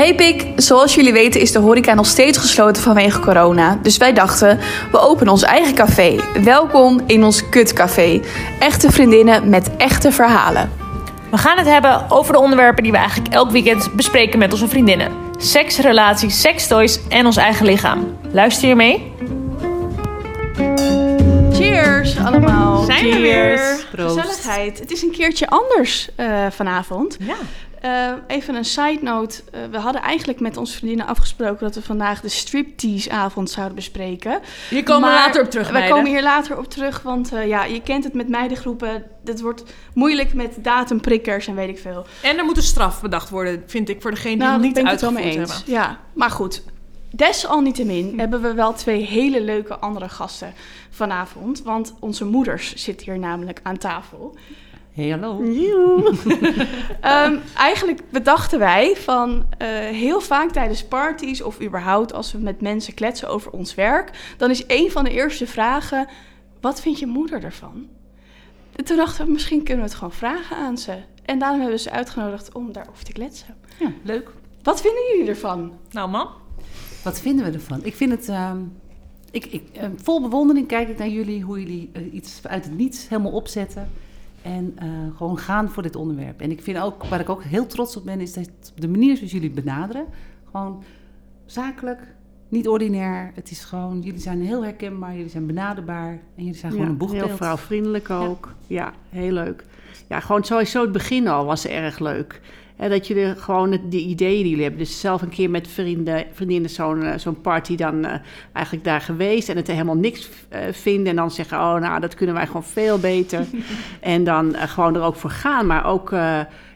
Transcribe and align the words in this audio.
Hey 0.00 0.14
Pik, 0.14 0.46
zoals 0.56 0.94
jullie 0.94 1.12
weten 1.12 1.40
is 1.40 1.52
de 1.52 1.58
horeca 1.58 1.94
nog 1.94 2.06
steeds 2.06 2.38
gesloten 2.38 2.82
vanwege 2.82 3.20
corona. 3.20 3.78
Dus 3.82 3.96
wij 3.96 4.12
dachten, 4.12 4.58
we 4.90 4.98
openen 4.98 5.32
ons 5.32 5.42
eigen 5.42 5.74
café. 5.74 6.20
Welkom 6.44 7.00
in 7.06 7.24
ons 7.24 7.48
kutcafé. 7.48 8.20
Echte 8.58 8.90
vriendinnen 8.90 9.48
met 9.48 9.76
echte 9.76 10.12
verhalen. 10.12 10.70
We 11.30 11.38
gaan 11.38 11.58
het 11.58 11.66
hebben 11.66 12.10
over 12.10 12.32
de 12.32 12.38
onderwerpen 12.38 12.82
die 12.82 12.92
we 12.92 12.98
eigenlijk 12.98 13.34
elk 13.34 13.50
weekend 13.50 13.92
bespreken 13.92 14.38
met 14.38 14.52
onze 14.52 14.68
vriendinnen. 14.68 15.12
Seks, 15.38 15.78
relaties, 15.78 16.40
sekstoys 16.40 17.00
en 17.08 17.26
ons 17.26 17.36
eigen 17.36 17.66
lichaam. 17.66 18.16
Luister 18.32 18.68
je 18.68 18.74
mee? 18.74 19.12
Cheers 21.52 22.18
allemaal. 22.18 22.84
Zijn 22.84 23.10
we 23.10 23.20
weer. 23.20 23.58
Gezelligheid. 23.94 24.78
Het 24.78 24.90
is 24.90 25.02
een 25.02 25.10
keertje 25.10 25.48
anders 25.48 26.08
eh, 26.16 26.46
vanavond. 26.50 27.16
Ja. 27.20 27.36
Eh, 27.80 28.12
even 28.26 28.54
een 28.54 28.64
side 28.64 28.98
note. 29.02 29.42
Eh, 29.52 29.60
we 29.70 29.78
hadden 29.78 30.02
eigenlijk 30.02 30.40
met 30.40 30.56
onze 30.56 30.76
vriendinnen 30.76 31.06
afgesproken 31.06 31.64
dat 31.66 31.74
we 31.74 31.82
vandaag 31.82 32.20
de 32.20 32.28
striptease-avond 32.28 33.50
zouden 33.50 33.74
bespreken. 33.76 34.40
Hier 34.70 34.82
komen 34.82 35.08
we 35.08 35.14
later 35.14 35.42
op 35.42 35.50
terug, 35.50 35.66
We 35.66 35.72
meiden. 35.72 35.94
komen 35.94 36.10
hier 36.10 36.22
later 36.22 36.58
op 36.58 36.68
terug, 36.68 37.02
want 37.02 37.32
eh, 37.32 37.46
ja, 37.48 37.64
je 37.64 37.80
kent 37.82 38.04
het 38.04 38.14
met 38.14 38.28
meidengroepen. 38.28 39.04
Het 39.24 39.40
wordt 39.40 39.64
moeilijk 39.94 40.34
met 40.34 40.56
datumprikkers 40.58 41.46
en 41.46 41.54
weet 41.54 41.68
ik 41.68 41.78
veel. 41.78 42.06
En 42.22 42.38
er 42.38 42.44
moet 42.44 42.56
een 42.56 42.62
straf 42.62 43.00
bedacht 43.00 43.30
worden, 43.30 43.62
vind 43.66 43.88
ik, 43.88 44.02
voor 44.02 44.10
degene 44.10 44.36
die 44.36 44.44
Nou, 44.46 44.60
niet 44.60 44.78
uitgevoerd 44.78 45.24
mee 45.24 45.36
eens. 45.38 45.52
hebben. 45.54 45.72
Ja, 45.74 45.98
maar 46.12 46.30
goed. 46.30 46.62
Desalniettemin 47.14 48.18
hebben 48.18 48.42
we 48.42 48.54
wel 48.54 48.72
twee 48.72 49.02
hele 49.04 49.40
leuke 49.42 49.78
andere 49.78 50.08
gasten 50.08 50.54
vanavond. 50.90 51.62
Want 51.62 51.94
onze 52.00 52.24
moeders 52.24 52.74
zitten 52.74 53.06
hier 53.06 53.18
namelijk 53.18 53.60
aan 53.62 53.78
tafel. 53.78 54.36
Hey, 54.92 55.08
hallo. 55.10 55.42
Ehm, 57.00 57.36
eigenlijk 57.56 58.02
bedachten 58.10 58.58
wij 58.58 58.96
van 58.96 59.46
eh, 59.58 59.68
heel 59.78 60.20
vaak 60.20 60.50
tijdens 60.50 60.84
parties 60.84 61.42
of 61.42 61.60
überhaupt 61.62 62.12
als 62.12 62.32
we 62.32 62.38
met 62.38 62.60
mensen 62.60 62.94
kletsen 62.94 63.28
over 63.28 63.50
ons 63.52 63.74
werk, 63.74 64.34
dan 64.36 64.50
is 64.50 64.64
een 64.66 64.90
van 64.90 65.04
de 65.04 65.10
eerste 65.10 65.46
vragen: 65.46 66.08
wat 66.60 66.80
vindt 66.80 66.98
je 66.98 67.06
moeder 67.06 67.44
ervan? 67.44 67.88
En 68.76 68.84
toen 68.84 68.96
dachten 68.96 69.24
we, 69.26 69.32
misschien 69.32 69.62
kunnen 69.62 69.84
we 69.84 69.88
het 69.90 69.98
gewoon 69.98 70.12
vragen 70.12 70.56
aan 70.56 70.78
ze. 70.78 70.96
En 71.24 71.38
daarom 71.38 71.58
hebben 71.60 71.76
we 71.76 71.82
ze 71.82 71.90
uitgenodigd 71.90 72.52
om 72.54 72.72
daarover 72.72 73.04
te 73.04 73.12
kletsen. 73.12 73.56
Ja, 73.78 73.92
leuk. 74.02 74.30
Wat 74.62 74.80
vinden 74.80 75.02
jullie 75.12 75.28
ervan? 75.28 75.72
Nou 75.90 76.08
man, 76.10 76.28
Wat 77.04 77.20
vinden 77.20 77.44
we 77.44 77.50
ervan? 77.52 77.80
Ik 77.84 77.94
vind 77.94 78.10
het... 78.10 78.28
ehm, 78.28 78.58
ik, 79.30 79.46
ik, 79.46 79.62
eh, 79.72 79.88
vol 80.02 80.20
bewondering 80.20 80.66
kijk 80.66 80.88
ik 80.88 80.98
naar 80.98 81.08
jullie, 81.08 81.42
hoe 81.42 81.58
jullie 81.60 81.90
eh, 81.92 82.14
iets 82.14 82.40
uit 82.42 82.64
het 82.64 82.76
niets 82.76 83.08
helemaal 83.08 83.32
opzetten. 83.32 83.90
En 84.42 84.72
eh, 84.76 84.88
gewoon 85.16 85.38
gaan 85.38 85.68
voor 85.68 85.82
dit 85.82 85.96
onderwerp. 85.96 86.40
En 86.40 86.50
ik 86.50 86.62
vind 86.62 86.78
ook, 86.78 87.04
waar 87.04 87.20
ik 87.20 87.28
ook 87.28 87.42
heel 87.42 87.66
trots 87.66 87.96
op 87.96 88.04
ben, 88.04 88.20
is 88.20 88.32
dat 88.32 88.50
de 88.74 88.88
manier 88.88 89.16
zoals 89.16 89.32
jullie 89.32 89.50
benaderen. 89.50 90.06
Gewoon 90.50 90.82
zakelijk, 91.46 92.14
niet 92.48 92.68
ordinair. 92.68 93.30
Het 93.34 93.50
is 93.50 93.64
gewoon, 93.64 94.00
jullie 94.00 94.20
zijn 94.20 94.40
heel 94.42 94.64
herkenbaar, 94.64 95.14
jullie 95.14 95.30
zijn 95.30 95.46
benaderbaar. 95.46 96.10
En 96.10 96.44
jullie 96.44 96.54
zijn 96.54 96.72
gewoon 96.72 96.86
Ja, 96.86 96.92
een 96.92 96.98
boegbeeld. 96.98 97.26
Heel 97.26 97.36
vrouwvriendelijk 97.36 98.10
ook. 98.10 98.54
Ja. 98.66 98.92
heel 99.08 99.32
leuk. 99.32 99.64
Ja, 100.08 100.20
gewoon 100.20 100.44
sowieso 100.44 100.82
het 100.82 100.92
begin 100.92 101.28
al 101.28 101.44
was 101.44 101.66
erg 101.66 101.98
leuk. 101.98 102.40
Hè, 102.80 102.88
dat 102.88 103.06
jullie 103.06 103.34
gewoon 103.34 103.72
het, 103.72 103.90
die 103.90 104.06
ideeën 104.06 104.40
die 104.40 104.48
jullie 104.48 104.62
hebben. 104.62 104.80
Dus 104.80 105.00
zelf 105.00 105.22
een 105.22 105.28
keer 105.28 105.50
met 105.50 105.68
vrienden, 105.68 106.24
vriendinnen 106.32 106.70
zo'n 106.70 107.02
eh, 107.02 107.18
zo'n 107.18 107.40
party 107.40 107.76
dan 107.76 108.04
eh, 108.04 108.14
eigenlijk 108.52 108.84
daar 108.84 109.00
geweest. 109.00 109.48
En 109.48 109.56
het 109.56 109.66
helemaal 109.66 109.96
niks 109.96 110.28
eh, 110.48 110.60
vinden. 110.72 111.06
En 111.06 111.16
dan 111.16 111.30
zeggen, 111.30 111.58
oh 111.58 111.74
nou, 111.74 112.00
dat 112.00 112.14
kunnen 112.14 112.34
wij 112.34 112.46
gewoon 112.46 112.64
veel 112.64 112.98
beter. 112.98 113.46
en 114.00 114.24
dan 114.24 114.54
gewoon 114.54 114.94
er 114.94 115.02
ook 115.02 115.16
voor 115.16 115.30
gaan. 115.30 115.66
Maar 115.66 115.86
ook, 115.86 116.10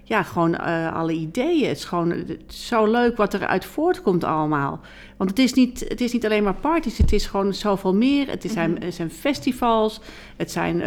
ja, 0.02 0.22
gewoon 0.22 0.58
alle 0.92 1.12
ideeën. 1.12 1.68
Het 1.68 1.76
is 1.76 1.84
gewoon 1.84 2.10
het 2.10 2.42
is 2.48 2.66
zo 2.66 2.86
leuk 2.86 3.16
wat 3.16 3.34
eruit 3.34 3.64
voortkomt 3.64 4.24
allemaal. 4.24 4.80
Want 5.16 5.30
het 5.30 5.38
is, 5.38 5.52
niet, 5.52 5.84
het 5.88 6.00
is 6.00 6.12
niet 6.12 6.24
alleen 6.24 6.42
maar 6.42 6.54
parties, 6.54 6.98
het 6.98 7.12
is 7.12 7.26
gewoon 7.26 7.54
zoveel 7.54 7.94
meer. 7.94 8.30
Het 8.30 8.46
zijn, 8.50 8.82
het 8.82 8.94
zijn 8.94 9.10
festivals, 9.10 10.00
het 10.36 10.50
zijn 10.50 10.82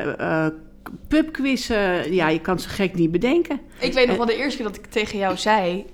pubquizzen. 1.07 2.13
Ja, 2.13 2.29
je 2.29 2.41
kan 2.41 2.59
ze 2.59 2.69
gek 2.69 2.93
niet 2.93 3.11
bedenken. 3.11 3.59
Ik 3.79 3.93
weet 3.93 4.07
nog 4.07 4.17
wel 4.17 4.25
de 4.25 4.35
eerste 4.35 4.57
keer 4.57 4.65
dat 4.67 4.75
ik 4.75 4.85
tegen 4.85 5.17
jou 5.17 5.37
zei. 5.37 5.85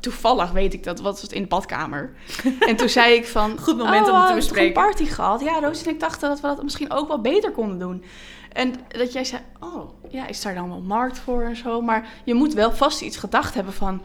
Toevallig 0.00 0.50
weet 0.50 0.74
ik 0.74 0.84
dat, 0.84 1.00
wat 1.00 1.12
was 1.12 1.22
het 1.22 1.32
in 1.32 1.42
de 1.42 1.48
badkamer. 1.48 2.12
En 2.68 2.76
toen 2.76 2.88
zei 2.88 3.14
ik 3.14 3.26
van... 3.26 3.58
Goed 3.58 3.76
moment 3.76 3.88
oh, 3.88 3.90
om 3.90 3.96
het 3.96 4.04
te 4.04 4.10
we 4.10 4.16
hebben 4.16 4.26
toch 4.26 4.34
bespreken." 4.34 4.66
een 4.66 4.86
party 4.86 5.04
gehad. 5.04 5.40
Ja, 5.40 5.60
Roos 5.60 5.82
en 5.84 5.90
ik 5.90 6.00
dachten 6.00 6.28
dat 6.28 6.40
we 6.40 6.46
dat 6.46 6.62
misschien 6.62 6.92
ook 6.92 7.08
wel 7.08 7.20
beter 7.20 7.50
konden 7.50 7.78
doen. 7.78 8.04
En 8.52 8.74
dat 8.88 9.12
jij 9.12 9.24
zei, 9.24 9.42
oh, 9.60 9.90
ja, 10.08 10.26
is 10.26 10.42
daar 10.42 10.54
dan 10.54 10.68
wel 10.68 10.80
markt 10.80 11.18
voor 11.18 11.42
en 11.42 11.56
zo. 11.56 11.80
Maar 11.80 12.08
je 12.24 12.34
moet 12.34 12.54
wel 12.54 12.72
vast 12.72 13.02
iets 13.02 13.16
gedacht 13.16 13.54
hebben 13.54 13.72
van... 13.72 14.02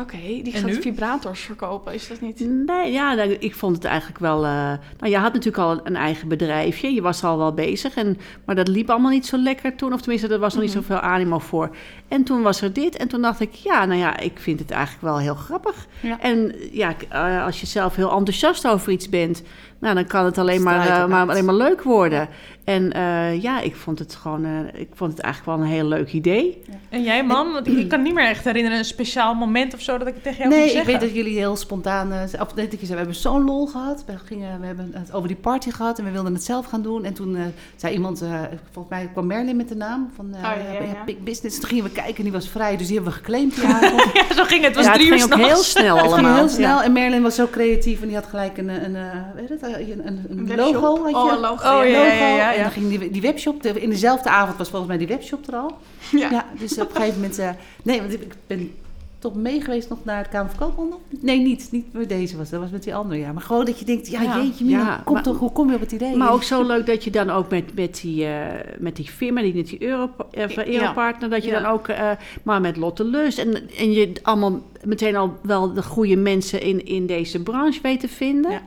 Oké, 0.00 0.16
die 0.16 0.52
En 0.52 0.60
gaat 0.60 0.70
nu? 0.70 0.82
vibrators 0.82 1.40
verkopen, 1.40 1.94
is 1.94 2.08
dat 2.08 2.20
niet... 2.20 2.40
Nee, 2.66 2.92
ja, 2.92 3.14
nou, 3.14 3.30
ik 3.30 3.54
vond 3.54 3.74
het 3.76 3.84
eigenlijk 3.84 4.18
wel... 4.18 4.44
eh, 4.44 4.50
nou, 4.98 5.10
je 5.10 5.16
had 5.16 5.32
natuurlijk 5.32 5.62
al 5.62 5.80
een 5.84 5.96
eigen 5.96 6.28
bedrijfje. 6.28 6.94
Je 6.94 7.02
was 7.02 7.24
al 7.24 7.38
wel 7.38 7.54
bezig. 7.54 7.94
En, 7.94 8.18
maar 8.44 8.54
dat 8.54 8.68
liep 8.68 8.90
allemaal 8.90 9.10
niet 9.10 9.26
zo 9.26 9.36
lekker 9.36 9.76
toen. 9.76 9.92
Of 9.92 10.00
tenminste, 10.00 10.28
er 10.28 10.38
was 10.38 10.54
nog 10.54 10.62
niet 10.62 10.72
zoveel 10.72 11.00
animo 11.00 11.38
voor. 11.38 11.76
En 12.08 12.24
toen 12.24 12.42
was 12.42 12.60
er 12.60 12.72
dit. 12.72 12.96
En 12.96 13.08
toen 13.08 13.22
dacht 13.22 13.40
ik, 13.40 13.54
ja, 13.54 13.84
nou 13.84 13.98
ja, 14.00 14.18
ik 14.18 14.38
vind 14.38 14.58
het 14.58 14.70
eigenlijk 14.70 15.02
wel 15.04 15.18
heel 15.18 15.34
grappig. 15.34 15.86
Ja. 16.00 16.20
En 16.20 16.54
ja, 16.70 16.94
eh, 17.08 17.44
als 17.44 17.60
je 17.60 17.66
zelf 17.66 17.96
heel 17.96 18.12
enthousiast 18.12 18.66
over 18.68 18.92
iets 18.92 19.08
bent... 19.08 19.42
Nou, 19.82 19.94
dan 19.94 20.06
kan 20.06 20.24
het 20.24 20.38
alleen 20.38 20.62
maar, 20.62 20.88
eh, 20.88 21.06
maar, 21.06 21.28
alleen 21.28 21.44
maar 21.44 21.54
leuk 21.54 21.82
worden. 21.82 22.28
En 22.64 22.92
eh, 22.92 23.42
ja, 23.42 23.60
ik 23.60 23.76
vond 23.76 23.98
het 23.98 24.14
gewoon... 24.14 24.44
eh, 24.44 24.80
ik 24.80 24.88
vond 24.94 25.12
het 25.12 25.20
eigenlijk 25.20 25.56
wel 25.56 25.66
een 25.66 25.72
heel 25.72 25.86
leuk 25.86 26.12
idee. 26.12 26.62
en 26.88 27.02
jij 27.02 27.24
man? 27.24 27.52
Want 27.52 27.66
ik, 27.66 27.88
kan 27.88 28.02
niet 28.02 28.14
meer 28.14 28.28
echt 28.28 28.44
herinneren 28.44 28.78
een 28.78 28.84
speciaal 28.84 29.34
moment 29.34 29.74
of 29.74 29.80
zo 29.80 29.98
dat 29.98 30.06
ik 30.06 30.14
het 30.14 30.22
tegen 30.22 30.38
jou 30.38 30.48
Nee, 30.54 30.72
ik 30.72 30.84
weet 30.84 31.00
dat 31.00 31.14
jullie 31.14 31.36
heel 31.36 31.56
spontaan... 31.56 32.12
of 32.40 32.52
dat 32.52 32.58
ik 32.58 32.78
zei, 32.78 32.90
we 32.90 32.96
hebben 32.96 33.14
zo'n 33.14 33.44
lol 33.44 33.66
gehad. 33.66 34.04
We, 34.06 34.12
gingen, 34.24 34.60
we 34.60 34.66
hebben 34.66 34.90
het 34.94 35.12
over 35.12 35.28
die 35.28 35.36
party 35.36 35.70
gehad 35.70 35.98
en 35.98 36.04
we 36.04 36.10
wilden 36.10 36.34
het 36.34 36.44
zelf 36.44 36.66
gaan 36.66 36.82
doen. 36.82 37.04
En 37.04 37.14
toen 37.14 37.36
zei 37.76 37.94
iemand, 37.94 38.24
volgens 38.72 38.94
mij 38.94 39.08
kwam 39.12 39.26
Merlin 39.26 39.56
met 39.56 39.68
de 39.68 39.76
naam 39.76 40.10
van 40.14 40.26
Oh, 40.34 40.40
ja, 40.42 40.52
ja. 40.82 41.04
Big 41.04 41.18
Business. 41.18 41.58
Toen 41.60 41.68
gingen 41.68 41.84
we 41.84 41.90
kijken 41.90 42.16
en 42.16 42.22
die 42.22 42.32
was 42.32 42.48
vrij, 42.48 42.76
dus 42.76 42.86
die 42.86 42.96
hebben 42.96 43.12
we 43.12 43.18
geclaimd. 43.18 43.56
Ja, 43.56 43.80
zo 44.36 44.44
ging 44.44 44.64
het. 44.64 44.76
Het 44.76 44.76
was 44.76 44.84
ja, 44.84 44.92
drie 44.92 45.12
het 45.12 45.20
uur 45.20 45.28
ging 45.28 45.40
ook 45.42 45.48
heel 45.48 45.62
snel 45.62 45.96
Het 45.96 46.04
ging 46.04 46.12
allemaal. 46.12 46.36
heel 46.36 46.48
snel 46.48 46.82
en 46.82 46.92
Merlin 46.92 47.22
was 47.22 47.34
zo 47.34 47.46
creatief 47.50 48.00
en 48.00 48.06
die 48.06 48.16
had 48.16 48.26
gelijk 48.26 48.58
een, 48.58 48.68
een, 48.68 48.96
weet 49.34 49.48
het, 49.48 49.71
een, 49.80 50.06
een, 50.28 50.56
logo. 50.56 51.02
Had 51.02 51.10
je? 51.10 51.16
Oh, 51.16 51.32
een 51.32 51.40
logo, 51.40 51.78
Oh, 51.78 51.84
ja. 51.84 51.90
ja, 51.90 52.02
logo. 52.02 52.36
ja. 52.36 52.54
En 52.54 52.62
dan 52.62 52.70
ging 52.72 52.88
die, 52.98 53.10
die 53.10 53.22
webshop, 53.22 53.62
de- 53.62 53.80
in 53.80 53.90
dezelfde 53.90 54.28
avond 54.30 54.58
was 54.58 54.68
volgens 54.68 54.88
mij 54.90 54.98
die 54.98 55.08
webshop 55.16 55.46
er 55.48 55.54
al. 55.56 55.70
Ja. 56.10 56.46
Dus 56.58 56.78
op 56.80 56.88
een 56.90 56.96
gegeven 56.96 57.14
moment... 57.20 57.38
eh, 57.38 57.50
nee, 57.82 58.00
want 58.00 58.12
ik 58.12 58.34
ben 58.46 58.70
toch 59.18 59.34
mee 59.34 59.60
geweest 59.60 59.88
nog 59.88 59.98
naar 60.04 60.18
het 60.18 60.28
Kamer 60.28 60.50
van 60.50 60.66
Koophandel. 60.66 61.00
Nee, 61.20 61.38
niet. 61.38 61.68
Niet 61.70 61.92
met 61.92 62.08
deze 62.08 62.36
was. 62.36 62.50
Dat 62.50 62.60
was 62.60 62.70
met 62.70 62.82
die 62.82 62.94
andere, 62.94 63.20
ja. 63.20 63.32
Maar 63.32 63.42
gewoon 63.42 63.64
dat 63.64 63.78
je 63.78 63.84
denkt, 63.84 64.08
ja, 64.10 64.22
Ja. 64.22 64.42
jeetje, 64.42 64.64
Ja, 64.68 65.00
kom 65.04 65.14
maar- 65.14 65.22
toch, 65.22 65.38
hoe 65.38 65.52
kom 65.52 65.68
je 65.68 65.74
op 65.74 65.80
het 65.80 65.92
idee? 65.92 66.16
Maar 66.16 66.32
ook 66.32 66.42
zo 66.42 66.66
leuk 66.66 66.86
dat 66.86 67.04
je 67.04 67.10
dan 67.10 67.30
ook 67.30 67.50
met, 67.50 67.74
met, 67.74 68.00
die, 68.02 68.24
eh, 68.26 68.46
met 68.78 68.96
die 68.96 69.08
firma, 69.08 69.40
die, 69.40 69.54
met 69.54 69.66
die 69.66 69.82
Euro, 69.82 70.10
eh, 70.30 70.48
Ja. 70.48 70.66
Europartner, 70.66 71.30
dat 71.30 71.44
je 71.44 71.50
dan 71.50 71.64
ook, 71.64 71.88
eh, 71.88 72.10
maar 72.42 72.60
met 72.60 72.76
Lotte 72.76 73.04
Lust 73.04 73.38
en, 73.38 73.68
en 73.78 73.92
je 73.92 74.12
allemaal 74.22 74.60
meteen 74.84 75.16
al 75.16 75.34
wel 75.42 75.72
de 75.72 75.82
goede 75.82 76.16
mensen 76.16 76.60
in, 76.62 76.86
in 76.86 77.06
deze 77.06 77.42
branche 77.42 77.80
weet 77.82 78.00
te 78.00 78.08
vinden. 78.08 78.60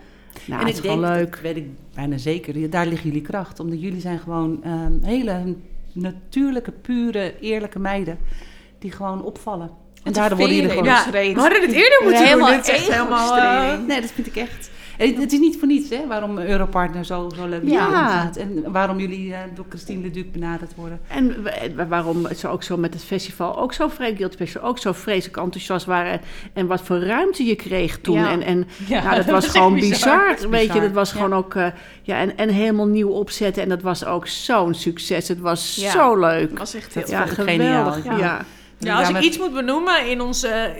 Nou, 0.47 0.61
en 0.61 0.67
het 0.67 0.75
is 0.75 0.81
gewoon 0.81 1.01
denk, 1.01 1.15
leuk. 1.15 1.31
dat 1.31 1.41
weet 1.41 1.55
ik 1.55 1.67
bijna 1.93 2.17
zeker, 2.17 2.69
daar 2.69 2.87
liggen 2.87 3.07
jullie 3.07 3.25
kracht. 3.25 3.59
Omdat 3.59 3.81
jullie 3.81 4.01
zijn 4.01 4.19
gewoon 4.19 4.63
ehm, 4.63 5.01
hele 5.01 5.55
natuurlijke, 5.91 6.71
pure, 6.71 7.39
eerlijke 7.39 7.79
meiden. 7.79 8.17
Die 8.79 8.91
gewoon 8.91 9.23
opvallen. 9.23 9.69
En 10.05 10.13
daardoor 10.13 10.37
worden 10.37 10.55
jullie 10.55 10.69
gewoon... 10.71 10.85
Ja, 10.85 11.05
we 11.11 11.33
hadden 11.39 11.61
het 11.61 11.71
eerder 11.71 11.99
moeten 12.03 12.19
doen. 12.19 12.27
Helemaal 12.27 12.51
Dit 12.51 12.67
is 12.67 12.73
echt 12.73 12.91
helemaal... 12.93 13.37
eh, 13.37 13.77
Nee, 13.87 14.01
dat 14.01 14.11
vind 14.11 14.27
ik 14.27 14.35
echt. 14.35 14.69
En 14.97 15.07
het, 15.07 15.17
het 15.17 15.33
is 15.33 15.39
niet 15.39 15.57
voor 15.59 15.67
niets, 15.67 15.89
hè, 15.89 16.07
waarom 16.07 16.37
Europartner 16.39 17.05
zo, 17.05 17.29
zo 17.35 17.47
leuk 17.47 17.61
Ja. 17.65 18.29
En 18.39 18.71
waarom 18.71 18.99
jullie 18.99 19.33
eh, 19.33 19.39
door 19.55 19.65
Christine 19.69 20.01
de 20.01 20.09
Duc 20.11 20.23
benaderd 20.31 20.75
worden. 20.75 20.99
En 21.07 21.43
wa- 21.75 21.85
waarom 21.87 22.27
ze 22.35 22.47
ook 22.47 22.63
zo 22.63 22.77
met 22.77 22.93
het 22.93 23.03
festival 23.03 23.59
ook 23.59 23.73
zo 23.73 23.87
vreemd, 23.87 24.17
Guilty 24.17 24.35
Pleasure, 24.35 24.65
ook 24.65 24.77
zo 24.77 24.91
vreselijk 24.91 25.37
enthousiast 25.37 25.85
waren. 25.85 26.21
En, 26.53 26.67
wat 26.67 26.81
voor 26.81 26.97
ruimte 26.99 27.43
je 27.45 27.55
kreeg 27.55 27.99
toen. 28.01 28.15
Ja. 28.19 28.29
En, 28.31 28.41
en 28.41 28.67
Ja, 28.87 29.03
nou, 29.03 29.15
dat 29.15 29.25
was 29.25 29.47
gewoon 29.47 29.73
bizar. 29.73 30.35
Weet 30.49 30.73
je, 30.73 30.79
dat 30.81 30.91
was 30.91 31.09
ja. 31.11 31.15
gewoon 31.15 31.33
ook. 31.33 31.55
eh, 31.55 31.67
ja, 32.01 32.17
en, 32.17 32.37
en 32.37 32.49
helemaal 32.49 32.87
nieuw 32.87 33.09
opzetten. 33.09 33.63
En 33.63 33.69
dat 33.69 33.81
was 33.81 34.05
ook 34.05 34.27
zo'n 34.27 34.73
succes. 34.73 35.27
Het 35.27 35.39
was 35.39 35.75
Ja. 35.79 35.91
zo 35.91 36.15
leuk. 36.19 36.49
Dat 36.49 36.57
was 36.59 36.73
echt 36.75 36.93
heel 36.93 37.03
Ja, 37.09 37.23
ik 37.23 37.29
geniaal. 37.29 37.91
geweldig. 37.91 38.19
Ja. 38.19 38.45
Ja. 38.77 38.97
Als 38.99 39.07
ik 39.07 39.13
met- 39.13 39.23
iets 39.23 39.37
moet 39.37 39.53
benoemen 39.53 40.09
in 40.09 40.21
onze, 40.21 40.75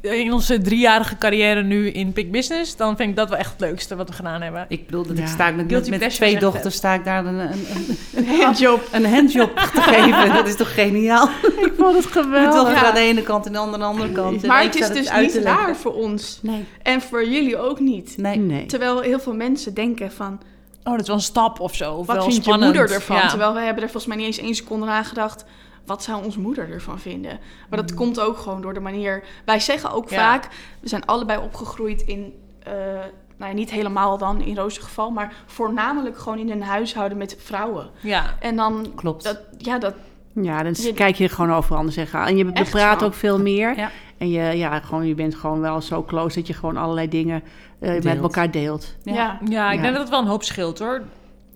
in 0.00 0.32
onze 0.32 0.58
driejarige 0.58 1.18
carrière 1.18 1.62
nu 1.62 1.88
in 1.90 2.12
Big 2.12 2.30
Business, 2.30 2.76
dan 2.76 2.96
vind 2.96 3.10
ik 3.10 3.16
dat 3.16 3.28
wel 3.28 3.38
echt 3.38 3.50
het 3.50 3.60
leukste 3.60 3.96
wat 3.96 4.08
we 4.08 4.14
gedaan 4.14 4.42
hebben. 4.42 4.66
Ik 4.68 4.86
bedoel, 4.86 5.06
dat 5.06 5.16
Ja. 5.16 5.22
ik 5.22 5.28
sta 5.28 5.50
met, 5.50 5.70
met, 5.70 5.90
met 6.00 6.10
twee 6.10 6.38
dochters 6.38 6.74
sta 6.74 6.94
ik 6.94 7.04
daar 7.04 7.26
een, 7.26 7.34
een, 7.34 7.50
een, 7.74 7.96
Een 8.14 8.26
handjob. 8.40 8.88
een 8.92 9.06
handjob 9.06 9.56
te 9.74 9.80
geven. 9.80 10.34
Dat 10.34 10.48
is 10.48 10.56
toch 10.56 10.74
geniaal? 10.74 11.28
Ik 11.42 11.72
vond 11.78 11.96
het 11.96 12.06
geweldig. 12.22 12.54
dochter 12.54 12.74
Ja. 12.74 12.88
aan 12.88 12.94
de 12.94 13.00
ene 13.00 13.22
kant 13.22 13.46
en 13.46 13.52
de 13.52 13.58
andere 13.58 13.82
aan 13.84 13.90
de 13.94 14.00
andere 14.00 14.12
kant. 14.22 14.42
En 14.42 14.48
Maar 14.48 14.64
ik 14.64 14.72
het 14.74 14.96
is 14.96 15.08
dus 15.08 15.12
niet 15.34 15.44
raar 15.44 15.76
voor 15.76 15.94
ons. 15.94 16.38
Nee, 16.42 16.64
En 16.82 17.00
voor 17.00 17.28
jullie 17.28 17.58
ook 17.58 17.80
niet. 17.80 18.14
nee. 18.16 18.36
Nee. 18.38 18.66
Terwijl 18.66 19.00
heel 19.00 19.20
veel 19.20 19.34
mensen 19.34 19.74
denken 19.74 20.12
van... 20.12 20.40
Oh, 20.84 20.90
dat 20.92 21.00
is 21.00 21.06
wel 21.06 21.16
een 21.16 21.22
stap 21.22 21.60
of 21.60 21.74
zo. 21.74 21.92
Of 21.94 22.06
Wat 22.06 22.16
wel 22.16 22.24
vindt 22.24 22.42
spannend. 22.44 22.72
je 22.74 22.78
moeder 22.78 22.96
ervan? 22.96 23.16
Ja. 23.16 23.28
Terwijl 23.28 23.54
wij 23.54 23.64
hebben 23.64 23.82
er 23.82 23.90
volgens 23.90 24.14
mij 24.14 24.24
niet 24.24 24.26
eens 24.36 24.46
één 24.46 24.54
seconde 24.54 24.86
aan 24.86 25.04
gedacht... 25.04 25.44
wat 25.86 26.02
zou 26.02 26.24
onze 26.24 26.40
moeder 26.40 26.70
ervan 26.70 26.98
vinden? 26.98 27.38
Maar 27.68 27.78
dat 27.78 27.94
komt 27.94 28.20
ook 28.20 28.36
gewoon 28.38 28.62
door 28.62 28.74
de 28.74 28.80
manier. 28.80 29.24
Wij 29.44 29.60
zeggen 29.60 29.90
ook 29.92 30.10
Ja. 30.10 30.16
vaak, 30.16 30.48
we 30.80 30.88
zijn 30.88 31.04
allebei 31.06 31.38
opgegroeid 31.42 32.02
in. 32.02 32.32
eh, 32.62 32.72
nou 33.36 33.50
ja, 33.50 33.56
niet 33.56 33.70
helemaal 33.70 34.18
dan 34.18 34.40
in 34.40 34.56
Roos' 34.56 34.78
geval, 34.78 35.10
maar 35.10 35.32
voornamelijk 35.46 36.18
gewoon 36.18 36.38
in 36.38 36.50
een 36.50 36.62
huishouden 36.62 37.18
met 37.18 37.36
vrouwen. 37.38 37.90
Ja. 38.00 38.34
En 38.40 38.56
dan, 38.56 38.92
Klopt. 38.94 39.24
dat, 39.24 39.40
ja, 39.58 39.78
dat, 39.78 39.94
Ja, 40.42 40.62
dan 40.62 40.72
Je- 40.76 40.92
kijk 40.92 41.16
je 41.16 41.28
gewoon 41.28 41.52
overal 41.52 41.78
anders 41.78 41.96
zeggen. 41.96 42.20
En 42.26 42.36
je 42.36 42.52
praat 42.70 43.00
zo. 43.00 43.06
ook 43.06 43.14
veel 43.14 43.38
meer. 43.40 43.76
Ja. 43.76 43.90
En 44.18 44.30
je, 44.30 44.42
ja, 44.56 44.80
gewoon, 44.80 45.06
je 45.06 45.14
bent 45.14 45.34
gewoon 45.34 45.60
wel 45.60 45.80
zo 45.80 46.02
close 46.04 46.34
dat 46.38 46.46
je 46.46 46.52
gewoon 46.54 46.76
allerlei 46.76 47.08
dingen 47.08 47.42
eh, 47.78 48.02
met 48.02 48.18
elkaar 48.18 48.50
deelt. 48.50 48.94
ja. 49.02 49.12
Ja. 49.14 49.20
Ja. 49.22 49.38
Ja, 49.50 49.70
ik 49.70 49.76
Ja. 49.76 49.82
denk 49.82 49.92
dat 49.92 50.02
het 50.02 50.10
wel 50.10 50.20
een 50.20 50.26
hoop 50.26 50.42
scheelt 50.42 50.78
hoor. 50.78 51.02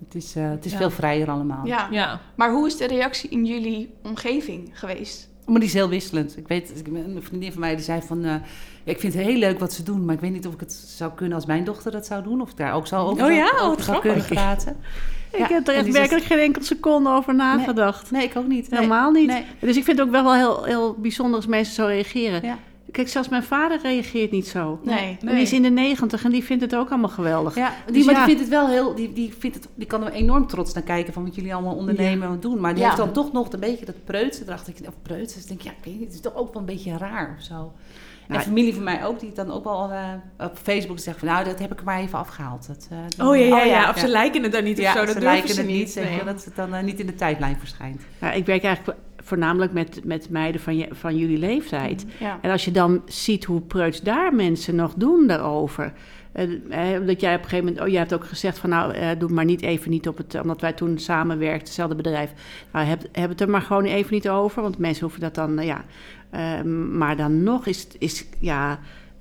Het 0.05 0.15
is, 0.15 0.37
eh, 0.37 0.51
het 0.51 0.65
is 0.65 0.73
Ja. 0.73 0.79
veel 0.79 0.91
vrijer 0.91 1.31
allemaal. 1.31 1.67
Ja. 1.67 2.21
Maar 2.35 2.51
hoe 2.53 2.67
is 2.67 2.77
de 2.77 2.87
reactie 2.87 3.31
in 3.31 3.45
jullie 3.45 3.91
omgeving 4.03 4.71
geweest? 4.73 5.29
Maar 5.47 5.59
die 5.61 5.69
is 5.69 5.75
heel 5.75 5.89
wisselend. 5.89 6.37
Ik 6.37 6.49
weet, 6.49 6.73
een 6.95 7.19
vriendin 7.23 7.53
van 7.53 7.61
mij 7.61 7.75
die 7.75 7.85
zei 7.85 8.01
van... 8.03 8.25
eh, 8.25 8.31
ja, 8.85 8.93
ik 8.93 9.01
vind 9.01 9.15
het 9.15 9.23
heel 9.23 9.37
leuk 9.37 9.59
wat 9.59 9.73
ze 9.73 9.83
doen, 9.83 10.05
maar 10.05 10.15
ik 10.15 10.21
weet 10.21 10.33
niet 10.33 10.47
of 10.47 10.55
ik 10.55 10.61
het 10.61 10.73
zou 10.73 11.13
kunnen 11.15 11.35
als 11.35 11.47
mijn 11.47 11.65
dochter 11.65 11.93
dat 11.93 12.07
zou 12.07 12.23
doen. 12.23 12.41
Of 12.41 12.51
ik 12.51 12.57
daar 12.57 12.73
ook 12.75 12.87
zou 12.87 13.11
over, 13.11 13.25
Oh 13.25 13.33
ja? 13.33 13.51
over 13.61 13.79
Oh, 13.79 13.85
zou 13.85 14.01
kunnen 14.01 14.25
praten. 14.25 14.77
ik 15.31 15.39
Ja, 15.39 15.47
heb 15.49 15.69
er 15.69 15.75
echt 15.75 15.91
werkelijk 15.93 16.25
geen 16.25 16.39
enkele 16.39 16.65
seconde 16.65 17.11
over 17.11 17.35
nagedacht. 17.35 18.11
Nee, 18.11 18.23
ik 18.25 18.37
ook 18.37 18.47
niet. 18.47 18.71
Nee. 18.71 18.81
Helemaal 18.81 19.11
niet. 19.11 19.27
Nee. 19.27 19.45
Dus 19.61 19.77
ik 19.77 19.85
vind 19.85 19.99
het 19.99 20.07
ook 20.07 20.13
wel 20.13 20.23
wel 20.25 20.35
heel, 20.35 20.65
heel 20.65 20.95
bijzonder 20.95 21.37
als 21.37 21.47
mensen 21.47 21.75
zo 21.75 21.87
reageren. 21.87 22.43
Ja. 22.45 22.59
Kijk, 22.93 23.09
zelfs 23.09 23.29
mijn 23.29 23.43
vader 23.43 23.79
reageert 23.83 24.31
niet 24.31 24.49
zo. 24.49 24.81
Nee. 24.83 25.17
En 25.21 25.27
Die 25.27 25.37
is 25.41 25.53
in 25.53 25.63
de 25.63 25.71
negentig 25.71 26.25
en 26.25 26.31
die 26.31 26.45
vindt 26.45 26.63
het 26.63 26.75
ook 26.75 26.89
allemaal 26.91 27.09
geweldig. 27.11 27.55
Ja, 27.55 27.73
die, 27.87 27.95
Dus 27.95 28.05
maar 28.05 28.15
ja. 28.15 28.25
die 28.27 28.37
vindt 28.37 28.41
het 28.51 28.61
wel 28.61 28.69
heel, 28.69 28.95
die, 28.95 29.13
die, 29.13 29.35
vindt 29.39 29.57
het, 29.57 29.69
die 29.75 29.87
kan 29.87 30.05
er 30.07 30.13
enorm 30.13 30.47
trots 30.47 30.73
naar 30.75 30.83
kijken 30.83 31.13
van 31.13 31.25
wat 31.25 31.35
jullie 31.35 31.55
allemaal 31.55 31.75
ondernemen 31.75 32.29
en 32.29 32.41
doen. 32.41 32.61
Maar 32.61 32.71
die 32.75 32.81
Ja. 32.83 32.87
heeft 32.89 33.01
dan 33.01 33.13
toch 33.13 33.33
nog 33.33 33.53
een 33.53 33.61
beetje 33.61 33.85
dat 33.85 34.05
preutsen 34.05 34.47
erachter. 34.47 34.75
Of 34.87 34.95
preutsen, 35.03 35.41
dus 35.41 35.43
ik 35.43 35.49
denk 35.49 35.61
ja, 35.61 35.71
ik 35.71 35.85
weet 35.85 35.95
niet, 35.95 36.05
het 36.05 36.15
is 36.15 36.21
toch 36.21 36.35
ook 36.37 36.53
wel 36.53 36.63
een 36.63 36.69
beetje 36.69 36.97
raar 36.97 37.35
of 37.39 37.45
zo. 37.45 37.73
Nou, 38.29 38.41
en 38.41 38.47
familie 38.47 38.75
van 38.75 38.83
mij 38.83 39.05
ook, 39.05 39.21
die 39.21 39.33
dan 39.33 39.53
ook 39.53 39.65
wel 39.65 39.91
eh, 39.93 40.47
op 40.47 40.59
Facebook 40.63 40.99
zegt 40.99 41.19
van 41.19 41.29
nou, 41.29 41.45
dat 41.45 41.59
heb 41.59 41.73
ik 41.73 41.79
er 41.79 41.85
maar 41.85 42.01
even 42.01 42.19
afgehaald. 42.19 42.67
Dat, 42.67 42.89
eh, 43.19 43.27
Oh 43.27 43.37
ja, 43.37 43.43
ja, 43.45 43.61
Oh, 43.61 43.67
ja. 43.67 43.81
ja. 43.81 43.91
Of 43.91 43.99
ze 43.99 44.09
lijken 44.09 44.43
het 44.43 44.53
dan 44.53 44.65
niet 44.65 44.79
ja, 44.79 44.93
of 44.93 44.99
zo. 44.99 45.05
Dat 45.05 45.15
ze 45.15 45.21
lijken 45.21 45.49
ze 45.55 45.61
het 45.61 45.67
niet, 45.71 45.95
Nee. 45.95 46.25
dat 46.25 46.45
het 46.45 46.57
dan 46.57 46.75
eh, 46.75 46.83
niet 46.83 47.01
in 47.01 47.07
de 47.07 47.15
tijdlijn 47.15 47.57
verschijnt. 47.59 48.03
Nou, 48.19 48.35
ik 48.37 48.47
werk 48.47 48.63
eigenlijk 48.65 48.99
voornamelijk 49.29 49.73
met, 49.73 50.01
met 50.05 50.31
meiden 50.31 50.61
van, 50.61 50.77
je, 50.77 50.89
van 50.91 51.17
jullie 51.17 51.39
leeftijd. 51.39 52.07
Ja. 52.19 52.39
En 52.43 52.51
als 52.51 52.65
je 52.65 52.71
dan 52.71 53.03
ziet 53.07 53.45
hoe 53.45 53.61
preuts 53.61 54.01
daar 54.01 54.35
mensen 54.35 54.75
nog 54.75 54.95
doen 54.95 55.27
daarover. 55.27 55.93
Eh, 56.33 56.95
eh, 56.95 57.07
dat 57.07 57.21
jij 57.21 57.35
op 57.35 57.43
een 57.43 57.49
gegeven 57.49 57.65
moment, 57.65 57.81
oh, 57.81 57.89
jij 57.89 57.99
hebt 57.99 58.15
ook 58.15 58.25
gezegd 58.25 58.59
van 58.59 58.71
nou, 58.71 58.93
eh, 58.93 59.09
doe 59.19 59.29
maar 59.29 59.45
niet 59.45 59.63
even 59.63 59.91
niet 59.91 60.09
op 60.09 60.17
het, 60.17 60.41
omdat 60.41 60.61
wij 60.61 60.73
toen 60.73 60.99
samenwerkten, 60.99 61.65
hetzelfde 61.65 61.95
bedrijf. 61.95 62.33
Nou, 62.73 62.87
heb, 62.87 63.03
heb 63.13 63.29
het 63.29 63.41
er 63.41 63.51
maar 63.51 63.63
gewoon 63.63 63.85
even 63.85 64.15
niet 64.15 64.29
over, 64.29 64.63
want 64.63 64.79
mensen 64.79 65.03
hoeven 65.03 65.21
dat 65.21 65.35
dan, 65.35 65.59
eh, 65.59 65.67
ja. 65.67 65.85
Eh, 66.31 66.63
maar 66.93 67.17
dan 67.17 67.43
nog 67.43 67.67
is, 67.67 67.87
is 67.99 68.27
ja, 68.39 68.79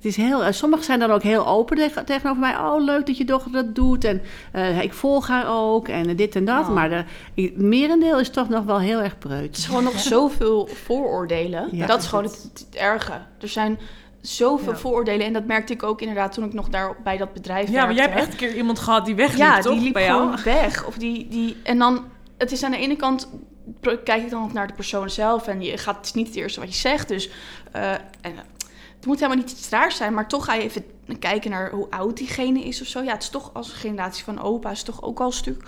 is 0.07 0.15
heel, 0.15 0.43
eh, 0.43 0.51
sommigen 0.51 0.85
zijn 0.85 0.99
dan 0.99 1.11
ook 1.11 1.21
heel 1.23 1.47
open 1.47 1.77
tegen- 1.77 2.05
tegenover 2.05 2.39
mij. 2.41 2.57
Oh, 2.57 2.83
leuk 2.83 3.05
dat 3.05 3.17
je 3.17 3.25
dochter 3.25 3.51
dat 3.51 3.75
doet 3.75 4.03
en 4.03 4.21
eh, 4.51 4.81
ik 4.81 4.93
volg 4.93 5.27
haar 5.27 5.45
ook 5.47 5.87
en 5.87 6.15
dit 6.15 6.35
en 6.35 6.45
dat. 6.45 6.67
Oh. 6.67 6.73
Maar 6.73 6.89
de, 6.89 7.03
het 7.41 7.57
merendeel 7.57 8.19
is 8.19 8.29
toch 8.29 8.49
nog 8.49 8.63
wel 8.65 8.79
heel 8.79 8.99
erg 8.99 9.09
Het 9.09 9.19
preuts. 9.19 9.59
is 9.59 9.65
gewoon 9.65 9.83
nog 9.83 9.99
zoveel 9.99 10.67
vooroordelen. 10.73 11.69
Ja. 11.71 11.85
dat 11.85 12.01
is 12.01 12.07
gewoon 12.07 12.23
het, 12.23 12.49
het 12.53 12.75
erge. 12.75 13.11
Er 13.41 13.47
zijn 13.47 13.79
zoveel 14.21 14.71
Ja. 14.71 14.77
vooroordelen. 14.77 15.25
En 15.25 15.33
dat 15.33 15.45
merkte 15.45 15.73
ik 15.73 15.83
ook 15.83 16.01
inderdaad 16.01 16.31
toen 16.33 16.45
ik 16.45 16.53
nog 16.53 16.69
daar 16.69 16.95
bij 17.03 17.17
dat 17.17 17.33
bedrijf 17.33 17.69
Ja, 17.69 17.85
maar 17.85 17.93
jij 17.93 18.01
hebt 18.03 18.13
werkte. 18.15 18.31
echt 18.31 18.41
een 18.41 18.47
keer 18.47 18.57
iemand 18.57 18.79
gehad 18.79 19.05
die 19.05 19.15
wegliep, 19.15 19.37
Ja, 19.37 19.59
toch? 19.59 19.73
die 19.73 19.81
liep 19.83 19.93
bij 19.93 20.03
jou? 20.05 20.21
gewoon 20.37 20.43
weg. 20.59 20.85
Of 20.85 20.97
die, 20.97 21.27
die, 21.27 21.57
en 21.63 21.77
dan, 21.77 22.05
het 22.37 22.51
is 22.51 22.63
aan 22.63 22.71
de 22.71 22.77
ene 22.77 22.95
kant, 22.95 23.29
kijk 23.81 24.23
ik 24.23 24.29
dan 24.29 24.43
ook 24.43 24.53
naar 24.53 24.67
de 24.67 24.73
persoon 24.73 25.09
zelf. 25.09 25.47
En 25.47 25.61
je 25.61 25.77
gaat, 25.77 25.95
het 25.95 26.05
is 26.05 26.13
niet 26.13 26.27
het 26.27 26.35
eerste 26.35 26.59
wat 26.59 26.69
je 26.73 26.79
zegt. 26.79 27.07
Dus 27.07 27.29
uh, 27.75 27.91
en, 27.91 28.01
het 28.21 28.56
moet 29.07 29.19
helemaal 29.19 29.43
niet 29.43 29.51
iets 29.51 29.69
raars 29.69 29.95
zijn. 29.95 30.13
Maar 30.13 30.27
toch 30.27 30.45
ga 30.45 30.53
je 30.53 30.61
even 30.61 30.85
kijken 31.19 31.51
naar 31.51 31.71
hoe 31.71 31.87
oud 31.89 32.17
diegene 32.17 32.63
is 32.63 32.81
of 32.81 32.87
zo. 32.87 33.01
Ja, 33.03 33.13
het 33.13 33.23
is 33.23 33.29
toch 33.29 33.53
als 33.53 33.71
generatie 33.71 34.23
van 34.23 34.41
opa 34.41 34.71
is 34.71 34.83
toch 34.83 35.01
ook 35.01 35.19
al 35.19 35.25
een 35.25 35.33
stuk... 35.33 35.63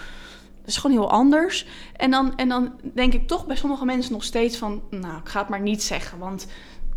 Het 0.60 0.78
is 0.78 0.78
gewoon 0.78 0.98
heel 0.98 1.12
anders. 1.12 1.66
En 1.96 2.12
dan, 2.12 2.38
en 2.38 2.50
dan 2.50 2.72
denk 2.82 3.14
ik 3.14 3.28
toch 3.28 3.46
bij 3.46 3.56
sommige 3.56 3.86
mensen 3.86 4.12
nog 4.12 4.24
steeds 4.24 4.58
van... 4.58 4.82
Nou, 4.90 5.18
ik 5.18 5.30
ga 5.30 5.40
het 5.40 5.50
maar 5.50 5.62
niet 5.62 5.84
zeggen, 5.84 6.20
want 6.20 6.48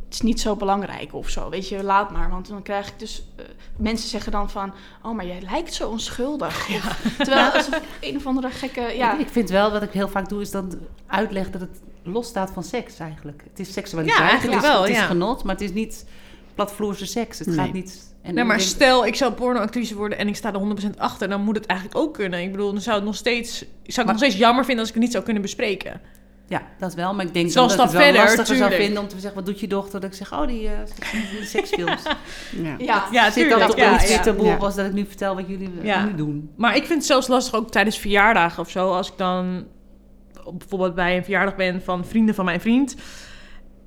het 0.05 0.15
is 0.15 0.21
niet 0.21 0.41
zo 0.41 0.57
belangrijk 0.57 1.15
of 1.15 1.29
zo. 1.29 1.51
Weet 1.51 1.69
je, 1.69 1.83
laat 1.83 2.11
maar. 2.11 2.31
Want 2.31 2.49
dan 2.49 2.63
krijg 2.63 2.89
ik 2.89 2.99
dus... 2.99 3.25
Uh, 3.41 3.45
mensen 3.77 4.09
zeggen 4.09 4.33
dan 4.33 4.51
van... 4.51 4.73
Oh, 5.03 5.15
maar 5.15 5.27
jij 5.27 5.41
lijkt 5.51 5.75
zo 5.75 5.89
onschuldig. 5.89 6.69
Ja. 6.69 6.77
Of, 6.77 7.15
terwijl 7.17 7.51
alsof 7.51 7.81
een 8.01 8.17
of 8.17 8.27
andere 8.27 8.51
gekke... 8.51 8.81
Ja. 8.81 9.19
Ik, 9.19 9.29
vind 9.29 9.51
wel, 9.51 9.71
wat 9.71 9.83
ik 9.83 9.93
heel 9.93 10.09
vaak 10.09 10.29
doe, 10.29 10.41
is 10.41 10.51
dan 10.51 10.73
uitleggen 11.07 11.53
dat 11.53 11.61
het 11.61 11.81
losstaat 12.03 12.51
van 12.51 12.65
seks 12.65 12.99
eigenlijk. 12.99 13.43
Het 13.51 13.59
is 13.59 13.73
seksualiteit, 13.73 14.19
Ja, 14.19 14.29
eigenlijk 14.29 14.55
het 14.55 14.65
is, 14.65 14.71
wel, 14.71 14.81
het 14.83 14.91
is 14.91 14.97
ja. 14.97 15.07
genot, 15.07 15.45
maar 15.45 15.55
het 15.55 15.65
is 15.65 15.73
niet 15.73 16.07
platvloerse 16.55 17.07
seks. 17.07 17.39
Het 17.39 17.47
Nee. 17.49 17.57
gaat 17.57 17.73
niet... 17.73 18.11
En 18.23 18.35
Nee, 18.35 18.45
maar 18.45 18.57
denk- 18.57 18.69
stel, 18.69 19.07
ik 19.07 19.15
zou 19.15 19.33
pornoactrice 19.33 19.95
worden 19.97 20.19
en 20.19 20.29
ik 20.29 20.37
sta 20.37 20.53
er 20.53 20.59
100% 20.59 20.99
achter, 20.99 21.29
dan 21.29 21.41
moet 21.45 21.57
het 21.57 21.67
eigenlijk 21.67 21.99
ook 22.01 22.15
kunnen. 22.15 22.43
Ik 22.43 22.51
bedoel, 22.51 22.73
dan 22.73 22.81
zou 22.81 22.97
het 22.97 23.05
nog 23.05 23.15
steeds, 23.17 23.59
zou 23.59 23.67
ik 23.85 23.97
Maar- 23.97 24.07
nog 24.07 24.17
steeds 24.17 24.37
jammer 24.37 24.65
vinden 24.65 24.79
als 24.81 24.89
ik 24.89 24.95
het 24.95 25.03
niet 25.05 25.13
zou 25.13 25.25
kunnen 25.25 25.43
bespreken. 25.43 26.01
Ja, 26.49 26.63
dat 26.79 26.95
wel. 26.95 27.15
Maar 27.15 27.25
ik 27.25 27.35
denk 27.35 27.51
Zo'n 27.51 27.55
dan 27.55 27.63
dat 27.63 27.71
ik 27.71 27.77
stap 27.77 27.87
het 27.87 27.97
wel 27.97 28.03
verder, 28.23 28.37
lastiger 28.37 28.57
zou 28.69 28.73
vinden 28.83 29.03
om 29.03 29.09
te 29.09 29.15
zeggen, 29.19 29.35
wat 29.35 29.47
doet 29.47 29.61
je 29.61 29.67
dochter? 29.69 30.01
Dat 30.01 30.11
ik 30.11 30.17
zeg, 30.17 30.33
oh, 30.33 30.47
die, 30.47 30.69
eh, 30.69 30.73
die 31.39 31.45
seksfilms. 31.57 32.03
Ja. 32.63 32.75
ja. 32.79 33.05
Ja, 33.13 33.25
Zit 33.25 33.33
tuurlijk. 33.35 33.59
dat 33.61 33.69
toch 33.69 33.79
ja, 33.79 33.95
iets 34.03 34.23
taboe 34.23 34.47
Ja. 34.47 34.57
was 34.57 34.75
dat 34.75 34.87
ik 34.87 34.93
nu 34.93 35.07
vertel 35.07 35.35
wat 35.35 35.49
jullie 35.49 35.71
eh, 35.81 35.85
Ja. 35.85 36.05
nu 36.05 36.15
doen. 36.15 36.51
Maar 36.57 36.77
ik 36.77 36.85
vind 36.85 36.99
het 36.99 37.07
zelfs 37.07 37.27
lastig 37.29 37.55
ook 37.55 37.71
tijdens 37.71 37.99
verjaardagen 37.99 38.63
of 38.63 38.71
zo. 38.71 38.91
Als 38.93 39.09
ik 39.11 39.17
dan 39.19 39.67
bijvoorbeeld 40.59 40.95
bij 40.95 41.17
een 41.17 41.23
verjaardag 41.25 41.57
ben 41.57 41.83
van 41.83 42.05
vrienden 42.05 42.35
van 42.35 42.45
mijn 42.45 42.61
vriend. 42.61 42.95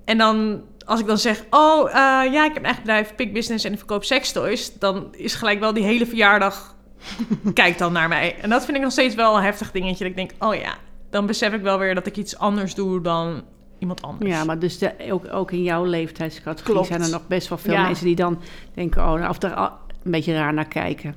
En 0.06 0.18
dan, 0.18 0.62
als 0.86 1.00
ik 1.00 1.06
dan 1.06 1.18
zeg, 1.18 1.44
oh 1.50 1.88
eh, 1.88 1.94
ja, 2.34 2.46
ik 2.46 2.54
heb 2.54 2.58
een 2.58 2.64
eigen 2.66 2.82
bedrijf, 2.84 3.16
Pick 3.16 3.34
Business 3.34 3.66
en 3.66 3.72
ik 3.72 3.78
verkoop 3.78 4.04
sextoys. 4.04 4.80
Dan 4.80 5.08
is 5.16 5.36
gelijk 5.36 5.60
wel 5.60 5.74
die 5.74 5.84
hele 5.84 6.06
verjaardag, 6.06 6.76
kijkt 7.54 7.80
dan 7.80 7.92
naar 7.94 8.08
mij. 8.08 8.36
En 8.42 8.50
dat 8.50 8.66
vind 8.66 8.78
ik 8.78 8.84
nog 8.84 8.92
steeds 8.92 9.16
wel 9.16 9.38
een 9.38 9.44
heftig 9.44 9.72
dingetje. 9.72 9.98
Dat 10.04 10.08
ik 10.08 10.16
denk, 10.16 10.32
oh 10.44 10.56
ja, 10.56 10.74
dan 11.10 11.26
besef 11.26 11.54
ik 11.54 11.62
wel 11.62 11.80
weer 11.80 11.96
dat 11.96 12.06
ik 12.06 12.18
iets 12.18 12.38
anders 12.38 12.76
doe 12.76 13.02
dan 13.02 13.44
iemand 13.80 14.02
anders. 14.02 14.32
Ja, 14.32 14.44
maar 14.44 14.60
dus 14.60 14.78
de, 14.78 14.94
ook, 15.12 15.34
ook 15.34 15.52
in 15.52 15.64
jouw 15.64 15.86
leeftijdscategorie 15.86 16.74
Klopt. 16.74 16.88
zijn 16.88 17.02
er 17.02 17.10
nog 17.10 17.28
best 17.28 17.48
wel 17.48 17.58
veel 17.58 17.74
Ja. 17.74 17.86
mensen 17.86 18.06
die 18.06 18.16
dan 18.16 18.42
denken, 18.74 19.02
oh, 19.02 19.14
nou, 19.14 19.30
of 19.30 19.38
daar 19.38 19.72
een 20.04 20.12
beetje 20.12 20.34
raar 20.34 20.54
naar 20.54 20.68
kijken. 20.68 21.16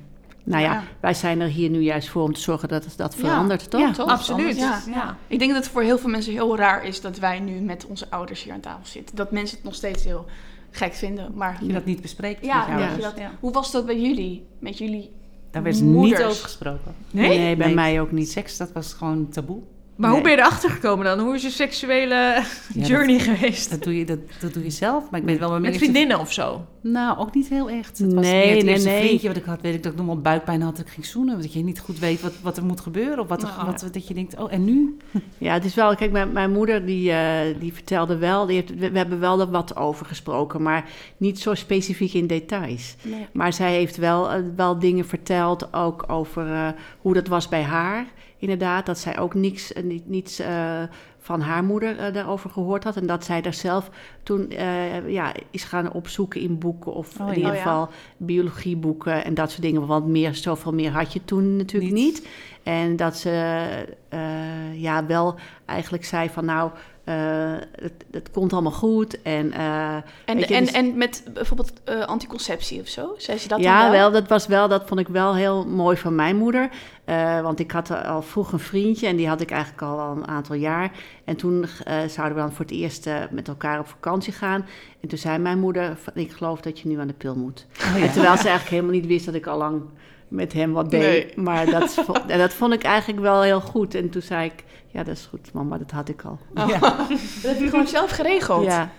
Nou 0.49 0.63
ja, 0.63 0.71
Ja. 0.73 0.83
wij 0.99 1.13
zijn 1.13 1.39
er 1.41 1.47
hier 1.47 1.69
nu 1.69 1.79
juist 1.79 2.09
voor 2.09 2.23
om 2.23 2.33
te 2.33 2.39
zorgen 2.39 2.67
dat 2.69 2.85
het- 2.85 2.97
dat 2.97 3.15
verandert, 3.15 3.69
toch? 3.69 3.81
Ja, 3.81 3.91
toch? 3.91 4.09
Absoluut. 4.09 4.57
Ja. 4.57 4.81
Ja. 4.87 5.17
Ik 5.27 5.39
denk 5.39 5.53
dat 5.53 5.63
het 5.63 5.71
voor 5.71 5.81
heel 5.81 5.97
veel 5.97 6.09
mensen 6.09 6.33
heel 6.33 6.57
raar 6.57 6.85
is 6.85 7.01
dat 7.01 7.17
wij 7.17 7.39
nu 7.39 7.59
met 7.59 7.85
onze 7.85 8.05
ouders 8.09 8.43
hier 8.43 8.53
aan 8.53 8.59
tafel 8.59 8.85
zitten. 8.85 9.15
Dat 9.15 9.31
mensen 9.31 9.55
het 9.55 9.65
nog 9.65 9.75
steeds 9.75 10.03
heel 10.03 10.25
gek 10.71 10.93
vinden. 10.93 11.31
Maar 11.35 11.57
Dat 11.59 11.67
je 11.67 11.73
dat 11.73 11.85
niet 11.85 12.01
bespreekt 12.01 12.45
ja, 12.45 12.67
met 12.67 12.95
je 12.95 13.01
dat- 13.01 13.17
Ja. 13.17 13.31
hoe 13.39 13.51
was 13.51 13.71
dat 13.71 13.85
bij 13.85 13.99
jullie? 14.01 14.45
Met 14.59 14.77
jullie 14.77 15.11
Daar 15.51 15.63
werd 15.63 15.81
Moeders. 15.81 16.19
niet 16.19 16.27
over 16.29 16.43
gesproken. 16.43 16.95
Nee? 17.11 17.55
bij 17.55 17.65
Nee. 17.65 17.75
mij 17.75 18.01
ook 18.01 18.11
niet. 18.11 18.29
Seks, 18.31 18.57
dat 18.57 18.71
was 18.71 18.93
gewoon 18.93 19.29
taboe. 19.29 19.61
Maar 19.99 20.11
hoe 20.11 20.21
ben 20.21 20.31
je 20.31 20.37
erachter 20.37 20.69
gekomen 20.69 21.05
dan? 21.05 21.19
Hoe 21.19 21.35
is 21.35 21.41
je 21.41 21.49
seksuele 21.49 22.43
journey 22.89 23.19
geweest? 23.19 23.69
Dat 23.69 23.83
doe, 23.83 23.97
je, 23.97 24.05
dat, 24.05 24.19
dat 24.39 24.53
doe 24.53 24.63
je 24.63 24.69
zelf. 24.69 25.09
Maar 25.09 25.19
ik 25.19 25.25
weet 25.25 25.39
wel 25.39 25.49
waar 25.49 25.61
Met 25.61 25.77
vriendinnen 25.77 26.19
of 26.19 26.33
zo? 26.33 26.65
Nou, 26.81 27.17
ook 27.17 27.33
niet 27.33 27.47
heel 27.49 27.69
echt. 27.69 27.97
Het 27.97 28.13
was 28.13 28.25
Nee, 28.25 28.63
meer 28.63 28.73
het 28.73 28.83
nee, 28.83 29.05
vriendje 29.05 29.27
wat 29.27 29.37
ik 29.37 29.43
had, 29.43 29.61
weet 29.61 29.73
ik 29.73 29.83
dat 29.83 29.91
ik 29.91 29.97
nog 29.97 30.07
wel 30.07 30.21
buikpijn 30.21 30.61
had 30.61 30.75
dat 30.77 30.85
ik 30.85 30.91
ging 30.91 31.05
zoenen. 31.05 31.41
Dat 31.41 31.53
je 31.53 31.63
niet 31.63 31.79
goed 31.79 31.99
weet 31.99 32.21
wat, 32.21 32.33
wat 32.41 32.57
er 32.57 32.65
moet 32.65 32.79
gebeuren. 32.79 33.19
Of 33.19 33.27
wat, 33.27 33.41
er, 33.41 33.47
Oh, 33.47 33.65
wat, 33.65 33.89
dat 33.91 34.07
je 34.07 34.13
denkt, 34.13 34.39
oh, 34.39 34.53
en 34.53 34.65
nu? 34.65 34.97
Ja, 35.37 35.53
het 35.53 35.65
is 35.65 35.75
wel, 35.75 35.95
kijk, 35.95 36.11
mijn, 36.11 36.31
mijn 36.31 36.51
moeder 36.51 36.85
die, 36.85 37.11
eh, 37.11 37.59
die 37.59 37.73
vertelde 37.73 38.17
wel, 38.17 38.45
die 38.45 38.55
heeft, 38.55 38.79
we, 38.79 38.91
we 38.91 38.97
hebben 38.97 39.19
wel 39.19 39.39
er 39.39 39.49
wat 39.49 39.75
over 39.75 40.05
gesproken, 40.05 40.61
maar 40.61 40.89
niet 41.17 41.39
zo 41.39 41.53
specifiek 41.53 42.13
in 42.13 42.27
details. 42.27 42.95
Maar 43.31 43.53
zij 43.53 43.73
heeft 43.73 43.97
wel, 43.97 44.31
eh, 44.31 44.39
wel 44.55 44.79
dingen 44.79 45.05
verteld, 45.05 45.73
ook 45.73 46.03
over 46.07 46.53
eh, 46.53 46.67
hoe 47.01 47.13
dat 47.13 47.27
was 47.27 47.47
bij 47.47 47.63
haar. 47.63 48.05
Inderdaad, 48.39 48.85
dat 48.85 48.99
zij 48.99 49.19
ook 49.19 49.33
niets, 49.33 49.73
eh, 49.73 49.83
niet, 49.83 50.09
niets 50.09 50.39
eh, 50.39 50.81
van 51.19 51.41
haar 51.41 51.63
moeder 51.63 51.97
eh, 51.97 52.13
daarover 52.13 52.49
gehoord 52.49 52.83
had. 52.83 52.95
En 52.95 53.05
dat 53.05 53.25
zij 53.25 53.41
daar 53.41 53.53
zelf 53.53 53.89
toen 54.23 54.49
eh, 54.49 55.09
ja, 55.09 55.33
is 55.51 55.63
gaan 55.63 55.91
opzoeken 55.91 56.41
in 56.41 56.57
boeken 56.57 56.93
of 56.93 57.19
Oh, 57.19 57.27
in 57.27 57.35
ieder 57.35 57.49
Oh, 57.51 57.55
ja. 57.57 57.61
geval 57.61 57.89
biologieboeken 58.17 59.25
en 59.25 59.33
dat 59.33 59.49
soort 59.49 59.61
dingen. 59.61 59.85
Want 59.87 60.07
meer, 60.07 60.35
zoveel 60.35 60.73
meer 60.73 60.91
had 60.91 61.13
je 61.13 61.25
toen 61.25 61.55
natuurlijk 61.55 61.93
Niet. 61.93 62.13
niet. 62.13 62.27
En 62.63 62.95
dat 62.95 63.17
ze 63.17 63.29
eh, 64.09 64.81
ja, 64.81 65.05
wel 65.05 65.35
eigenlijk 65.65 66.05
zei 66.05 66.29
van 66.29 66.45
nou, 66.45 66.71
eh, 67.09 67.53
het, 67.81 68.05
het 68.11 68.31
komt 68.31 68.53
allemaal 68.53 68.71
goed. 68.71 69.21
En, 69.21 69.51
eh, 69.51 69.95
En, 70.25 70.39
je, 70.39 70.45
en, 70.45 70.63
dus- 70.63 70.71
en 70.71 70.97
met 70.97 71.23
bijvoorbeeld 71.33 71.71
eh, 71.83 72.05
anticonceptie 72.05 72.81
of 72.81 72.87
zo? 72.87 73.15
Zei 73.17 73.37
ze 73.37 73.47
dat 73.47 73.59
ja, 73.59 73.81
dan 73.81 73.91
wel, 73.91 74.11
dat 74.11 74.27
was 74.27 74.47
wel, 74.47 74.67
dat 74.67 74.87
vond 74.87 74.99
ik 74.99 75.07
wel 75.07 75.35
heel 75.35 75.65
mooi 75.65 75.97
van 75.97 76.15
mijn 76.15 76.35
moeder. 76.35 76.69
Eh, 77.05 77.41
want 77.41 77.59
ik 77.59 77.71
had 77.71 78.03
al 78.05 78.21
vroeg 78.21 78.51
een 78.51 78.59
vriendje 78.59 79.07
en 79.07 79.15
die 79.15 79.27
had 79.27 79.41
ik 79.41 79.51
eigenlijk 79.51 79.81
al, 79.81 79.99
al 79.99 80.15
een 80.15 80.27
aantal 80.27 80.55
jaar. 80.55 80.91
En 81.25 81.35
toen 81.35 81.65
eh, 81.83 81.97
zouden 82.07 82.35
we 82.35 82.41
dan 82.41 82.51
voor 82.53 82.65
het 82.65 82.73
eerst 82.73 83.07
eh, 83.07 83.15
met 83.31 83.47
elkaar 83.47 83.79
op 83.79 83.87
vakantie 83.87 84.33
gaan. 84.33 84.65
En 85.01 85.07
toen 85.07 85.17
zei 85.17 85.37
mijn 85.37 85.59
moeder, 85.59 85.97
van, 86.01 86.13
ik 86.15 86.31
geloof 86.31 86.61
dat 86.61 86.79
je 86.79 86.87
nu 86.87 86.99
aan 86.99 87.07
de 87.07 87.13
pil 87.13 87.35
moet. 87.35 87.65
Oh, 87.81 87.97
ja. 87.97 88.03
En 88.03 88.11
terwijl 88.11 88.37
ze 88.37 88.47
eigenlijk 88.47 88.69
helemaal 88.69 88.91
niet 88.91 89.05
wist 89.05 89.25
dat 89.25 89.35
ik 89.35 89.47
al 89.47 89.57
lang 89.57 89.81
met 90.27 90.53
hem 90.53 90.71
wat 90.71 90.91
deed. 90.91 91.01
Nee. 91.35 91.45
Maar 91.45 91.65
dat, 91.65 92.05
en 92.27 92.37
dat 92.37 92.53
vond 92.53 92.73
ik 92.73 92.83
eigenlijk 92.83 93.19
wel 93.21 93.41
heel 93.41 93.61
goed. 93.61 93.95
En 93.95 94.09
toen 94.09 94.21
zei 94.21 94.45
ik, 94.45 94.63
ja, 94.91 95.03
dat 95.03 95.15
is 95.15 95.25
goed, 95.29 95.53
mama, 95.53 95.77
dat 95.77 95.91
had 95.91 96.09
ik 96.09 96.21
al. 96.21 96.39
Oh. 96.55 96.67
Dat 97.41 97.51
heb 97.51 97.59
je 97.59 97.69
gewoon 97.69 97.87
zelf 97.87 98.11
geregeld? 98.11 98.63
Ja, 98.65 98.89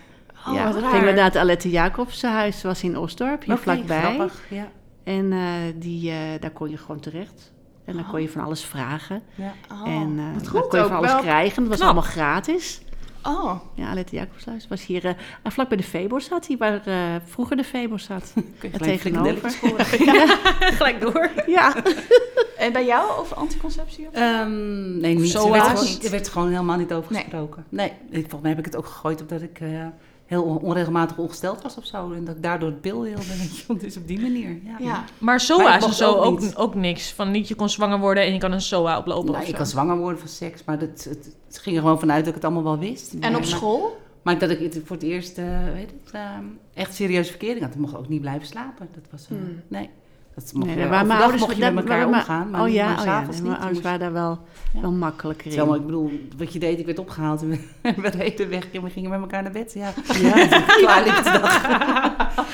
Oh, 0.47 0.53
ja. 0.53 0.63
wat 0.65 0.73
Gingen 0.75 0.91
raar. 0.91 1.05
we 1.05 1.11
naar 1.11 1.23
het 1.23 1.35
Alette 1.37 1.69
Jacobs 1.69 2.21
huis, 2.21 2.63
was 2.63 2.83
in 2.83 2.97
Osdorp, 2.97 3.43
hier 3.43 3.53
Oké, 3.53 3.61
vlakbij. 3.63 4.01
Grappig, 4.13 4.41
ja. 4.49 4.67
En 5.03 5.31
eh, 5.33 5.39
die, 5.75 6.11
eh, 6.11 6.17
daar 6.39 6.51
kon 6.51 6.69
je 6.69 6.77
gewoon 6.77 6.99
terecht. 6.99 7.51
En 7.85 7.95
dan 7.95 8.07
kon 8.07 8.21
je 8.21 8.29
van 8.29 8.41
alles 8.43 8.63
vragen. 8.65 9.21
ja. 9.35 9.53
Oh, 9.71 9.87
en 9.87 10.33
wat 10.33 10.43
dan 10.43 10.67
kon 10.69 10.79
je 10.79 10.85
van 10.85 10.95
alles 10.97 11.11
wel. 11.11 11.21
krijgen. 11.21 11.61
Dat 11.63 11.71
was 11.71 11.81
allemaal 11.81 12.03
gratis. 12.03 12.81
Oh, 13.23 13.53
Ja, 13.73 13.89
Alette 13.89 14.15
Jacobshuis 14.15 14.67
was 14.67 14.85
hier 14.85 15.15
ah, 15.43 15.51
vlak 15.51 15.67
bij 15.67 15.77
de 15.77 15.83
Febo 15.83 16.19
zat, 16.19 16.45
hier 16.45 16.57
waar 16.57 16.81
eh, 16.87 17.15
vroeger 17.25 17.55
de 17.57 17.63
Febo 17.63 17.97
zat. 17.97 18.31
Kun 18.33 18.71
je 18.71 18.77
gelijk 18.77 19.01
tegenover. 19.01 19.49
Gelijk 20.77 21.01
door. 21.01 21.29
Ja. 21.47 21.75
en 22.57 22.73
bij 22.73 22.85
jou 22.85 23.19
over 23.19 23.35
anticonceptie? 23.35 24.07
of- 24.07 24.13
Ehm, 24.13 24.97
nee, 24.99 25.15
niet. 25.15 25.31
Zo 25.31 25.45
er, 25.45 25.51
werd 25.51 25.67
gewoon, 25.79 26.01
er 26.03 26.11
werd 26.11 26.27
gewoon 26.29 26.49
helemaal 26.49 26.77
niet 26.77 26.93
over 26.93 27.11
Nee. 27.13 27.21
gesproken. 27.21 27.65
Nee, 27.69 27.91
ik, 28.09 28.19
volgens 28.21 28.41
mij 28.41 28.49
heb 28.49 28.59
ik 28.59 28.65
het 28.65 28.75
ook 28.75 28.85
gegooid 28.85 29.21
omdat 29.21 29.41
ik 29.41 29.59
eh, 29.59 29.85
heel 30.31 30.43
on- 30.43 30.59
onregelmatig 30.59 31.17
ongesteld 31.17 31.61
was 31.61 31.77
of 31.77 31.85
zo. 31.85 32.11
En 32.11 32.25
dat 32.25 32.35
ik 32.35 32.43
daardoor 32.43 32.69
het 32.69 32.81
pil 32.81 33.01
wilde. 33.01 33.21
weet 33.37 33.57
je 33.57 33.63
wel. 33.67 33.77
Dus 33.77 33.97
op 33.97 34.07
die 34.07 34.19
manier. 34.21 34.49
Ja. 34.63 34.75
Ja. 34.79 35.03
Maar 35.17 35.39
SOA 35.39 35.77
is 35.77 35.97
zo 35.97 36.13
ook 36.13 36.23
ook, 36.25 36.41
ook 36.55 36.75
niks. 36.75 37.11
Van 37.13 37.31
niet 37.31 37.47
je 37.47 37.55
kon 37.55 37.69
zwanger 37.69 37.99
worden 37.99 38.23
en 38.23 38.33
je 38.33 38.39
kan 38.39 38.51
een 38.51 38.61
SOA 38.61 38.97
oplopen 38.97 39.31
Nou, 39.31 39.45
ik 39.45 39.55
kan 39.55 39.65
zwanger 39.65 39.97
worden 39.97 40.19
van 40.19 40.27
seks, 40.29 40.63
maar 40.63 40.79
dat, 40.79 40.89
het, 40.89 41.35
het 41.47 41.57
ging 41.57 41.75
er 41.75 41.81
gewoon 41.81 41.99
vanuit 41.99 42.19
dat 42.19 42.27
ik 42.27 42.33
het 42.35 42.43
allemaal 42.43 42.63
wel 42.63 42.77
wist. 42.79 43.13
En 43.13 43.19
Maar- 43.19 43.29
op 43.29 43.35
maar- 43.35 43.45
school? 43.45 43.99
Maar 44.21 44.39
dat 44.39 44.49
ik 44.49 44.59
het 44.59 44.81
voor 44.85 44.95
het 44.95 45.05
eerst, 45.05 45.37
eh, 45.37 45.45
weet 45.73 45.91
het, 46.03 46.13
ehm, 46.13 46.43
echt 46.73 46.95
serieuze 46.95 47.29
verkering 47.29 47.61
had. 47.61 47.73
Ik 47.73 47.79
mocht 47.79 47.95
ook 47.97 48.07
niet 48.09 48.21
blijven 48.21 48.47
slapen. 48.47 48.87
Dat 48.93 49.03
was, 49.11 49.23
eh, 49.23 49.37
Hmm. 49.37 49.61
nee. 49.67 49.89
Dat 50.35 50.51
mocht 50.53 50.65
Nee, 50.67 50.77
je, 50.77 50.85
mijn 50.89 51.11
ouders 51.11 51.41
mocht 51.41 51.55
je 51.57 51.71
met 51.71 51.83
elkaar 51.83 52.05
omgaan, 52.07 52.49
maar, 52.49 52.61
oh 52.61 52.69
ja, 52.69 52.85
maar 52.85 52.99
oh 52.99 53.05
ja. 53.05 53.11
s'avonds 53.11 53.37
nee, 53.39 53.49
niet. 53.49 53.49
mijn 53.49 53.53
ouders 53.61 53.71
moest- 53.71 53.83
waren 53.83 53.99
daar 53.99 54.13
wel, 54.13 54.39
Ja. 54.73 54.81
wel 54.81 54.91
makkelijker 54.91 55.51
in. 55.53 55.73
Ik 55.73 55.85
bedoel, 55.85 56.11
wat 56.37 56.53
je 56.53 56.59
deed, 56.59 56.79
ik 56.79 56.85
werd 56.85 56.99
opgehaald 56.99 57.41
en 57.41 57.49
we, 57.49 57.59
we 58.01 58.09
reden 58.09 58.49
weg 58.49 58.71
en 58.71 58.83
we 58.83 58.89
gingen 58.89 59.09
met 59.09 59.19
elkaar 59.19 59.43
naar 59.43 59.51
bed. 59.51 59.73
Ja, 59.73 59.93
Ja. 60.21 60.31
klaar 60.63 61.03
ligt 61.03 61.23
de 61.23 61.31
dag. 61.31 61.61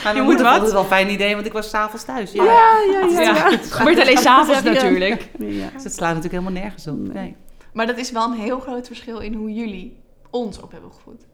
Maar 0.03 0.15
Je 0.15 0.22
moet 0.22 0.41
wat? 0.41 0.51
vond 0.51 0.62
het 0.63 0.72
wel 0.72 0.81
een 0.81 0.88
fijn 0.88 1.10
idee, 1.12 1.34
want 1.34 1.46
ik 1.46 1.53
was 1.53 1.69
s'avonds 1.69 2.05
thuis. 2.05 2.31
Ja. 2.31 2.43
Ja, 2.43 2.51
ja, 2.91 3.07
ja. 3.22 3.22
Ja, 3.36 3.50
het 3.50 3.72
gebeurt 3.72 4.00
alleen 4.00 4.17
s'avonds 4.17 4.63
natuurlijk. 4.63 5.29
ja. 5.39 5.69
Dus 5.74 5.84
het 5.84 5.93
slaat 5.93 6.15
natuurlijk 6.15 6.43
helemaal 6.43 6.62
nergens 6.62 6.88
op. 6.88 7.13
Nee. 7.13 7.36
Maar 7.74 7.88
dat 7.88 7.98
is 7.98 8.12
wel 8.12 8.24
een 8.31 8.38
heel 8.39 8.60
groot 8.60 8.88
verschil 8.88 9.19
in 9.19 9.34
hoe 9.34 9.53
jullie 9.53 9.98
ons 10.29 10.62
op 10.62 10.72
hebben 10.72 10.91
gevoed. 10.93 11.25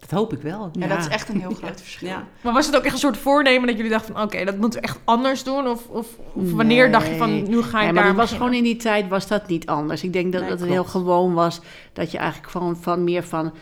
Dat 0.00 0.10
hoop 0.10 0.32
ik 0.32 0.42
wel. 0.42 0.70
En 0.72 0.80
Ja. 0.80 0.86
dat 0.86 0.98
is 0.98 1.08
echt 1.08 1.28
een 1.28 1.40
heel 1.40 1.54
groot 1.62 1.80
verschil. 1.80 2.08
Ja. 2.08 2.24
Maar 2.40 2.52
was 2.52 2.66
het 2.66 2.76
ook 2.76 2.82
echt 2.82 2.92
een 2.92 2.98
soort 3.00 3.16
voornemen 3.16 3.66
dat 3.66 3.76
jullie 3.76 3.90
dachten 3.90 4.14
van... 4.14 4.22
oké, 4.22 4.44
dat 4.44 4.56
moeten 4.56 4.80
we 4.80 4.86
echt 4.86 4.98
anders 5.04 5.44
doen? 5.44 5.68
Of, 5.68 5.86
of, 5.88 6.06
of 6.32 6.52
wanneer 6.52 6.82
Nee. 6.82 6.92
dacht 6.92 7.06
je 7.06 7.16
van, 7.16 7.48
nu 7.50 7.62
ga 7.62 7.78
ik 7.78 7.84
Nee, 7.84 7.92
maar 7.92 8.02
daar 8.02 8.04
dat 8.16 8.16
was 8.28 8.32
gewoon 8.32 8.54
in 8.54 8.62
die 8.62 8.76
tijd 8.76 9.08
was 9.08 9.26
dat 9.26 9.46
niet 9.48 9.66
anders. 9.66 10.02
Ik 10.04 10.12
denk 10.12 10.32
dat 10.32 10.40
Nee, 10.40 10.50
het 10.50 10.58
klopt. 10.58 10.72
heel 10.74 10.84
gewoon 10.84 11.34
was 11.34 11.60
dat 11.92 12.10
je 12.10 12.18
eigenlijk 12.18 12.50
van, 12.50 12.76
van 12.80 13.04
meer 13.04 13.22
van 13.24 13.52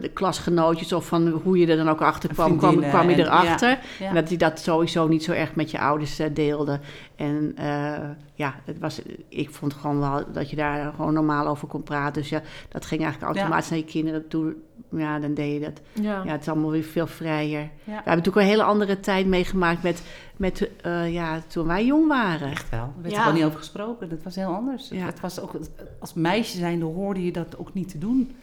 de 0.00 0.10
klasgenootjes 0.14 0.92
of 0.92 1.06
van 1.06 1.28
hoe 1.28 1.58
je 1.58 1.66
er 1.66 1.76
dan 1.76 1.88
ook 1.88 2.00
achter 2.02 2.28
kwam, 2.32 2.56
kwam, 2.56 2.80
je 2.80 2.86
en- 2.86 3.18
erachter. 3.20 3.78
Ja. 3.98 4.08
En 4.08 4.14
dat 4.14 4.30
je 4.30 4.36
dat 4.36 4.58
sowieso 4.58 5.08
niet 5.08 5.24
zo 5.24 5.32
erg 5.32 5.54
met 5.54 5.70
je 5.70 5.78
ouders 5.80 6.18
eh, 6.18 6.26
deelde. 6.32 6.80
En 7.16 7.52
eh, 7.56 8.08
ja, 8.34 8.54
het 8.64 8.78
was, 8.78 9.00
ik 9.28 9.50
vond 9.50 9.74
gewoon 9.74 10.00
wel 10.00 10.24
dat 10.32 10.50
je 10.50 10.56
daar 10.56 10.92
gewoon 10.96 11.14
normaal 11.14 11.46
over 11.46 11.68
kon 11.68 11.82
praten. 11.82 12.20
Dus 12.22 12.30
ja, 12.30 12.42
dat 12.68 12.86
ging 12.86 13.02
eigenlijk 13.02 13.32
automatisch 13.36 13.70
naar 13.70 13.78
je 13.78 13.84
kinderen 13.84 14.28
toe. 14.28 14.54
Ja, 14.92 15.18
dan 15.18 15.34
deed 15.34 15.52
je 15.52 15.60
dat. 15.60 15.80
Ja. 15.92 16.22
Ja, 16.24 16.32
het 16.32 16.40
is 16.40 16.48
allemaal 16.48 16.70
weer 16.70 16.82
veel 16.82 17.06
vrijer. 17.06 17.68
We 17.84 17.90
hebben 17.92 18.04
natuurlijk 18.04 18.36
een 18.36 18.52
hele 18.52 18.62
andere 18.62 19.00
tijd 19.00 19.26
meegemaakt 19.26 19.82
met, 19.82 20.02
met 20.36 20.68
eh, 20.82 21.12
ja, 21.12 21.40
toen 21.46 21.66
wij 21.66 21.84
jong 21.84 22.08
waren. 22.08 22.50
Echt 22.50 22.68
wel. 22.70 22.80
Er 22.80 22.92
werd 23.02 23.10
Ja. 23.10 23.16
er 23.16 23.22
gewoon 23.22 23.34
niet 23.38 23.46
over 23.46 23.58
gesproken. 23.58 24.08
Dat 24.08 24.22
was 24.22 24.34
heel 24.34 24.54
anders. 24.54 24.88
Ja. 24.88 25.04
Het 25.06 25.20
was 25.20 25.40
ook, 25.40 25.52
als 26.00 26.14
meisje 26.14 26.56
zijnde 26.58 26.84
hoorde 26.84 27.24
je 27.24 27.32
dat 27.32 27.58
ook 27.58 27.74
niet 27.74 27.88
te 27.88 27.98
doen. 27.98 28.34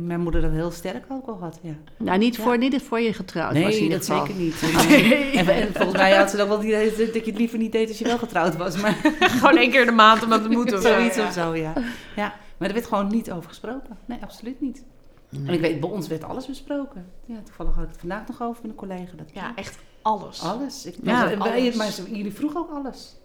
Mijn 0.00 0.20
moeder 0.20 0.40
dat 0.40 0.50
heel 0.50 0.70
sterk 0.70 1.04
ook 1.08 1.26
al 1.26 1.38
had. 1.40 1.58
Ja. 1.62 1.74
Nou, 1.98 2.18
niet 2.18 2.36
Ja. 2.36 2.42
voor, 2.42 2.58
niet 2.58 2.82
voor 2.82 3.00
je 3.00 3.12
getrouwd 3.12 3.52
was 3.52 3.62
Nee, 3.62 3.80
ieder 3.80 3.98
dat 3.98 4.06
geval. 4.06 4.26
zeker 4.26 4.40
niet. 4.42 4.62
En, 5.40 5.48
en 5.48 5.72
volgens 5.74 5.96
mij 5.96 6.16
had 6.16 6.30
ze 6.30 6.42
ook 6.42 6.48
wel 6.48 6.60
die 6.60 6.72
dat 6.96 6.96
je 6.96 7.20
het 7.24 7.38
liever 7.38 7.58
niet 7.58 7.72
deed 7.72 7.88
als 7.88 7.98
je 7.98 8.04
wel 8.04 8.18
getrouwd 8.18 8.56
was. 8.56 8.76
Maar 8.80 8.94
Gewoon 9.20 9.56
één 9.56 9.70
keer 9.70 9.80
in 9.80 9.86
de 9.86 9.92
maand 9.92 10.22
omdat 10.22 10.42
het 10.42 10.50
moet. 10.52 10.72
of 10.72 10.80
zo. 10.82 10.88
zoiets 10.88 11.16
ja. 11.16 11.26
of 11.26 11.32
zo, 11.32 11.54
ja. 11.54 11.72
ja. 12.16 12.34
Maar 12.56 12.68
er 12.68 12.74
werd 12.74 12.86
gewoon 12.86 13.06
niet 13.08 13.30
over 13.32 13.48
gesproken. 13.48 13.98
Nee, 14.04 14.18
absoluut 14.22 14.60
niet. 14.60 14.84
En 15.30 15.48
ik 15.52 15.60
weet, 15.60 15.80
bij 15.80 15.90
ons 15.90 16.08
werd 16.08 16.24
alles 16.24 16.46
besproken. 16.46 17.06
Ja, 17.26 17.36
toevallig 17.44 17.74
had 17.74 17.84
ik 17.84 17.90
het 17.90 18.00
vandaag 18.00 18.26
nog 18.26 18.42
over 18.42 18.62
met 18.62 18.70
een 18.70 18.76
collega. 18.76 19.16
Dat 19.16 19.26
Ja, 19.32 19.52
echt 19.54 19.78
alles. 20.02 20.42
Alles. 20.42 20.86
Ik, 20.86 20.94
Ja, 21.02 21.12
maar, 21.36 21.38
wij- 21.38 21.72
maar 21.76 21.90
jullie 22.12 22.32
vroegen 22.34 22.60
ook 22.60 22.70
alles. 22.70 23.16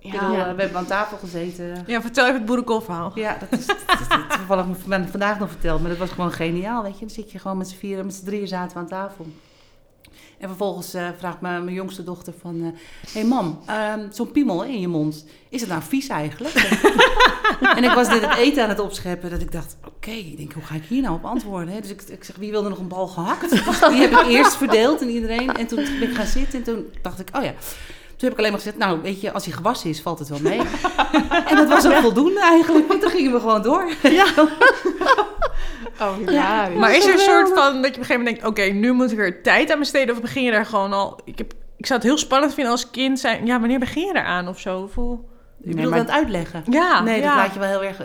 Ja. 0.00 0.10
bedoel, 0.10 0.36
Ja. 0.36 0.48
eh, 0.48 0.54
we 0.54 0.60
hebben 0.60 0.78
aan 0.78 0.86
tafel 0.86 1.16
gezeten. 1.16 1.84
Ja, 1.86 2.00
vertel 2.00 2.24
even 2.24 2.36
het 2.36 2.46
boerenkoolverhaal. 2.46 3.12
Ja, 3.14 3.36
dat 3.40 3.58
is, 3.58 3.66
dat 3.66 3.76
is 4.00 4.36
toevallig 4.36 4.66
me 4.86 5.04
vandaag 5.10 5.38
nog 5.38 5.50
verteld, 5.50 5.80
maar 5.80 5.90
dat 5.90 5.98
was 5.98 6.10
gewoon 6.10 6.32
geniaal, 6.32 6.82
weet 6.82 6.92
je. 6.92 7.00
Dan 7.00 7.14
zit 7.14 7.32
je 7.32 7.38
gewoon 7.38 7.56
met 7.56 7.68
z'n 7.68 7.76
vieren, 7.76 8.04
met 8.04 8.14
z'n 8.14 8.24
drieën 8.24 8.48
zaten 8.48 8.76
we 8.76 8.82
aan 8.82 8.88
tafel. 8.88 9.26
En 10.38 10.48
vervolgens 10.48 10.94
eh, 10.94 11.08
vraagt 11.18 11.40
mijn, 11.40 11.64
mijn 11.64 11.76
jongste 11.76 12.04
dochter 12.04 12.32
van... 12.40 12.60
Hé 12.60 12.72
hey 13.12 13.24
mam, 13.24 13.60
ehm, 13.66 14.10
zo'n 14.10 14.30
piemel 14.30 14.64
in 14.64 14.80
je 14.80 14.88
mond, 14.88 15.24
is 15.48 15.60
het 15.60 15.70
nou 15.70 15.82
vies 15.82 16.08
eigenlijk? 16.08 16.54
en 17.76 17.84
ik 17.84 17.90
was 17.90 18.08
dit 18.08 18.20
het 18.26 18.36
eten 18.36 18.62
aan 18.62 18.68
het 18.68 18.80
opscheppen, 18.80 19.30
dat 19.30 19.40
ik 19.40 19.52
dacht... 19.52 19.76
Oké, 19.86 20.10
ik 20.10 20.36
denk, 20.36 20.52
hoe 20.52 20.62
ga 20.62 20.74
ik 20.74 20.84
hier 20.84 21.02
nou 21.02 21.14
op 21.14 21.24
antwoorden? 21.24 21.74
Hè? 21.74 21.80
Dus 21.80 21.90
ik, 21.90 22.02
ik 22.02 22.24
zeg, 22.24 22.36
wie 22.36 22.50
wilde 22.50 22.68
nog 22.68 22.78
een 22.78 22.88
bal 22.88 23.06
gehakt? 23.06 23.50
Die 23.90 24.00
heb 24.00 24.10
ik 24.10 24.26
eerst 24.26 24.56
verdeeld 24.56 25.02
aan 25.02 25.08
iedereen. 25.08 25.54
En 25.54 25.66
toen 25.66 25.76
ben 25.98 26.10
ik 26.10 26.16
gaan 26.16 26.26
zitten 26.26 26.58
en 26.58 26.64
toen 26.64 26.86
dacht 27.02 27.20
ik, 27.20 27.28
oh 27.36 27.44
ja... 27.44 27.54
Toen 28.18 28.28
heb 28.28 28.32
ik 28.32 28.38
alleen 28.38 28.50
maar 28.50 28.60
gezegd, 28.60 28.78
nou 28.78 29.02
weet 29.02 29.20
je, 29.20 29.32
als 29.32 29.44
hij 29.44 29.54
gewassen 29.54 29.90
is, 29.90 30.00
valt 30.00 30.18
het 30.18 30.28
wel 30.28 30.38
mee. 30.42 30.60
en 31.46 31.56
dat 31.56 31.68
was 31.68 31.86
ook 31.86 31.92
voldoende 31.94 32.40
eigenlijk, 32.40 32.88
want 32.88 33.00
toen 33.00 33.10
gingen 33.10 33.32
we 33.32 33.40
gewoon 33.40 33.62
door. 33.62 33.88
Oh, 36.00 36.30
ja. 36.30 36.68
Maar 36.68 36.96
is 36.96 37.06
er 37.06 37.12
een 37.12 37.18
soort 37.18 37.48
van 37.54 37.72
dat 37.74 37.74
je 37.74 37.76
op 37.76 37.84
een 37.84 37.92
gegeven 37.94 38.16
moment 38.16 38.24
denkt... 38.40 38.46
oké, 38.50 38.62
nu 38.62 38.92
moet 38.92 39.12
ik 39.12 39.18
er 39.18 39.42
tijd 39.42 39.72
aan 39.72 39.78
besteden... 39.78 40.14
of 40.14 40.20
begin 40.20 40.42
je 40.42 40.50
daar 40.50 40.66
gewoon 40.66 40.92
al... 40.92 41.20
Ik, 41.24 41.38
heb, 41.38 41.52
ik 41.76 41.86
zou 41.86 41.98
het 42.00 42.08
heel 42.08 42.18
spannend 42.18 42.54
vinden 42.54 42.72
als 42.72 42.90
kind 42.90 43.18
zijn... 43.20 43.46
ja, 43.46 43.58
wanneer 43.60 43.78
begin 43.78 44.06
je 44.06 44.12
eraan 44.16 44.48
of 44.48 44.60
zo? 44.60 44.80
Of 44.80 44.94
hoe- 44.94 45.18
Je 45.64 45.74
maar- 45.88 45.98
dat 45.98 46.08
uitleggen? 46.10 46.62
Ja, 46.70 47.02
nee, 47.02 47.20
ja. 47.20 47.26
dat 47.26 47.36
laat 47.44 47.54
je 47.54 47.60
wel 47.60 47.68
heel 47.68 47.82
erg... 47.82 48.00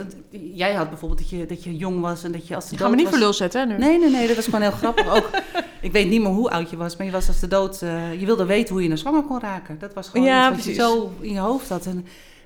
Jij 0.54 0.74
had 0.74 0.90
bijvoorbeeld 0.90 1.20
dat 1.20 1.30
je, 1.30 1.46
dat 1.46 1.64
je 1.64 1.76
jong 1.78 2.02
was 2.02 2.24
en 2.24 2.32
dat 2.32 2.48
je 2.48 2.56
als 2.56 2.66
de 2.70 2.74
Ik 2.76 2.82
ga 2.82 2.88
me 2.88 2.96
niet 2.96 3.04
was... 3.04 3.14
voor 3.14 3.22
lul 3.24 3.34
zetten, 3.34 3.62
hè, 3.62 3.66
nu. 3.68 3.78
Nee, 3.78 4.00
nee, 4.00 4.10
nee, 4.10 4.28
dat 4.28 4.36
was 4.36 4.46
gewoon 4.46 4.62
heel 4.62 4.72
grappig. 4.72 5.16
Ook, 5.16 5.30
ik 5.84 5.92
weet 5.92 6.10
niet 6.10 6.22
meer 6.22 6.32
hoe 6.32 6.50
oud 6.50 6.70
je 6.70 6.78
was, 6.78 6.98
maar 6.98 7.06
je 7.06 7.12
was 7.12 7.28
als 7.28 7.40
de 7.40 7.48
dood... 7.48 7.82
eh, 7.82 8.20
je 8.20 8.26
wilde 8.26 8.46
weten 8.46 8.74
hoe 8.74 8.84
je 8.84 8.88
naar 8.88 8.98
zwanger 8.98 9.24
kon 9.24 9.40
raken. 9.40 9.80
Dat 9.80 9.94
was 9.94 10.10
gewoon 10.10 10.26
Ja, 10.26 10.52
wat 10.52 10.64
je 10.64 10.74
zo 10.74 11.12
in 11.20 11.34
je 11.34 11.40
hoofd 11.40 11.70
had. 11.70 11.86
En, 11.86 11.98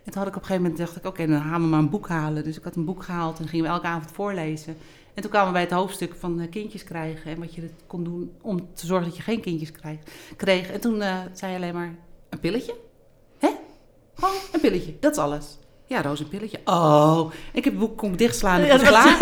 en 0.03 0.11
toen 0.11 0.21
had 0.21 0.27
ik 0.27 0.35
op 0.35 0.41
een 0.41 0.47
gegeven 0.47 0.61
moment, 0.61 0.77
dacht 0.77 0.95
ik, 0.95 1.05
oké, 1.05 1.27
dan 1.27 1.41
gaan 1.41 1.61
we 1.61 1.67
maar 1.67 1.79
een 1.79 1.89
boek 1.89 2.07
halen. 2.07 2.43
Dus 2.43 2.57
ik 2.57 2.63
had 2.63 2.75
een 2.75 2.85
boek 2.85 3.03
gehaald 3.03 3.39
en 3.39 3.47
gingen 3.47 3.65
we 3.65 3.71
elke 3.71 3.87
avond 3.87 4.11
voorlezen. 4.11 4.77
En 5.13 5.21
toen 5.21 5.31
kwamen 5.31 5.47
we 5.47 5.53
bij 5.53 5.61
het 5.61 5.71
hoofdstuk 5.71 6.15
van 6.19 6.39
eh, 6.39 6.49
kindjes 6.49 6.83
krijgen 6.83 7.31
en 7.31 7.39
wat 7.39 7.55
je 7.55 7.69
kon 7.87 8.03
doen 8.03 8.31
om 8.41 8.67
te 8.73 8.85
zorgen 8.85 9.07
dat 9.07 9.17
je 9.17 9.23
geen 9.23 9.41
kindjes 9.41 9.71
krijg, 9.71 9.99
kreeg. 10.35 10.71
En 10.71 10.79
toen 10.79 11.01
eh, 11.01 11.17
zei 11.33 11.51
je 11.51 11.57
alleen 11.57 11.73
maar, 11.73 11.95
een 12.29 12.39
pilletje? 12.39 12.75
Hè? 13.37 13.49
Gewoon 14.13 14.35
een 14.51 14.59
pilletje, 14.59 14.95
dat 14.99 15.11
is 15.11 15.17
alles. 15.17 15.57
Ja, 15.89 16.01
Roos, 16.01 16.19
een 16.19 16.27
pilletje. 16.27 16.59
Oh, 16.65 17.31
ik 17.53 17.63
heb 17.63 17.73
het 17.73 17.81
boek 17.81 17.97
kon 17.97 18.11
ik 18.11 18.17
dichtslaan 18.17 18.59
en 18.59 18.65
Ja, 18.65 18.71
het 18.71 18.81
was 18.81 18.89
klaar. 18.89 19.19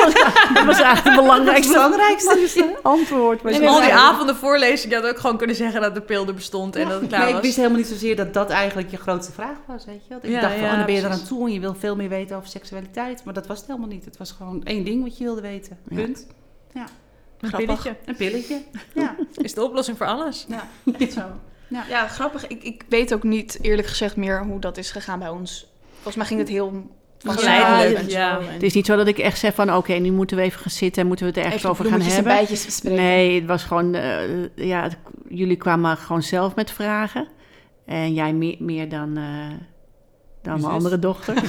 Dat 0.54 0.66
was 0.66 0.80
eigenlijk 0.80 0.96
het 0.96 1.04
Dat 1.04 1.16
belangrijkste 1.16 1.74
belangrijkste. 1.74 2.80
antwoord. 2.82 3.42
Maar 3.44 3.52
En 3.52 3.68
al 3.68 3.82
die 3.82 3.94
avonden 3.94 4.36
voorlezen, 4.36 4.90
je 4.90 4.96
had 4.96 5.06
ook 5.06 5.18
gewoon 5.20 5.38
kunnen 5.38 5.56
zeggen 5.56 5.82
dat 5.82 5.94
de 5.96 6.02
pil 6.02 6.28
er 6.28 6.34
bestond 6.34 6.76
en 6.76 6.88
dat 6.90 7.00
het 7.00 7.08
klaar 7.10 7.20
nee, 7.20 7.28
ik 7.30 7.34
was. 7.36 7.44
wist 7.44 7.56
helemaal 7.56 7.78
niet 7.78 7.88
zozeer 7.88 8.16
dat 8.16 8.34
dat 8.34 8.50
eigenlijk 8.50 8.92
je 8.92 8.98
grootste 8.98 9.32
vraag 9.32 9.58
was, 9.68 9.86
weet 9.86 10.02
je 10.04 10.10
wel. 10.10 10.18
Ik 10.22 10.30
Ja, 10.30 10.42
dacht 10.42 10.54
van, 10.54 10.62
ja, 10.64 10.70
oh, 10.72 10.76
dan 10.78 10.86
ben 10.86 10.96
je 10.96 11.02
eraan 11.02 11.24
toe 11.24 11.48
en 11.48 11.54
je 11.54 11.60
wil 11.60 11.76
veel 11.76 11.96
meer 11.96 12.10
weten 12.10 12.36
over 12.36 12.50
seksualiteit. 12.50 13.24
Maar 13.24 13.34
dat 13.34 13.48
was 13.48 13.58
het 13.58 13.68
helemaal 13.68 13.90
niet. 13.90 14.06
Het 14.06 14.18
was 14.18 14.32
gewoon 14.32 14.64
één 14.64 14.84
ding 14.84 15.04
wat 15.04 15.18
je 15.18 15.24
wilde 15.24 15.42
weten. 15.42 15.78
Ja. 15.90 15.96
Punt. 15.96 16.28
Een 16.74 17.50
Grappig. 17.50 17.66
pilletje. 17.82 17.96
Een 18.06 18.16
pilletje. 18.16 18.62
Ja. 18.94 19.16
Is 19.34 19.54
de 19.54 19.64
oplossing 19.64 19.98
voor 19.98 20.06
alles. 20.08 20.46
Ja, 20.50 20.68
echt 21.00 21.14
zo. 21.14 21.22
Ja. 21.68 21.84
Ja, 21.90 22.08
grappig. 22.08 22.48
Ik, 22.48 22.64
ik 22.64 22.84
weet 22.90 23.14
ook 23.14 23.24
niet 23.24 23.58
eerlijk 23.62 23.88
gezegd 23.88 24.16
meer 24.16 24.44
hoe 24.46 24.60
dat 24.60 24.78
is 24.78 24.92
gegaan 24.92 25.20
bij 25.20 25.30
ons. 25.30 25.74
Volgens 26.06 26.16
mij 26.16 26.26
ging 26.26 26.40
het 26.40 26.50
heel 26.50 26.94
Geleidelijk, 27.28 28.10
ja. 28.10 28.40
Het 28.42 28.64
is 28.64 28.74
niet 28.74 28.86
zo 28.86 28.96
dat 28.96 29.08
ik 29.08 29.18
echt 29.18 29.40
zeg 29.40 29.54
van... 29.54 29.74
oké, 29.76 29.94
nu 29.94 30.12
moeten 30.12 30.38
we 30.38 30.44
even 30.44 30.60
gaan 30.60 30.72
zitten 30.72 31.02
en 31.02 31.08
moeten 31.08 31.26
we 31.26 31.32
het 31.32 31.40
er 31.40 31.46
ergens 31.46 31.64
even 31.64 31.74
over 31.74 31.86
gaan 31.86 31.94
bloemetjes 31.94 32.24
en 32.24 32.30
hebben. 32.30 32.46
bijtjes 32.48 32.66
bespreken. 32.66 33.04
Nee, 33.04 33.36
het 33.40 33.46
was 33.46 33.64
gewoon... 33.64 33.94
eh, 33.94 34.46
ja, 34.56 34.82
het- 34.84 34.98
jullie 35.30 35.56
kwamen 35.56 35.98
gewoon 35.98 36.24
zelf 36.24 36.56
met 36.56 36.72
vragen. 36.72 37.28
En 37.86 38.14
jij 38.14 38.34
meer, 38.34 38.56
meer 38.60 38.90
dan, 38.90 39.18
eh, 39.18 39.24
dan 40.42 40.62
mijn 40.62 40.74
andere 40.74 41.00
dochter. 41.00 41.34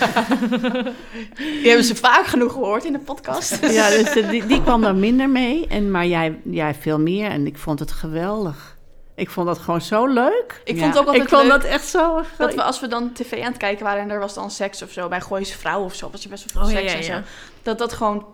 Die 1.37 1.67
hebben 1.69 1.85
ze 1.85 1.95
vaak 1.95 2.27
genoeg 2.27 2.53
gehoord 2.53 2.85
in 2.85 2.93
de 2.93 2.99
podcast. 2.99 3.59
ja, 3.73 3.89
dus 3.91 4.17
eh, 4.17 4.31
die, 4.31 4.47
die 4.47 4.63
kwam 4.63 4.81
daar 4.83 4.95
minder 4.95 5.31
mee. 5.31 5.67
En, 5.67 5.91
maar 5.91 6.07
jij, 6.07 6.41
jij 6.45 6.75
veel 6.75 7.01
meer. 7.01 7.31
En 7.31 7.47
ik 7.47 7.59
vond 7.59 7.79
het 7.79 7.93
geweldig. 7.93 8.76
Ik 9.17 9.31
vond 9.31 9.47
dat 9.47 9.59
gewoon 9.59 9.81
zo 9.81 10.07
leuk. 10.07 10.61
Ik 10.65 10.75
Ja. 10.77 10.81
vond 10.83 10.93
het 10.93 11.03
ook 11.03 11.07
altijd 11.07 11.25
ik 11.25 11.29
vond 11.29 11.49
dat 11.49 11.65
echt 11.65 11.87
zo... 11.89 12.23
dat 12.39 12.55
we 12.55 12.63
als 12.63 12.81
we 12.81 12.87
dan 12.89 13.13
tv 13.13 13.41
aan 13.41 13.49
het 13.49 13.57
kijken 13.57 13.85
waren 13.85 14.03
en 14.03 14.11
er 14.11 14.19
was 14.19 14.35
dan 14.35 14.51
seks 14.51 14.83
of 14.83 14.91
zo 14.91 15.09
bij 15.09 15.21
Gooise 15.21 15.59
Vrouw 15.59 15.85
of 15.85 15.95
zo, 15.95 16.11
was 16.11 16.23
je 16.23 16.29
best 16.29 16.53
wel 16.53 16.65
veel 16.65 16.73
Oh, 16.75 16.79
seks 16.81 16.93
ja, 16.93 16.99
en 16.99 17.05
zo. 17.25 17.31
Dat 17.63 17.79
dat 17.79 17.93
gewoon 17.93 18.27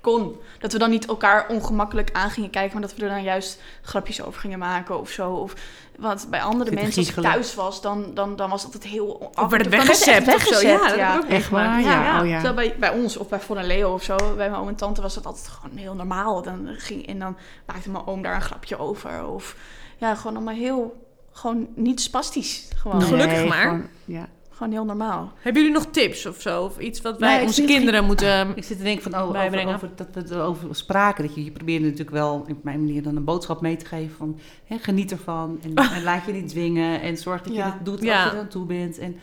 kon. 0.00 0.40
Dat 0.58 0.72
we 0.72 0.78
dan 0.78 0.90
niet 0.90 1.06
elkaar 1.06 1.48
ongemakkelijk 1.48 2.10
aan 2.12 2.30
gingen 2.30 2.50
kijken, 2.50 2.72
maar 2.72 2.88
dat 2.88 2.96
we 2.96 3.02
er 3.02 3.08
dan 3.08 3.22
juist 3.22 3.60
grapjes 3.82 4.22
over 4.22 4.40
gingen 4.40 4.58
maken 4.58 5.00
of 5.00 5.10
zo. 5.10 5.30
Of, 5.32 5.52
want 5.98 6.26
bij 6.30 6.42
andere 6.42 6.70
mensen, 6.70 6.98
als 6.98 7.08
ik 7.16 7.22
thuis 7.22 7.54
was, 7.54 7.80
dan, 7.80 8.14
dan, 8.14 8.36
dan 8.36 8.50
was 8.50 8.62
het 8.62 8.74
altijd 8.74 8.92
heel... 8.92 9.06
Of 9.08 9.50
werd 9.50 9.62
het 9.64 9.72
dan 9.72 9.86
werd 9.86 9.90
echt 9.90 10.04
weggezept 10.04 10.34
of 10.34 10.42
zo. 10.60 10.66
Ja, 10.68 10.88
dat 10.88 10.96
ja. 10.96 11.12
heb 11.12 11.18
ik 11.20 11.24
ook 11.24 11.30
Echt 11.30 11.48
waar? 11.50 11.80
Ja, 11.80 12.20
oh 12.20 12.28
ja. 12.28 12.40
Terwijl 12.42 12.54
bij, 12.68 12.76
bij 12.78 12.90
ons 13.00 13.16
of 13.16 13.28
bij 13.28 13.64
Leo 13.64 13.92
of 13.92 14.02
zo, 14.02 14.16
bij 14.16 14.50
mijn 14.50 14.54
oom 14.54 14.68
en 14.68 14.74
tante 14.74 15.02
was 15.02 15.14
dat 15.14 15.26
altijd 15.26 15.48
gewoon 15.48 15.76
heel 15.76 15.94
normaal. 15.94 16.42
Dan 16.42 16.68
ging, 16.76 17.06
en 17.06 17.18
dan 17.18 17.36
maakte 17.66 17.90
mijn 17.90 18.06
oom 18.06 18.22
daar 18.22 18.34
een 18.34 18.40
grapje 18.40 18.78
over. 18.78 19.26
Of 19.26 19.56
ja, 19.96 20.14
gewoon 20.14 20.36
allemaal 20.36 20.54
heel, 20.54 21.06
gewoon 21.32 21.68
niet 21.74 22.00
spastisch. 22.00 22.68
Gewoon, 22.76 22.96
Nee. 22.98 23.06
Gelukkig 23.06 23.46
maar. 23.48 23.62
gewoon- 23.62 23.88
ja. 24.04 24.26
Gewoon 24.56 24.72
heel 24.72 24.84
normaal. 24.84 25.32
Hebben 25.40 25.62
jullie 25.62 25.76
nog 25.78 25.86
tips 25.90 26.26
of 26.26 26.40
zo? 26.40 26.62
Of 26.64 26.78
iets 26.78 27.00
wat 27.00 27.18
Nee, 27.18 27.30
wij 27.36 27.42
onze 27.42 27.64
kinderen 27.64 28.04
moeten... 28.04 28.52
Ik 28.56 28.64
zit 28.64 28.76
te 28.76 28.82
denken 28.82 29.02
van, 29.02 29.14
oh, 29.14 29.20
over, 29.20 29.32
bijbrengen. 29.32 29.74
over, 29.74 29.88
dat 29.96 30.06
we 30.12 30.20
het 30.20 30.30
erover 30.30 30.74
spraken. 30.74 31.24
Dat 31.26 31.34
je, 31.34 31.44
je 31.44 31.50
probeert 31.50 31.82
natuurlijk 31.82 32.10
wel, 32.10 32.34
op 32.48 32.62
mijn 32.64 32.84
manier, 32.84 33.02
dan 33.02 33.16
een 33.16 33.24
boodschap 33.24 33.60
mee 33.60 33.76
te 33.76 33.86
geven 33.86 34.16
van... 34.16 34.38
Hè, 34.64 34.78
geniet 34.78 35.10
ervan 35.10 35.58
en, 35.62 35.74
en 35.96 36.02
laat 36.02 36.26
je 36.26 36.32
niet 36.32 36.48
dwingen 36.48 37.00
en 37.00 37.16
zorg 37.16 37.42
dat 37.42 37.52
je 37.52 37.58
Ja. 37.58 37.72
het 37.72 37.84
doet 37.84 38.02
Ja. 38.02 38.14
als 38.22 38.30
je 38.30 38.36
er 38.36 38.42
aan 38.42 38.48
toe 38.48 38.66
bent. 38.66 38.98
En 38.98 39.16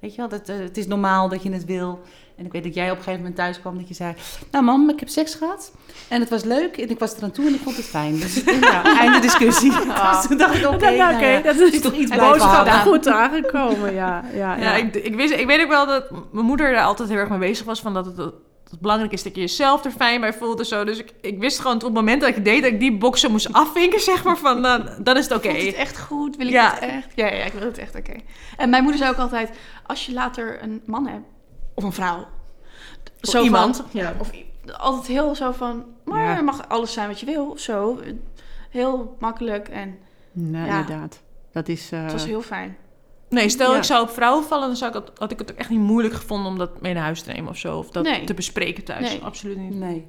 weet 0.00 0.10
je 0.10 0.16
wel, 0.16 0.28
dat, 0.28 0.48
eh, 0.48 0.58
het 0.58 0.76
is 0.76 0.86
normaal 0.86 1.28
dat 1.28 1.42
je 1.42 1.52
het 1.52 1.64
wil. 1.64 2.00
En 2.36 2.44
ik 2.46 2.52
weet 2.52 2.64
dat 2.64 2.74
jij 2.74 2.84
op 2.90 2.90
een 2.96 3.02
gegeven 3.02 3.18
moment 3.20 3.36
thuis 3.36 3.60
kwam 3.60 3.78
dat 3.78 3.88
je 3.88 3.94
zei... 3.94 4.14
Nou 4.50 4.64
mam, 4.64 4.90
ik 4.90 5.00
heb 5.00 5.08
seks 5.08 5.34
gehad 5.34 5.72
en 6.08 6.20
het 6.20 6.28
was 6.30 6.44
leuk 6.44 6.76
en 6.76 6.90
ik 6.90 6.98
was 6.98 7.16
er 7.16 7.22
aan 7.22 7.30
toe 7.30 7.46
en 7.46 7.54
ik 7.54 7.60
vond 7.60 7.76
het 7.76 7.84
fijn. 7.84 8.18
Dus 8.18 8.34
ja, 8.60 8.98
einde 8.98 9.18
discussie. 9.18 9.70
Dus 10.10 10.26
toen 10.28 10.38
dacht 10.38 10.54
ik, 10.54 10.66
oké, 10.66 10.88
Ja, 10.88 11.10
nou 11.10 11.24
ja, 11.24 11.40
dat 11.40 11.54
het 11.54 11.68
is 11.68 11.74
is 11.74 11.80
toch 11.80 11.92
iets 11.92 12.16
boodschap 12.16 12.68
goed 12.68 13.08
aangekomen, 13.08 13.94
ja. 13.94 14.24
ja, 14.34 14.56
Ja, 14.56 14.74
ik, 14.74 14.94
ik, 14.94 15.14
wist, 15.14 15.32
ik 15.32 15.46
weet 15.46 15.62
ook 15.62 15.68
wel 15.68 15.86
dat 15.86 16.10
mijn 16.32 16.46
moeder 16.46 16.72
daar 16.72 16.84
altijd 16.84 17.08
heel 17.08 17.18
erg 17.18 17.28
mee 17.28 17.38
bezig 17.38 17.66
was. 17.66 17.80
Van 17.80 17.94
dat 17.94 18.06
het, 18.06 18.16
dat 18.16 18.34
het 18.70 18.80
belangrijk 18.80 19.12
is 19.12 19.22
dat 19.22 19.34
je 19.34 19.40
jezelf 19.40 19.84
er 19.84 19.90
fijn 19.90 20.20
bij 20.20 20.32
voelt 20.32 20.58
en 20.58 20.66
zo. 20.66 20.84
Dus 20.84 20.98
ik, 20.98 21.12
ik 21.20 21.38
wist 21.38 21.58
gewoon 21.60 21.76
op 21.76 21.82
het 21.82 21.92
moment 21.92 22.20
dat 22.20 22.30
ik 22.36 22.44
deed, 22.44 22.62
dat 22.62 22.72
ik 22.72 22.80
die 22.80 22.96
boxen 22.98 23.30
moest 23.30 23.52
afvinken, 23.52 24.00
zeg 24.00 24.24
maar. 24.24 24.36
Van, 24.38 24.62
dan, 24.62 24.88
dan 24.98 25.16
is 25.16 25.24
het 25.24 25.36
oké. 25.36 25.48
Vond 25.48 25.60
je 25.60 25.66
het 25.66 25.76
echt 25.76 25.98
goed? 26.00 26.36
Wil 26.36 26.46
ik 26.46 26.52
Ja. 26.52 26.70
het 26.70 26.78
echt? 26.90 27.06
Ja, 27.14 27.26
ja, 27.26 27.44
ik 27.44 27.52
wil 27.52 27.66
het 27.68 27.78
echt 27.78 27.94
oké. 27.96 28.12
En 28.56 28.70
mijn 28.70 28.82
moeder 28.82 29.00
zei 29.00 29.12
ook 29.12 29.18
altijd, 29.18 29.50
als 29.86 30.06
je 30.06 30.12
later 30.12 30.62
een 30.62 30.82
man 30.86 31.06
hebt, 31.06 31.24
of 31.76 31.84
een 31.84 31.92
vrouw. 31.92 32.18
Of 33.22 33.30
van- 33.30 33.42
iemand. 33.44 33.84
ja, 33.90 34.14
of 34.18 34.30
altijd 34.76 35.06
heel 35.06 35.34
zo 35.34 35.52
van, 35.52 35.84
maar 36.04 36.36
Ja. 36.36 36.40
mag 36.42 36.68
alles 36.68 36.92
zijn 36.92 37.08
wat 37.08 37.20
je 37.20 37.26
wil, 37.26 37.50
of 37.50 37.58
zo. 37.58 38.00
Heel 38.70 39.16
makkelijk 39.18 39.68
en 39.68 39.98
Nou, 40.32 40.66
Ja. 40.66 40.78
inderdaad. 40.80 41.22
Dat 41.52 41.68
is... 41.68 41.92
eh, 41.92 42.02
het 42.02 42.12
was 42.12 42.24
heel 42.24 42.42
fijn. 42.42 42.76
Nee, 43.28 43.48
stel 43.48 43.70
Ja. 43.72 43.76
ik 43.76 43.82
zou 43.84 44.02
op 44.02 44.10
vrouwen 44.10 44.44
vallen, 44.44 44.66
dan 44.66 44.76
zou 44.76 44.96
ik 44.96 45.02
het, 45.06 45.18
had 45.18 45.30
ik 45.30 45.38
het 45.38 45.52
ook 45.52 45.58
echt 45.58 45.70
niet 45.70 45.78
moeilijk 45.80 46.14
gevonden 46.14 46.46
om 46.52 46.58
dat 46.58 46.80
mee 46.80 46.94
naar 46.94 47.02
huis 47.02 47.22
te 47.22 47.32
nemen 47.32 47.50
of 47.50 47.56
zo. 47.56 47.78
Of 47.78 47.90
dat 47.90 48.04
Nee. 48.04 48.24
te 48.24 48.34
bespreken 48.34 48.84
thuis. 48.84 49.08
Nee. 49.10 49.22
Absoluut 49.22 49.56
niet. 49.56 49.74
Nee, 49.74 50.06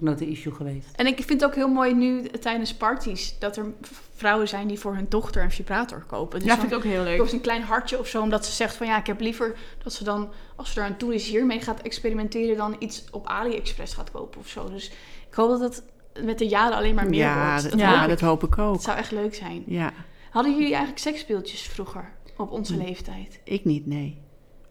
nooit 0.00 0.20
een 0.20 0.28
issue 0.28 0.52
geweest. 0.52 0.86
En 0.96 1.06
ik 1.06 1.16
vind 1.16 1.40
het 1.40 1.44
ook 1.44 1.54
heel 1.54 1.68
mooi 1.68 1.94
nu 1.94 2.22
tijdens 2.28 2.74
parties, 2.74 3.38
dat 3.38 3.56
er 3.56 3.72
vrouwen 4.14 4.48
zijn 4.48 4.68
die 4.68 4.78
voor 4.78 4.94
hun 4.94 5.06
dochter 5.08 5.42
een 5.42 5.50
vibrator 5.50 6.04
kopen. 6.06 6.38
Dus 6.38 6.48
Ja, 6.48 6.56
vind 6.58 6.70
ik 6.70 6.76
ook 6.76 6.84
heel 6.84 7.02
leuk. 7.02 7.18
kost 7.18 7.32
een 7.32 7.40
klein 7.40 7.62
hartje 7.62 7.98
of 7.98 8.06
zo, 8.08 8.22
omdat 8.22 8.46
ze 8.46 8.52
zegt 8.52 8.76
van 8.76 8.86
ja, 8.86 8.98
ik 8.98 9.06
heb 9.06 9.20
liever 9.20 9.56
dat 9.82 9.92
ze 9.92 10.04
dan, 10.04 10.28
als 10.56 10.72
ze 10.72 10.80
er 10.80 10.86
aan 10.86 10.96
toe 10.96 11.14
is, 11.14 11.28
hiermee 11.28 11.60
gaat 11.60 11.80
experimenteren, 11.82 12.56
dan 12.56 12.76
iets 12.78 13.04
op 13.10 13.26
AliExpress 13.26 13.94
gaat 13.94 14.10
kopen 14.10 14.40
of 14.40 14.48
zo. 14.48 14.70
Dus 14.70 14.86
ik 15.28 15.34
hoop 15.34 15.48
dat 15.48 15.60
het 15.60 15.82
met 16.24 16.38
de 16.38 16.48
jaren 16.48 16.76
alleen 16.76 16.94
maar 16.94 17.08
meer 17.08 17.18
ja, 17.18 17.46
wordt. 17.48 17.62
dat, 17.62 17.70
Dat 17.70 17.80
ja, 17.80 18.06
dat 18.06 18.20
hoop 18.20 18.42
ik 18.42 18.58
ook. 18.58 18.72
Het 18.72 18.82
zou 18.82 18.98
echt 18.98 19.10
leuk 19.10 19.34
zijn. 19.34 19.62
Ja, 19.66 19.92
Hadden 20.30 20.52
jullie 20.52 20.68
eigenlijk 20.68 20.98
seksspeeltjes 20.98 21.62
vroeger 21.62 22.12
op 22.36 22.50
onze 22.50 22.76
leeftijd? 22.76 23.40
ik 23.44 23.64
niet, 23.64 23.86
nee. 23.86 24.18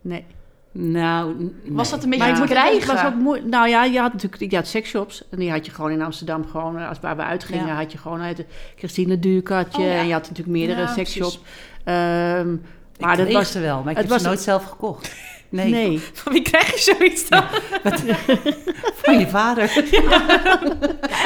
Nee. 0.02 0.26
Nou, 0.72 1.52
Was 1.68 1.90
dat 1.90 2.04
een 2.04 2.10
beetje 2.10 2.26
Maar 2.26 2.36
te 2.36 2.42
ik 2.44 2.48
moet- 2.50 2.58
het 2.58 2.68
krijgen? 2.68 2.96
was 2.96 3.06
ook 3.14 3.20
mooi. 3.22 3.42
Nou 3.46 3.70
ja, 3.70 3.84
je 3.84 4.00
had 4.00 4.14
natuurlijk 4.14 4.52
je 4.52 4.58
had 4.58 4.68
seksshops. 4.68 5.24
En 5.32 5.40
die 5.40 5.52
had 5.52 5.66
je 5.66 5.72
gewoon 5.72 5.92
in 5.92 6.02
Amsterdam. 6.02 6.46
Gewoon, 6.48 6.78
eh, 6.80 6.88
als 6.90 7.00
waar 7.00 7.16
we 7.16 7.22
uitgingen, 7.24 7.66
Ja. 7.68 7.76
had 7.76 7.92
je 7.92 7.98
gewoon 7.98 8.22
uit 8.22 8.38
de 8.38 8.46
Christine 8.76 9.20
had 9.56 9.76
je. 9.76 9.82
Oh 9.82 9.88
ja. 9.88 9.94
En 9.94 10.08
je 10.08 10.14
had 10.14 10.22
natuurlijk 10.22 10.58
meerdere 10.58 10.82
Ja, 10.82 10.94
seksshops. 10.94 11.40
Ehm, 11.84 12.54
Ik 12.54 13.06
maar 13.06 13.18
dat 13.18 13.32
was... 13.32 13.52
ze 13.52 13.60
wel, 13.60 13.82
maar 13.84 13.92
ik 13.92 13.98
het 13.98 13.98
heb 13.98 14.06
ze 14.08 14.14
was- 14.14 14.24
nooit 14.24 14.40
zelf 14.42 14.64
gekocht. 14.64 15.16
Nee, 15.52 15.70
Nee. 15.70 16.00
Van 16.24 16.34
wie 16.34 16.42
krijg 16.42 16.74
je 16.74 16.94
zoiets 16.96 17.30
dan? 17.30 17.44
van 19.04 19.20
je 19.20 19.28
vader. 19.28 19.72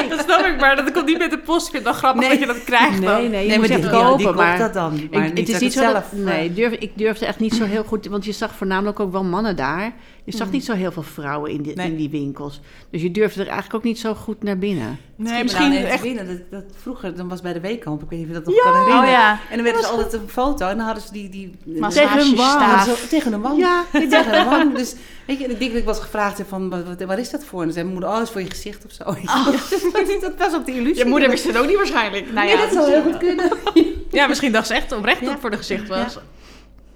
dat 0.08 0.20
snap 0.24 0.44
ik, 0.46 0.56
maar 0.60 0.76
dat 0.76 0.92
komt 0.92 1.06
niet 1.06 1.18
met 1.18 1.30
de 1.30 1.38
post. 1.38 1.66
Ik 1.66 1.72
vind 1.72 1.84
het 1.84 1.92
wel 1.92 2.02
grappig 2.02 2.20
Nee. 2.20 2.30
dat 2.30 2.38
je 2.38 2.46
dat 2.46 2.64
krijgt 2.64 3.02
dan. 3.02 3.14
Nee, 3.20 3.28
nee, 3.28 3.42
je 3.42 3.48
nee, 3.48 3.58
maar 3.58 3.68
die, 3.68 3.90
kopen. 3.90 4.18
die 4.18 4.32
maar 4.32 4.58
dat 4.58 4.74
dan. 4.74 4.94
ik- 4.96 5.14
Maar 5.14 5.24
het 5.24 5.48
is 5.48 5.58
niet 5.58 5.72
zo 5.72 5.80
zelf... 5.80 5.92
dat, 5.92 6.04
nee, 6.12 6.52
durf, 6.52 6.72
ik 6.72 6.90
durfde 6.94 7.26
echt 7.26 7.38
niet 7.40 7.54
zo 7.54 7.64
heel 7.64 7.84
goed, 7.84 8.06
want 8.06 8.24
je 8.24 8.32
zag 8.32 8.54
voornamelijk 8.54 9.00
ook 9.00 9.12
wel 9.12 9.24
mannen 9.24 9.56
daar. 9.56 9.92
Je 10.24 10.36
zag 10.36 10.46
Mm. 10.46 10.52
niet 10.52 10.64
zo 10.64 10.72
heel 10.72 10.92
veel 10.92 11.02
vrouwen 11.02 11.50
in, 11.50 11.62
die, 11.62 11.74
Nee. 11.76 11.86
in 11.90 11.96
die 11.96 12.10
winkels. 12.10 12.60
Dus 12.90 13.02
je 13.02 13.10
durfde 13.10 13.40
er 13.40 13.46
eigenlijk 13.46 13.74
ook 13.74 13.82
niet 13.82 13.98
zo 13.98 14.14
goed 14.14 14.42
naar 14.42 14.58
binnen. 14.58 14.98
Nee, 15.16 15.42
misschien 15.42 15.72
echt... 15.72 16.02
binnen. 16.02 16.26
Dat, 16.26 16.38
dat, 16.50 16.62
vroeger, 16.80 17.16
dan 17.16 17.28
was 17.28 17.40
bij 17.40 17.52
de 17.52 17.60
weekkamp, 17.60 18.02
ik 18.02 18.10
weet 18.10 18.18
niet 18.18 18.28
of 18.28 18.34
je 18.34 18.40
dat 18.40 18.46
nog 18.46 18.54
Ja. 18.54 18.62
kan 18.62 18.72
herinneren. 18.72 19.04
Oh 19.04 19.10
ja. 19.10 19.30
En 19.50 19.54
dan 19.54 19.62
werden 19.64 19.82
ze 19.82 19.88
altijd 19.88 20.12
een 20.12 20.28
foto 20.28 20.66
en 20.68 20.76
dan 20.76 20.86
hadden 20.86 21.02
ze 21.04 21.12
die... 21.12 21.28
die 21.28 21.50
Massage 21.64 22.06
Tegen 22.06 22.26
hun 22.26 22.36
wang. 22.36 22.96
tegen 23.08 23.32
een 23.32 23.40
wang. 23.40 23.58
Ja, 23.58 23.84
tegen 24.10 24.38
een 24.38 24.44
wang. 24.48 24.76
Dus 24.76 24.94
weet 25.26 25.38
je, 25.38 25.44
ik 25.46 25.58
denk 25.58 25.70
dat 25.70 25.80
ik 25.80 25.86
was 25.86 25.98
gevraagd 26.00 26.38
heb 26.38 26.48
van, 26.48 26.70
wat, 26.70 26.84
wat, 26.84 27.02
waar 27.02 27.18
is 27.18 27.30
dat 27.30 27.44
voor? 27.44 27.58
En 27.58 27.64
dan 27.64 27.74
zei 27.74 27.84
mijn 27.86 27.98
moeder, 27.98 28.16
oh, 28.16 28.22
is 28.22 28.30
voor 28.30 28.40
je 28.42 28.50
gezicht 28.50 28.84
of 28.84 28.92
zo. 28.92 29.04
dat 30.20 30.34
was 30.38 30.54
ook 30.54 30.66
de 30.66 30.72
illusie. 30.72 31.04
Je 31.04 31.10
moeder 31.10 31.30
wist 31.30 31.44
het 31.46 31.58
ook 31.58 31.66
niet 31.66 31.76
waarschijnlijk. 31.76 32.32
Nou 32.32 32.46
Nee, 32.46 32.56
ja, 32.56 32.62
dat 32.62 32.72
zou 32.72 32.90
heel 32.90 33.02
goed 33.02 33.16
kunnen. 33.18 33.50
Ja, 34.10 34.26
misschien 34.26 34.52
dacht 34.52 34.66
ze 34.66 34.74
echt 34.74 34.92
oprecht 34.92 35.16
dat 35.18 35.26
Ja. 35.26 35.32
het 35.32 35.40
voor 35.40 35.50
de 35.50 35.56
gezicht 35.56 35.88
was. 35.88 36.18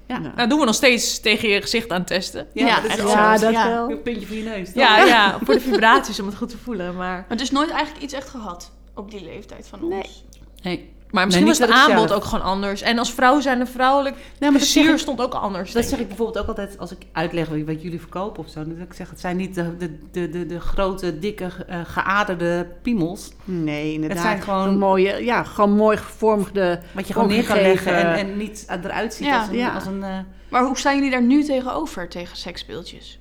Ja. 0.08 0.18
Nou, 0.18 0.48
doen 0.48 0.58
we 0.58 0.64
nog 0.64 0.74
steeds 0.74 1.20
tegen 1.20 1.48
je 1.48 1.60
gezicht 1.62 1.90
aan 1.90 2.04
testen. 2.04 2.46
Ja, 2.54 2.74
dat 2.80 2.84
is 2.84 2.90
echt 2.90 3.00
ook 3.00 3.08
zo. 3.08 3.14
Ja, 3.14 3.38
dat 3.38 3.52
Ja. 3.52 3.68
wel. 3.68 3.90
Een 3.90 4.02
puntje 4.02 4.26
voor 4.26 4.36
je 4.36 4.42
neus. 4.42 4.66
toch? 4.72 4.82
Ja, 4.82 5.04
ja, 5.04 5.38
voor 5.44 5.54
de 5.54 5.60
vibraties 5.60 6.20
om 6.20 6.26
het 6.26 6.36
goed 6.36 6.48
te 6.48 6.58
voelen. 6.58 6.96
Maar, 6.96 7.24
Maar 7.28 7.36
dus 7.36 7.50
nooit 7.50 7.70
eigenlijk 7.70 8.02
iets 8.04 8.12
echt 8.14 8.28
gehad 8.28 8.72
op 8.94 9.10
die 9.10 9.24
leeftijd 9.24 9.66
van 9.68 9.88
Nee. 9.88 10.02
ons. 10.02 10.24
Nee. 10.62 10.92
Maar 11.10 11.24
misschien 11.24 11.46
Nee, 11.46 11.58
was 11.58 11.66
het 11.68 11.76
dat 11.76 11.88
aanbod 11.88 12.08
zelf- 12.08 12.20
ook 12.22 12.28
gewoon 12.28 12.44
anders. 12.44 12.82
En 12.82 12.98
als 12.98 13.12
vrouw 13.12 13.40
zijn 13.40 13.60
een 13.60 13.66
vrouwelijk 13.66 14.14
Nee, 14.16 14.24
maar 14.38 14.50
dat 14.50 14.58
plezier 14.58 14.90
ik- 14.92 14.98
stond 14.98 15.20
ook 15.20 15.34
anders. 15.34 15.72
Dat 15.72 15.84
zeg 15.84 15.98
ik 15.98 16.08
bijvoorbeeld 16.08 16.38
ook 16.38 16.46
altijd 16.48 16.78
als 16.78 16.90
ik 16.92 16.98
uitleg 17.12 17.48
wat- 17.48 17.58
wat 17.66 17.82
jullie 17.82 18.00
verkopen 18.00 18.44
of 18.44 18.50
zo. 18.50 18.64
Dan 18.64 18.74
zeg 18.76 18.86
ik 18.86 18.92
zeg, 18.92 19.10
het 19.10 19.20
zijn 19.20 19.36
niet 19.36 19.54
de, 19.54 19.76
de, 19.76 19.98
de, 20.12 20.28
de, 20.30 20.46
de 20.46 20.60
grote, 20.60 21.18
dikke, 21.18 21.48
eh, 21.66 21.80
geaderde 21.84 22.66
piemels. 22.82 23.32
Nee, 23.44 23.92
inderdaad. 23.92 24.18
Het 24.18 24.26
zijn 24.26 24.42
gewoon- 24.42 24.68
Een 24.68 24.78
mooie, 24.78 25.24
ja, 25.24 25.42
gewoon 25.42 25.72
mooi 25.72 25.96
gevormde. 25.96 26.80
Wat 26.92 27.06
je 27.06 27.12
gewoon 27.12 27.28
neer 27.28 27.44
kan 27.44 27.60
leggen 27.60 27.94
en, 27.96 28.14
en 28.14 28.36
niet 28.36 28.66
eruit 28.82 29.14
ziet 29.14 29.26
Ja. 29.26 29.38
als 29.38 29.48
een... 29.48 29.56
Ja. 29.56 29.74
Als 29.74 29.86
een 29.86 30.02
eh, 30.02 30.18
Maar 30.48 30.64
hoe 30.64 30.78
staan 30.78 30.94
jullie 30.94 31.10
daar 31.10 31.22
nu 31.22 31.44
tegenover, 31.44 32.08
tegen 32.08 32.36
seksspeeltjes? 32.36 33.18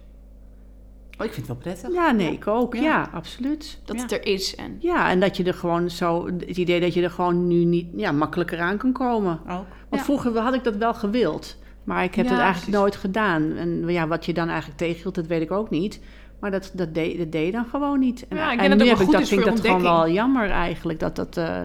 Oh, 1.19 1.25
ik 1.25 1.33
vind 1.33 1.35
het 1.35 1.45
wel 1.47 1.55
prettig. 1.55 1.93
Ja, 1.93 2.11
nee, 2.11 2.31
ik 2.31 2.47
ook. 2.47 2.75
Ja. 2.75 2.81
Ja, 2.81 3.09
absoluut. 3.13 3.79
Dat 3.85 3.95
Ja. 3.95 4.01
het 4.01 4.11
er 4.11 4.25
is 4.25 4.55
en... 4.55 4.77
Ja, 4.79 5.09
en 5.09 5.19
dat 5.19 5.37
je 5.37 5.43
er 5.43 5.53
gewoon 5.53 5.89
zo, 5.89 6.25
het 6.25 6.57
idee 6.57 6.79
dat 6.79 6.93
je 6.93 7.01
er 7.03 7.11
gewoon 7.11 7.47
nu 7.47 7.63
niet 7.63 7.87
ja, 7.95 8.11
makkelijker 8.11 8.59
aan 8.59 8.77
kan 8.77 8.91
komen. 8.91 9.31
Ook. 9.43 9.47
Want 9.47 9.65
Ja. 9.89 9.97
vroeger 10.03 10.37
had 10.37 10.53
ik 10.53 10.63
dat 10.63 10.75
wel 10.75 10.93
gewild, 10.93 11.57
maar 11.83 12.03
ik 12.03 12.15
heb 12.15 12.25
Ja, 12.25 12.31
het 12.31 12.41
eigenlijk 12.41 12.71
precies. 12.71 12.79
nooit 12.81 12.95
gedaan. 12.95 13.55
En 13.55 13.87
ja, 13.87 14.07
wat 14.07 14.25
je 14.25 14.33
dan 14.33 14.47
eigenlijk 14.47 14.77
tegenhield, 14.79 15.15
dat 15.15 15.27
weet 15.27 15.41
ik 15.41 15.51
ook 15.51 15.69
niet. 15.69 15.99
Maar 16.39 16.51
dat, 16.51 16.71
dat, 16.73 16.93
deed, 16.93 17.17
dat 17.17 17.31
deed 17.31 17.45
je 17.45 17.51
dan 17.51 17.65
gewoon 17.65 17.99
niet. 17.99 18.27
En, 18.27 18.37
Ja, 18.37 18.51
ik 18.51 18.59
en 18.59 18.69
dat 18.69 18.77
nu 18.77 18.83
ook 18.83 18.89
heb 18.89 18.97
ik 18.99 19.03
goed 19.05 19.13
dat, 19.13 19.27
vind 19.27 19.41
ik 19.41 19.47
dat 19.47 19.59
gewoon 19.59 19.81
wel 19.81 20.09
jammer 20.09 20.49
eigenlijk, 20.49 20.99
dat, 20.99 21.15
dat, 21.15 21.37
eh, 21.37 21.59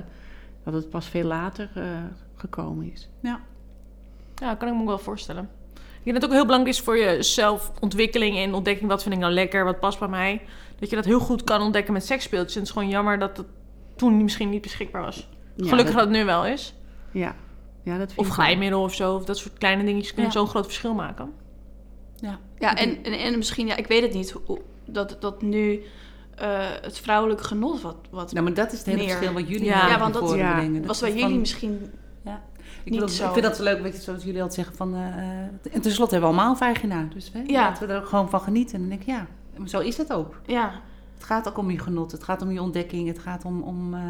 dat 0.64 0.74
het 0.74 0.90
pas 0.90 1.06
veel 1.08 1.24
later 1.24 1.70
eh, 1.74 1.82
gekomen 2.36 2.92
is. 2.92 3.08
Ja. 3.20 3.40
Ja, 4.34 4.54
kan 4.54 4.68
ik 4.68 4.74
me 4.74 4.80
ook 4.80 4.86
wel 4.86 4.98
voorstellen. 4.98 5.48
Ik 6.04 6.08
denk 6.08 6.20
dat 6.20 6.22
het 6.22 6.24
ook 6.24 6.36
heel 6.36 6.44
belangrijk 6.46 6.76
is 6.76 6.84
voor 6.84 6.96
je 6.96 7.22
zelfontwikkeling 7.22 8.36
en 8.36 8.54
ontdekking. 8.54 8.88
Wat 8.90 9.02
vind 9.02 9.14
ik 9.14 9.20
nou 9.20 9.32
lekker, 9.32 9.64
wat 9.64 9.80
past 9.80 9.98
bij 9.98 10.08
mij. 10.08 10.42
Dat 10.78 10.90
je 10.90 10.96
dat 10.96 11.04
heel 11.04 11.18
goed 11.20 11.44
kan 11.44 11.62
ontdekken 11.62 11.92
met 11.92 12.04
seksspeeltjes. 12.06 12.52
En 12.54 12.58
het 12.60 12.68
is 12.68 12.74
gewoon 12.74 12.88
jammer 12.88 13.18
dat 13.18 13.36
het 13.36 13.46
toen 13.96 14.22
misschien 14.22 14.50
niet 14.50 14.62
beschikbaar 14.62 15.02
was. 15.02 15.28
Ja, 15.56 15.68
Gelukkig 15.68 15.94
dat, 15.94 16.04
dat 16.04 16.08
het 16.08 16.10
nu 16.18 16.24
wel 16.24 16.46
is. 16.46 16.74
ja. 17.12 17.34
ja, 17.82 17.98
dat 17.98 18.12
vind 18.12 18.26
Of 18.26 18.34
glijmiddel 18.34 18.82
of 18.82 18.94
zo. 18.94 19.14
Of 19.14 19.24
dat 19.24 19.38
soort 19.38 19.58
kleine 19.58 19.84
dingetjes 19.84 20.14
kunnen 20.14 20.32
Ja. 20.32 20.38
zo'n 20.38 20.48
groot 20.48 20.64
verschil 20.64 20.94
maken. 20.94 21.32
Ja. 22.16 22.38
Ja, 22.58 22.74
en, 22.76 23.04
en, 23.04 23.12
en 23.12 23.36
misschien, 23.38 23.66
ja, 23.66 23.76
ik 23.76 23.86
weet 23.86 24.02
het 24.02 24.12
niet, 24.14 24.34
dat, 24.84 25.16
dat 25.20 25.42
nu 25.42 25.82
eh, 26.34 26.48
het 26.82 26.98
vrouwelijk 26.98 27.40
genot 27.42 27.80
wat... 27.80 27.96
wat 28.10 28.32
Nou, 28.32 28.44
maar 28.44 28.54
dat 28.54 28.72
is 28.72 28.78
het 28.78 28.86
hele 28.86 28.98
Meer. 28.98 29.08
verschil 29.08 29.32
wat 29.32 29.48
jullie 29.48 29.64
Ja. 29.64 29.78
ja, 29.78 29.88
Ja, 29.88 29.98
want 29.98 30.14
dat- 30.14 30.34
ja, 30.34 30.68
was 30.86 31.00
bij 31.00 31.14
jullie 31.14 31.46
van- 31.58 31.90
misschien... 32.24 33.24
Ik, 33.24 33.26
ik 33.26 33.32
vind 33.32 33.42
dat 33.42 33.56
zo 33.56 33.62
leuk, 33.62 33.82
weet 33.82 33.94
je, 33.94 34.00
zoals 34.00 34.22
jullie 34.24 34.42
altijd 34.42 34.54
zeggen 34.66 34.76
van... 34.76 34.94
eh, 34.94 35.16
en 35.74 35.80
tenslotte 35.80 36.14
hebben 36.14 36.30
we 36.30 36.36
allemaal 36.36 36.50
een 36.50 36.56
vagina. 36.74 37.06
Dus 37.14 37.30
hè, 37.32 37.42
Ja. 37.46 37.60
laten 37.60 37.86
we 37.86 37.92
er 37.92 38.00
ook 38.00 38.06
gewoon 38.08 38.30
van 38.30 38.40
genieten. 38.40 38.74
En 38.74 38.80
dan 38.80 38.88
denk 38.88 39.00
ik, 39.00 39.06
ja, 39.06 39.26
zo 39.64 39.80
is 39.80 39.96
het 39.96 40.12
ook. 40.12 40.40
Ja, 40.46 40.72
Het 41.14 41.24
gaat 41.24 41.48
ook 41.48 41.58
om 41.58 41.70
je 41.70 41.78
genot. 41.78 42.12
Het 42.12 42.24
gaat 42.24 42.42
om 42.42 42.50
je 42.50 42.62
ontdekking. 42.62 43.08
Het 43.08 43.18
gaat 43.18 43.44
om... 43.44 43.62
om 43.62 43.94
eh, 43.94 44.00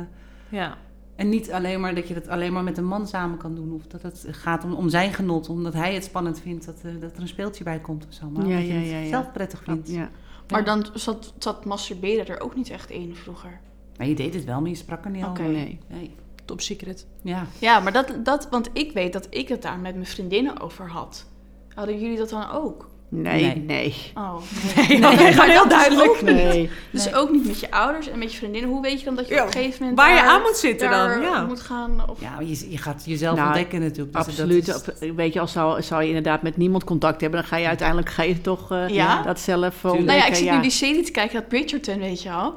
Ja. 0.49 0.77
en 1.17 1.29
niet 1.29 1.53
alleen 1.53 1.81
maar 1.81 1.95
dat 1.95 2.09
je 2.09 2.15
het 2.15 2.29
alleen 2.29 2.53
maar 2.53 2.63
met 2.65 2.79
een 2.79 2.87
man 2.87 3.07
samen 3.07 3.39
kan 3.39 3.55
doen. 3.55 3.73
Of 3.73 3.87
dat 3.87 4.03
het 4.03 4.27
gaat 4.31 4.65
om, 4.65 4.73
om 4.73 4.89
zijn 4.89 5.13
genot. 5.13 5.49
Omdat 5.49 5.73
hij 5.73 5.95
het 5.95 6.05
spannend 6.05 6.41
vindt 6.41 6.67
dat, 6.67 6.77
dat 7.01 7.15
er 7.17 7.21
een 7.21 7.29
speeltje 7.29 7.65
bij 7.65 7.81
komt 7.81 8.07
of 8.09 8.15
zo. 8.15 8.27
Maar 8.31 8.47
Ja, 8.47 8.59
ja, 8.59 8.75
het 8.75 8.89
ja, 8.91 8.99
ja. 8.99 9.09
zelf 9.09 9.33
prettig 9.33 9.63
vindt. 9.65 9.89
Ja. 9.91 10.09
maar 10.51 10.65
dan 10.65 10.87
zat, 10.95 11.35
zat 11.39 11.65
masturberen 11.65 12.27
er 12.27 12.41
ook 12.41 12.55
niet 12.55 12.71
echt 12.71 12.91
in 12.91 13.15
vroeger. 13.17 13.61
Maar 13.97 14.07
je 14.07 14.15
deed 14.15 14.35
het 14.35 14.45
wel, 14.45 14.61
maar 14.61 14.71
je 14.71 14.77
sprak 14.77 15.05
er 15.05 15.11
niet 15.11 15.25
over. 15.25 15.45
Nee. 15.45 15.79
Nee. 15.89 16.15
Top 16.45 16.61
secret. 16.61 17.07
Ja. 17.23 17.47
Ja, 17.59 17.81
maar 17.81 17.93
dat, 17.93 18.13
dat, 18.25 18.49
want 18.51 18.69
ik 18.73 18.93
weet 18.93 19.13
dat 19.13 19.27
ik 19.31 19.49
het 19.49 19.63
daar 19.63 19.79
met 19.79 19.95
mijn 19.95 20.07
vriendinnen 20.07 20.61
over 20.61 20.89
had. 20.91 21.27
Hadden 21.75 21.99
jullie 22.01 22.17
dat 22.17 22.29
dan 22.31 22.51
ook? 22.51 22.91
Nee, 23.09 23.43
Nee. 23.45 23.57
nee. 23.57 23.95
Oh, 24.15 24.35
Nee, 24.77 24.99
Nee, 24.99 25.33
gewoon 25.33 25.51
heel 25.51 25.69
dat 25.69 25.73
is 25.73 25.87
duidelijk. 25.89 26.09
ook 26.11 26.23
niet. 26.23 26.35
Nee. 26.35 26.71
Dus 26.91 27.05
Nee. 27.05 27.15
ook 27.15 27.31
niet 27.31 27.47
met 27.47 27.61
je 27.61 27.71
ouders 27.71 28.09
en 28.09 28.19
met 28.19 28.31
je 28.33 28.39
vriendinnen. 28.39 28.71
Hoe 28.71 28.83
weet 28.83 28.99
je 28.99 29.05
dan 29.05 29.15
dat 29.15 29.29
je 29.29 29.35
Ja, 29.35 29.41
op 29.41 29.47
een 29.47 29.53
gegeven 29.53 29.79
moment 29.81 29.99
waar 29.99 30.15
je 30.15 30.23
aan 30.23 30.41
moet 30.43 30.57
zitten 30.57 30.91
dan, 30.91 31.21
ja. 31.21 31.45
moet 31.45 31.61
gaan? 31.61 32.11
Of... 32.11 32.21
Ja, 32.21 32.41
je, 32.41 32.71
je 32.71 32.79
gaat 32.79 33.03
jezelf 33.07 33.37
Nou, 33.37 33.47
ontdekken 33.49 33.81
natuurlijk. 33.81 34.13
Dus 34.17 34.27
Absoluut. 34.27 34.67
dat 34.67 34.93
is- 35.01 35.11
weet 35.11 35.33
je, 35.33 35.41
als 35.41 35.53
zou, 35.53 35.83
zou 35.83 36.03
je 36.03 36.09
inderdaad 36.09 36.43
met 36.43 36.57
niemand 36.57 36.85
contact 36.85 37.21
hebben, 37.21 37.41
dan 37.41 37.49
ga 37.49 37.57
je 37.57 37.67
uiteindelijk 37.67 38.09
ga 38.09 38.23
je 38.23 38.41
toch 38.41 38.71
eh, 38.71 38.89
Ja? 38.89 39.23
dat 39.23 39.41
zelf 39.41 39.81
Tuurlijk. 39.81 39.83
Nou 39.83 39.95
ja, 39.95 39.99
ontdekken, 39.99 40.29
ik 40.29 40.35
zit 40.35 40.51
nu 40.55 40.61
die 40.61 40.71
serie 40.71 41.03
te 41.03 41.11
kijken, 41.11 41.35
dat 41.41 41.49
Bridgerton, 41.49 41.99
weet 41.99 42.23
je 42.23 42.31
al. 42.31 42.55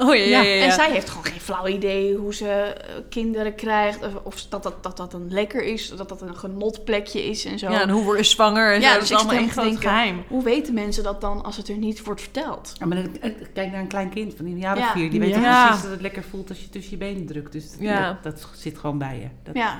Oh 0.00 0.14
ja, 0.14 0.22
ja, 0.22 0.40
ja. 0.42 0.54
ja. 0.54 0.64
En 0.64 0.72
zij 0.72 0.90
heeft 0.90 1.08
gewoon 1.08 1.24
geen 1.24 1.40
flauw 1.40 1.66
idee 1.66 2.14
hoe 2.16 2.34
ze 2.34 2.48
eh, 2.50 2.94
kinderen 3.08 3.54
krijgt. 3.54 4.02
Of, 4.06 4.14
of 4.22 4.42
dat, 4.48 4.62
dat, 4.62 4.82
dat 4.82 4.96
dat 4.96 5.12
een 5.12 5.32
lekker 5.32 5.62
is, 5.62 5.88
dat 5.96 6.08
dat 6.08 6.22
een 6.22 6.36
genotplekje 6.36 7.24
is 7.24 7.44
en 7.44 7.58
zo. 7.58 7.70
Ja, 7.70 7.80
en 7.82 7.90
hoe 7.90 8.04
word 8.04 8.18
je 8.18 8.24
zwanger 8.24 8.74
en 8.74 8.80
Ja, 8.80 8.92
zo. 8.92 8.98
dus 9.00 9.08
dat 9.08 9.20
is 9.20 9.26
allemaal 9.26 9.44
te 9.46 9.50
groot 9.52 9.64
denken, 9.64 9.82
geheim. 9.82 10.22
Hoe 10.28 10.42
weten 10.42 10.74
mensen 10.74 11.02
dat 11.02 11.20
dan 11.20 11.44
als 11.44 11.56
het 11.56 11.68
er 11.68 11.76
niet 11.76 12.04
wordt 12.04 12.20
verteld? 12.20 12.72
Ja, 12.78 12.86
maar 12.86 13.02
dan, 13.02 13.16
eh, 13.20 13.32
kijk 13.54 13.70
naar 13.70 13.80
een 13.80 13.86
klein 13.88 14.08
kind 14.10 14.34
van 14.36 14.46
een 14.46 14.58
jaar 14.58 14.76
of 14.76 14.82
Ja. 14.82 14.92
vier. 14.92 15.10
Die 15.10 15.20
weet 15.20 15.30
precies 15.32 15.82
dat 15.82 15.90
het 15.90 16.00
lekker 16.00 16.22
voelt 16.22 16.48
als 16.48 16.60
je 16.60 16.68
tussen 16.68 16.90
je 16.92 16.96
benen 16.98 17.26
drukt. 17.26 17.52
Dus 17.52 17.74
Ja. 17.78 18.18
dat, 18.22 18.22
dat 18.22 18.48
zit 18.54 18.78
gewoon 18.78 18.98
bij 18.98 19.18
je. 19.18 19.28
Dat, 19.42 19.54
Ja. 19.54 19.78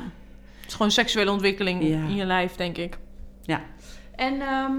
Het 0.61 0.67
is 0.69 0.73
gewoon 0.75 0.91
seksuele 0.93 1.31
ontwikkeling 1.31 1.83
Ja. 1.83 1.89
in 2.03 2.15
je 2.15 2.25
lijf, 2.25 2.55
denk 2.57 2.77
ik. 2.77 2.99
ja. 3.43 3.61
En, 4.17 4.41
ehm, 4.41 4.73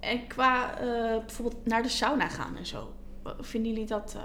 en 0.00 0.26
qua 0.26 0.78
eh, 0.78 0.86
bijvoorbeeld 1.26 1.66
naar 1.66 1.82
de 1.82 1.88
sauna 1.88 2.28
gaan 2.28 2.56
en 2.56 2.66
zo. 2.66 2.92
Vinden 3.40 3.70
jullie 3.72 3.86
dat... 3.86 4.16
eh, 4.16 4.22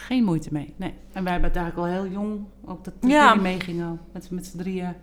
Geen 0.00 0.24
moeite 0.24 0.48
mee, 0.52 0.74
nee. 0.76 0.92
En 1.12 1.22
wij 1.22 1.32
hebben 1.32 1.50
het 1.50 1.58
eigenlijk 1.58 1.88
al 1.88 1.94
heel 2.02 2.12
jong, 2.12 2.40
ook 2.64 2.84
dat 2.84 2.94
dat 3.00 3.10
Ja. 3.10 3.34
meegingen, 3.34 4.00
met, 4.12 4.30
met 4.30 4.46
z'n 4.46 4.58
drieën. 4.58 4.94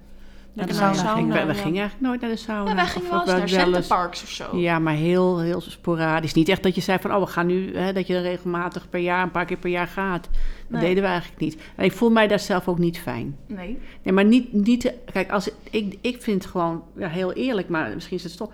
Naar 0.54 0.68
de 0.68 0.74
sauna. 0.74 1.16
We, 1.16 1.22
we 1.28 1.34
ja. 1.34 1.54
gingen 1.54 1.80
eigenlijk 1.80 2.00
nooit 2.02 2.22
naar 2.22 2.30
de 2.30 2.36
sauna. 2.36 2.70
ja, 2.70 2.76
wij 2.76 2.86
gingen 2.86 3.08
of 3.12 3.26
wel 3.26 3.36
eens 3.36 3.52
naar 3.52 3.62
centerparks 3.64 4.24
of 4.24 4.30
zo. 4.30 4.58
Ja, 4.58 4.80
maar 4.80 4.94
heel, 4.94 5.40
heel 5.40 5.62
sporadisch. 5.62 6.34
Niet 6.34 6.50
echt 6.50 6.64
dat 6.64 6.76
je 6.76 6.82
zei 6.82 7.00
van, 7.00 7.14
oh, 7.14 7.20
we 7.20 7.28
gaan 7.28 7.46
nu, 7.46 7.78
hè, 7.78 7.94
dat 7.94 8.08
je 8.08 8.16
er 8.16 8.22
regelmatig 8.22 8.90
per 8.90 9.00
jaar, 9.00 9.24
een 9.24 9.32
paar 9.32 9.46
keer 9.46 9.58
per 9.58 9.70
jaar 9.70 9.88
gaat. 9.88 10.24
Dat 10.24 10.32
Nee. 10.68 10.82
deden 10.82 11.04
we 11.04 11.10
eigenlijk 11.10 11.42
niet. 11.42 11.58
En 11.76 11.86
ik 11.86 11.92
voel 11.92 12.10
mij 12.10 12.28
daar 12.28 12.40
zelf 12.40 12.68
ook 12.68 12.80
niet 12.80 13.00
fijn. 13.00 13.38
Nee. 13.48 13.78
Nee, 14.04 14.14
maar 14.14 14.26
niet, 14.26 14.54
niet 14.54 14.82
te- 14.82 14.96
kijk, 15.12 15.32
als, 15.32 15.50
ik, 15.70 15.98
ik 16.02 16.22
vind 16.22 16.46
gewoon, 16.46 16.84
ja, 16.98 17.08
heel 17.08 17.34
eerlijk, 17.34 17.70
maar 17.70 17.94
misschien 17.94 18.18
is 18.18 18.24
het 18.24 18.38
toch, 18.38 18.50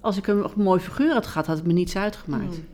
als 0.00 0.16
ik 0.16 0.26
een 0.26 0.46
mooi 0.56 0.80
figuur 0.80 1.12
had 1.12 1.26
gehad, 1.26 1.46
had 1.46 1.56
het 1.56 1.66
me 1.66 1.72
niets 1.72 1.96
uitgemaakt. 1.96 2.54
Hmm. 2.54 2.64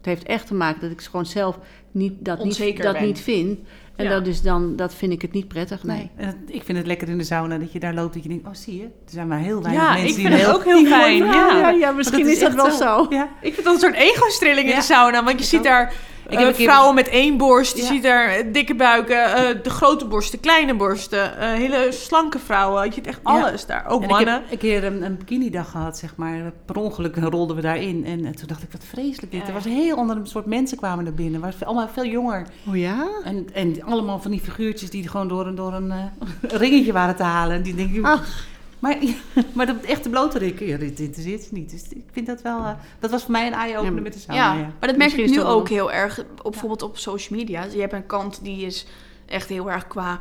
Het 0.00 0.08
heeft 0.08 0.22
echt 0.26 0.46
te 0.46 0.54
maken 0.54 0.80
dat 0.80 0.90
ik 0.90 1.00
gewoon 1.00 1.26
zelf 1.26 1.58
niet, 1.92 2.12
dat, 2.18 2.44
niet, 2.44 2.82
dat 2.82 2.92
ben. 2.92 3.04
niet 3.04 3.20
vind. 3.20 3.58
En 3.96 4.04
Ja. 4.04 4.10
dat, 4.10 4.26
is 4.26 4.42
dan, 4.42 4.76
dat 4.76 4.94
vind 4.94 5.12
ik 5.12 5.22
het 5.22 5.32
niet 5.32 5.48
prettig, 5.48 5.82
nee. 5.84 6.10
Ik 6.46 6.62
vind 6.62 6.78
het 6.78 6.86
lekker 6.86 7.08
in 7.08 7.18
de 7.18 7.24
sauna 7.24 7.58
dat 7.58 7.72
je 7.72 7.80
daar 7.80 7.94
loopt 7.94 8.14
dat 8.14 8.22
je 8.22 8.28
denkt, 8.28 8.46
oh 8.46 8.54
zie 8.54 8.76
je, 8.76 8.82
er 8.84 8.90
zijn 9.10 9.28
maar 9.28 9.38
heel 9.38 9.62
weinig 9.62 9.82
Ja, 9.82 9.90
mensen 9.92 10.08
ik 10.08 10.14
die 10.14 10.24
vind 10.26 10.40
een 10.40 10.46
het 10.46 10.54
ook 10.56 10.64
heel 10.64 10.84
fijn. 10.86 11.16
Ja, 11.16 11.32
Ja. 11.32 11.58
ja, 11.58 11.70
ja, 11.70 11.90
misschien 11.90 12.28
is, 12.28 12.38
dat 12.38 12.54
wel 12.54 12.70
zo. 12.70 13.06
Ja. 13.10 13.28
Ik 13.40 13.52
vind 13.54 13.64
dat 13.66 13.74
een 13.74 13.80
soort 13.80 13.94
ego-strilling 13.94 14.66
in 14.66 14.72
Ja. 14.72 14.78
de 14.78 14.82
sauna. 14.84 15.24
Want 15.24 15.38
je 15.38 15.44
ziet 15.44 15.62
daar 15.62 15.92
Ik 16.30 16.36
eh, 16.38 16.38
heb 16.38 16.48
een 16.48 16.54
keer- 16.56 16.68
vrouwen 16.68 16.94
met 16.94 17.08
één 17.08 17.36
borst. 17.36 17.76
Je 17.76 17.82
Ja. 17.82 17.88
ziet 17.88 18.02
daar 18.02 18.28
eh, 18.28 18.44
dikke 18.52 18.74
buiken, 18.74 19.24
eh, 19.24 19.62
de 19.62 19.70
grote 19.70 20.06
borsten, 20.06 20.40
kleine 20.40 20.74
borsten. 20.74 21.38
eh, 21.38 21.52
hele 21.52 21.86
slanke 21.90 22.38
vrouwen. 22.38 22.84
Je 22.84 22.92
ziet 22.92 23.06
echt 23.06 23.20
Ja. 23.24 23.30
alles 23.40 23.66
daar. 23.66 23.86
Ook 23.88 24.02
En 24.02 24.08
mannen. 24.08 24.34
ik 24.34 24.40
heb 24.42 24.52
een 24.52 24.58
keer 24.58 24.84
een, 24.84 25.02
een 25.04 25.16
bikini-dag 25.16 25.70
gehad, 25.70 25.98
zeg 25.98 26.16
maar. 26.16 26.52
Per 26.66 26.76
ongeluk 26.76 27.16
rolden 27.16 27.56
we 27.56 27.62
daarin. 27.62 28.04
En, 28.06 28.24
en 28.24 28.34
toen 28.36 28.46
dacht 28.46 28.62
ik, 28.62 28.72
wat 28.72 28.84
vreselijk 28.84 29.32
dit. 29.32 29.40
Ja. 29.40 29.46
Er 29.46 29.52
was 29.52 29.64
een 29.64 29.72
heel 29.72 29.96
ander 29.96 30.16
soort 30.22 30.46
mensen 30.46 30.76
kwamen 30.78 31.04
naar 31.04 31.14
binnen. 31.14 31.40
waren 31.40 31.66
allemaal 31.66 31.88
veel 31.88 32.06
jonger. 32.06 32.46
Oh 32.68 32.76
ja? 32.76 33.08
En, 33.24 33.46
en 33.52 33.82
allemaal 33.84 34.18
van 34.20 34.30
die 34.30 34.40
figuurtjes 34.40 34.90
die 34.90 35.08
gewoon 35.08 35.28
door 35.28 35.46
een, 35.46 35.54
door 35.54 35.72
een 35.74 35.90
eh, 35.90 36.04
ringetje 36.60 36.92
waren 36.92 37.16
te 37.16 37.22
halen. 37.22 37.56
En 37.56 37.62
die 37.62 37.74
denk 37.74 37.94
ik, 37.94 38.04
Ach. 38.04 38.44
Maar, 38.80 38.96
maar 39.54 39.66
de 39.66 39.74
echte 39.86 40.08
blote 40.08 40.38
rikken, 40.38 40.66
ja, 40.66 40.76
dit 40.76 41.00
interesseert 41.00 41.42
ze 41.42 41.48
niet. 41.54 41.70
Dus 41.70 41.82
ik 41.88 42.04
vind 42.12 42.26
dat 42.26 42.42
wel... 42.42 42.58
eh, 42.58 42.70
dat 42.98 43.10
was 43.10 43.22
voor 43.22 43.30
mij 43.32 43.46
een 43.46 43.52
eye-opener 43.52 43.94
Ja, 43.94 44.00
met 44.00 44.12
de 44.12 44.18
sauna, 44.18 44.52
Ja, 44.52 44.58
ja. 44.58 44.60
maar 44.78 44.88
dat 44.88 44.96
merk 44.96 44.98
Misschien 44.98 45.24
ik 45.24 45.30
nu 45.30 45.36
wel- 45.36 45.48
ook 45.48 45.68
heel 45.68 45.92
erg, 45.92 46.24
op, 46.42 46.50
bijvoorbeeld 46.50 46.82
op 46.82 46.98
social 46.98 47.38
media. 47.38 47.64
Je 47.64 47.80
hebt 47.80 47.92
een 47.92 48.06
kant 48.06 48.38
die 48.42 48.66
is 48.66 48.86
echt 49.26 49.48
heel 49.48 49.70
erg 49.70 49.86
qua, 49.86 50.18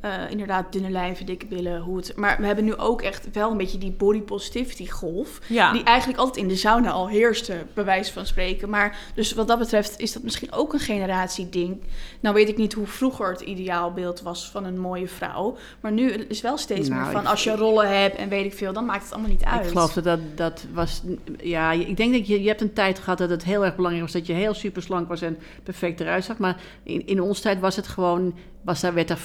eh, 0.00 0.12
inderdaad, 0.30 0.72
dunne 0.72 0.90
lijven, 0.90 1.26
dikke 1.26 1.46
billen, 1.46 1.80
hoe 1.80 1.96
het... 1.96 2.12
Maar 2.16 2.36
we 2.40 2.46
hebben 2.46 2.64
nu 2.64 2.74
ook 2.76 3.02
echt 3.02 3.28
wel 3.32 3.50
een 3.50 3.56
beetje 3.56 3.78
die 3.78 3.90
body 3.90 4.20
positivity 4.20 4.88
golf. 4.88 5.38
Ja. 5.46 5.72
Die 5.72 5.82
eigenlijk 5.82 6.18
altijd 6.18 6.36
in 6.36 6.48
de 6.48 6.56
sauna 6.56 6.90
al 6.90 7.08
heerste, 7.08 7.56
bij 7.74 7.84
wijze 7.84 8.12
van 8.12 8.26
spreken. 8.26 8.70
Maar 8.70 8.98
dus 9.14 9.32
wat 9.34 9.48
dat 9.48 9.58
betreft 9.58 9.98
is 10.00 10.12
dat 10.12 10.22
misschien 10.22 10.52
ook 10.52 10.72
een 10.72 10.78
generatieding. 10.80 11.80
Nou 12.20 12.34
weet 12.34 12.48
ik 12.48 12.56
niet 12.56 12.72
hoe 12.72 12.86
vroeger 12.86 13.30
het 13.30 13.40
ideaalbeeld 13.40 14.20
was 14.22 14.50
van 14.50 14.64
een 14.64 14.78
mooie 14.78 15.08
vrouw. 15.08 15.56
Maar 15.80 15.92
nu 15.92 16.10
is 16.12 16.40
wel 16.40 16.58
steeds 16.58 16.88
Nou, 16.88 17.02
meer 17.02 17.10
van 17.12 17.20
ik- 17.22 17.28
als 17.28 17.44
je 17.44 17.56
rollen 17.56 18.00
hebt 18.00 18.16
en 18.16 18.28
weet 18.28 18.44
ik 18.44 18.54
veel, 18.54 18.72
dan 18.72 18.84
maakt 18.84 19.02
het 19.02 19.12
allemaal 19.12 19.30
niet 19.30 19.44
uit. 19.44 19.64
Ik 19.64 19.68
geloof 19.68 19.92
dat 19.92 20.04
dat, 20.04 20.20
dat 20.34 20.64
was... 20.72 21.02
Ja, 21.42 21.72
ik 21.72 21.96
denk 21.96 22.12
dat 22.12 22.26
je, 22.26 22.42
je 22.42 22.48
hebt 22.48 22.60
een 22.60 22.72
tijd 22.72 22.98
gehad 22.98 23.18
dat 23.18 23.30
het 23.30 23.44
heel 23.44 23.64
erg 23.64 23.76
belangrijk 23.76 24.04
was... 24.04 24.14
dat 24.14 24.26
je 24.26 24.32
heel 24.32 24.54
super 24.54 24.82
slank 24.82 25.08
was 25.08 25.22
en 25.22 25.38
perfect 25.62 26.00
eruit 26.00 26.24
zag. 26.24 26.38
Maar 26.38 26.56
in, 26.82 27.06
in 27.06 27.20
ons 27.20 27.40
tijd 27.40 27.60
was 27.60 27.76
het 27.76 27.88
gewoon... 27.88 28.34
Was 28.64 28.80
daar, 28.80 28.94
werd 28.94 29.08
daar 29.08 29.18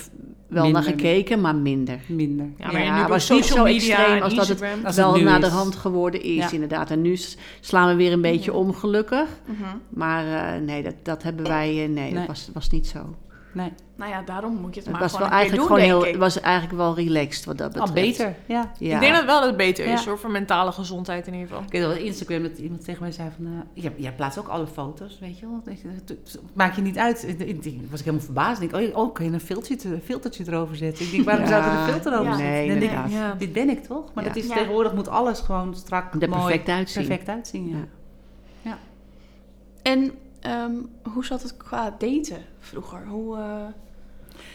wel 0.47 0.63
Minder. 0.63 0.81
naar 0.81 0.91
gekeken, 0.91 1.41
maar 1.41 1.55
minder. 1.55 1.99
Minder. 2.07 2.45
Ja, 2.57 2.71
maar 2.71 2.83
Ja, 2.83 3.01
nu 3.01 3.07
was 3.07 3.29
niet 3.29 3.45
zo 3.45 3.63
media 3.63 3.97
extreem 3.97 4.21
als 4.21 4.35
dat 4.35 4.47
het 4.47 4.57
Instagram. 4.61 4.85
Als 4.85 4.95
het 4.95 5.05
wel 5.05 5.21
naar 5.21 5.39
de 5.39 5.47
hand 5.47 5.75
geworden 5.75 6.21
is, 6.23 6.35
Ja. 6.35 6.51
inderdaad. 6.51 6.91
En 6.91 7.01
nu 7.01 7.17
slaan 7.59 7.87
we 7.87 7.95
weer 7.95 8.11
een 8.11 8.21
beetje 8.21 8.53
om, 8.53 8.73
gelukkig. 8.73 9.27
Mhm. 9.45 9.63
Maar 9.89 10.53
eh, 10.55 10.61
nee, 10.61 10.83
dat, 10.83 10.95
dat 11.03 11.23
hebben 11.23 11.47
wij... 11.47 11.83
eh, 11.83 11.89
nee, 11.89 12.09
dat 12.09 12.17
Nee. 12.17 12.27
was, 12.27 12.49
was 12.53 12.69
niet 12.69 12.87
zo. 12.87 13.15
Nee, 13.55 13.71
Nou 13.95 14.11
ja, 14.11 14.21
daarom 14.21 14.53
moet 14.55 14.73
je 14.73 14.79
het, 14.79 14.89
Het 14.89 14.91
maar 14.91 15.01
was 15.01 15.11
gewoon 15.13 15.29
wel 15.29 15.39
een 15.39 15.45
keer 15.45 15.51
eigenlijk 15.51 15.69
doen, 15.69 15.77
gewoon 15.77 15.99
heel... 16.01 16.05
Het 16.05 16.15
ik. 16.15 16.21
was 16.21 16.39
eigenlijk 16.41 16.75
wel 16.77 16.95
relaxed 16.95 17.45
wat 17.45 17.57
dat 17.57 17.67
betreft. 17.67 17.87
al 17.89 17.93
beter. 18.03 18.35
Ja. 18.45 18.71
Ja. 18.79 18.93
Ik 18.95 18.99
denk 19.01 19.13
dat 19.15 19.25
wel 19.25 19.39
dat 19.39 19.47
het 19.47 19.57
beter 19.57 19.85
is 19.85 20.03
Ja. 20.03 20.09
hoor, 20.09 20.19
voor 20.19 20.31
mentale 20.31 20.71
gezondheid 20.71 21.27
in 21.27 21.33
ieder 21.33 21.47
geval. 21.47 21.63
Ik 21.63 21.71
weet 21.71 21.81
wel, 21.81 21.91
op 21.91 21.97
Instagram 21.97 22.43
dat 22.43 22.57
iemand 22.57 22.83
tegen 22.85 23.01
mij 23.01 23.11
zei 23.11 23.29
van... 23.35 23.45
eh, 23.45 23.83
jij, 23.83 23.93
jij 23.97 24.13
plaatst 24.13 24.37
ook 24.39 24.47
alle 24.47 24.67
foto's, 24.67 25.19
weet 25.19 25.39
je 25.39 25.45
wel. 25.45 25.61
Dat 25.65 25.81
je- 25.81 25.87
dat 26.05 26.39
maak 26.53 26.75
je 26.75 26.81
niet 26.81 26.97
uit. 26.97 27.23
Ik- 27.27 27.61
was 27.89 27.99
ik 27.99 28.05
helemaal 28.05 28.25
verbaasd. 28.25 28.61
Ik 28.61 28.71
denk, 28.73 28.95
oh, 28.95 28.97
oh, 28.97 29.13
kan 29.13 29.25
je 29.25 29.31
een 29.31 29.39
filtertje, 29.39 29.99
filtertje 30.03 30.43
erover 30.47 30.75
zetten? 30.75 31.05
Ik 31.05 31.11
denk, 31.11 31.25
waarom 31.25 31.43
Ja. 31.45 31.49
zou 31.49 31.63
er 31.63 31.79
een 31.79 31.91
filter 31.93 32.19
over 32.19 32.33
zitten? 32.33 32.51
Nee, 32.51 32.79
denk 32.79 32.91
ik, 32.91 33.39
dit 33.39 33.53
ben 33.53 33.69
ik 33.69 33.83
toch? 33.83 34.13
Maar 34.13 34.23
Ja. 34.23 34.29
dat 34.29 34.43
is, 34.43 34.47
tegenwoordig 34.47 34.93
moet 34.93 35.07
alles 35.07 35.39
gewoon 35.39 35.75
strak, 35.75 36.13
Er 36.13 36.29
mooi, 36.29 36.41
perfect 36.41 36.69
uitzien. 36.69 37.07
perfect 37.07 37.29
uitzien. 37.29 37.69
Ja. 37.69 37.75
Ja. 38.61 38.77
En 39.81 40.11
ehm, 40.45 40.71
hoe 41.13 41.25
zat 41.25 41.41
het 41.41 41.57
qua 41.57 41.95
daten 41.99 42.45
vroeger? 42.59 43.05
Hoe, 43.07 43.35
eh, 43.37 43.41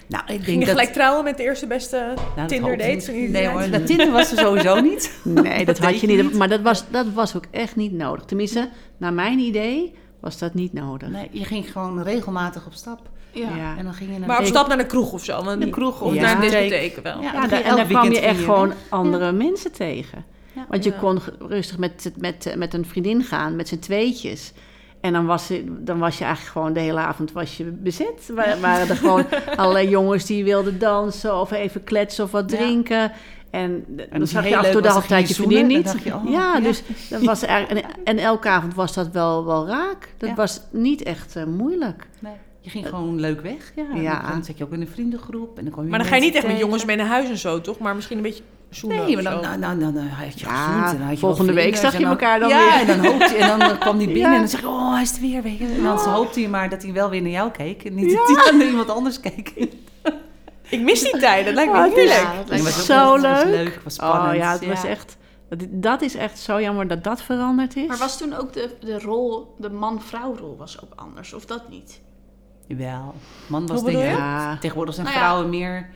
Nou, 0.07 0.23
ik 0.23 0.29
Ging 0.29 0.45
denk 0.45 0.59
je 0.59 0.65
dat... 0.65 0.69
gelijk 0.69 0.93
trouwen 0.93 1.25
met 1.25 1.37
de 1.37 1.43
eerste 1.43 1.67
beste 1.67 1.97
Nou, 2.15 2.19
dat 2.37 2.49
Tinder 2.49 2.71
hoop 2.71 2.79
ik 2.81 2.87
dates 2.87 2.95
niet. 2.95 3.05
van 3.05 3.15
ieder 3.15 3.31
Nee 3.31 3.49
hoor, 3.49 3.71
dat 3.71 3.87
Tinder 3.87 4.11
was 4.11 4.33
er 4.33 4.39
sowieso 4.39 4.81
niet. 4.81 5.19
Nee, 5.25 5.65
dat, 5.65 5.77
Dat 5.77 5.79
had 5.79 6.01
je 6.01 6.07
niet. 6.07 6.23
niet. 6.23 6.35
Maar 6.35 6.49
dat 6.49 6.61
was, 6.61 6.85
dat 6.91 7.07
was 7.15 7.37
ook 7.37 7.45
echt 7.51 7.77
niet 7.77 7.93
nodig. 7.93 8.25
Tenminste, 8.25 8.69
naar 8.97 9.13
mijn 9.13 9.39
idee 9.39 9.95
was 10.21 10.39
dat 10.39 10.55
niet 10.55 10.73
nodig. 10.73 11.09
Nee, 11.09 11.29
je 11.33 11.45
ging 11.45 11.73
gewoon 11.73 12.03
regelmatig 12.03 12.67
op 12.67 12.73
stap. 12.73 13.09
ja. 13.33 13.57
Ja. 13.57 13.77
En 13.77 13.85
dan 13.85 13.95
ging 13.95 14.13
je 14.13 14.19
naar 14.19 14.29
Maar 14.29 14.39
op 14.41 14.45
stap 14.47 14.69
naar 14.69 14.77
de 14.79 14.87
kroeg 14.87 15.13
of 15.13 15.25
zo. 15.25 15.45
Want 15.45 15.61
De 15.61 15.71
kroeg 15.71 16.01
of 16.01 16.15
Ja. 16.15 16.21
naar 16.21 16.35
een 16.35 16.41
discotheek. 16.41 16.97
wel. 17.03 17.21
Ja, 17.23 17.33
dan 17.33 17.43
en 17.43 17.49
daar 17.49 17.63
elk 17.65 17.89
kwam 17.89 18.03
je 18.05 18.09
weekend 18.11 18.25
echt 18.37 18.45
gewoon 18.45 18.73
andere 18.89 19.33
mensen 19.33 19.73
tegen. 19.73 20.25
Ja. 20.53 20.67
Want 20.69 20.85
je 20.85 20.91
Ja. 20.91 20.97
kon 20.99 21.19
rustig 21.39 21.79
met, 21.79 22.13
met, 22.19 22.55
met 22.57 22.75
een 22.75 22.87
vriendin 22.87 23.23
gaan, 23.25 23.57
met 23.57 23.69
z'n 23.69 23.79
tweetjes. 23.79 24.53
En 25.01 25.13
dan 25.13 25.27
was, 25.27 25.49
je, 25.49 25.65
dan 25.79 25.99
was 25.99 26.19
je 26.19 26.25
eigenlijk 26.25 26.53
gewoon 26.57 26.73
de 26.73 26.81
hele 26.81 26.99
avond 27.01 27.33
was 27.33 27.57
je 27.57 27.65
bezet. 27.65 28.31
Wa- 28.35 28.59
Waren 28.61 28.89
er 28.89 28.97
gewoon 28.97 29.25
allerlei 29.57 29.89
jongens 29.89 30.25
die 30.27 30.45
wilden 30.45 30.79
dansen 30.79 31.41
of 31.41 31.51
even 31.51 31.85
kletsen 31.85 32.25
of 32.25 32.31
wat 32.31 32.51
Ja. 32.51 32.57
drinken. 32.57 33.13
En, 33.51 33.85
dan 34.13 34.27
zag 34.27 34.49
je 34.49 34.57
af 34.57 34.65
en 34.65 34.73
toe 34.73 34.83
de 34.83 34.89
half 34.89 35.07
tijd 35.07 35.29
je 35.29 35.35
vriendin 35.35 35.67
niet. 35.67 35.89
zoenen, 35.89 36.05
dan 36.05 36.13
dacht 36.13 36.25
je, 36.25 36.29
oh, 36.29 36.33
ja, 36.41 36.55
ja. 36.55 36.61
dus 36.61 36.83
dat 37.11 37.23
was 37.23 37.43
eigenlijk, 37.43 37.87
en, 37.87 37.95
en 38.05 38.19
elke 38.19 38.49
avond 38.49 38.75
was 38.75 38.95
dat 38.95 39.09
wel, 39.11 39.45
wel 39.45 39.67
raak. 39.67 40.15
Dat 40.19 40.29
Ja. 40.29 40.35
was 40.35 40.61
niet 40.71 41.03
echt 41.03 41.37
eh, 41.37 41.45
moeilijk. 41.45 42.09
Nee, 42.19 42.33
je 42.61 42.71
ging 42.71 42.89
gewoon 42.89 43.21
leuk 43.21 43.41
weg. 43.41 43.73
Ja, 43.77 44.01
Ja. 44.01 44.31
Dan 44.31 44.45
zat 44.45 44.59
je 44.59 44.65
ook 44.65 44.73
in 44.73 44.81
een 44.81 44.89
vriendengroep. 44.89 45.57
En 45.59 45.63
dan 45.65 45.73
kwam 45.73 45.85
je 45.85 45.91
Maar 45.91 45.99
dan 45.99 46.09
ga 46.09 46.15
je 46.15 46.21
niet 46.21 46.35
echt 46.35 46.47
met 46.47 46.59
jongens 46.59 46.85
mee 46.85 46.97
naar 46.97 47.07
huis 47.07 47.29
en 47.29 47.39
zo, 47.39 47.61
toch? 47.61 47.79
Maar 47.79 47.95
misschien 47.95 48.17
een 48.17 48.23
beetje 48.23 48.43
Nee, 48.83 49.15
maar 49.15 49.23
dan, 49.23 49.41
nou, 49.61 49.77
nou, 49.77 49.93
dan 49.93 50.07
had 50.07 50.41
je 50.41 50.47
Ja, 50.47 50.55
gezoend 50.67 50.85
en 50.93 50.97
dan 50.99 51.03
had 51.07 51.11
je 51.15 51.19
volgende 51.19 51.53
wel 51.53 51.65
week 51.65 51.77
zag 51.77 51.93
je 51.93 51.99
dan- 51.99 52.11
elkaar 52.11 52.39
dan 52.41 52.49
ja, 52.49 52.79
weer. 52.79 52.89
en 52.89 53.03
dan 53.03 53.13
hoopte 53.13 53.35
je, 53.35 53.39
en 53.39 53.59
dan 53.59 53.79
kwam 53.79 53.97
hij 53.97 54.07
binnen 54.17 54.23
Ja. 54.23 54.33
en 54.33 54.39
dan 54.39 54.49
zeg 54.49 54.61
je, 54.61 54.69
oh, 54.69 54.93
hij 54.93 55.03
is 55.03 55.15
er 55.15 55.21
weer. 55.21 55.43
Weet 55.43 55.59
je. 55.59 55.67
En 55.67 55.83
dan 55.83 55.99
hoopte 55.99 56.41
je 56.41 56.49
maar 56.49 56.69
dat 56.69 56.83
hij 56.83 56.93
wel 56.93 57.11
weer 57.11 57.23
naar 57.23 57.31
jou 57.31 57.51
keek. 57.51 57.85
En 57.85 57.95
niet 57.95 58.17
dat 58.17 58.45
hij 58.49 58.57
naar 58.57 58.67
iemand 58.67 58.89
anders 58.91 59.21
keek. 59.21 59.53
Ik 60.69 60.81
mis 60.81 61.03
die 61.03 61.19
tijd, 61.19 61.45
dat 61.45 61.55
lijkt 61.55 61.73
me 61.73 61.79
Oh, 61.79 61.85
het 61.85 61.95
heerlijk. 61.95 62.21
Ja, 62.21 62.33
dat 62.37 62.49
me 62.49 62.55
het 62.65 62.73
zo 62.75 62.95
was 63.05 63.13
Het 63.15 63.23
was 63.23 63.43
leuk. 63.45 63.55
leuk, 63.65 63.81
was 63.85 63.95
spannend. 63.95 64.31
Oh 64.33 64.35
ja, 64.37 64.53
het 64.53 64.67
was 64.67 64.85
echt... 64.85 65.17
Dat, 65.49 65.59
dat 65.71 66.03
is 66.03 66.15
echt 66.15 66.39
zo 66.39 66.61
jammer 66.61 66.89
dat 66.89 67.05
dat 67.05 67.23
veranderd 67.23 67.77
is. 67.77 67.87
Maar 67.87 67.97
was 67.99 68.19
toen 68.19 68.35
ook 68.37 68.53
de, 68.53 68.71
de 68.81 68.99
rol, 68.99 69.55
de 69.59 69.71
man-vrouw 69.71 70.37
rol 70.37 70.57
was 70.59 70.83
ook 70.83 70.93
anders, 70.97 71.33
of 71.33 71.45
dat 71.47 71.69
niet? 71.69 72.01
Jawel. 72.67 73.15
Man 73.47 73.67
was 73.67 73.83
denk 73.85 73.99
ik-? 73.99 74.05
Ja. 74.05 74.59
Tegenwoordig 74.61 74.95
zijn 74.95 75.07
Nou 75.07 75.19
ja. 75.19 75.25
vrouwen 75.25 75.51
meer... 75.51 75.91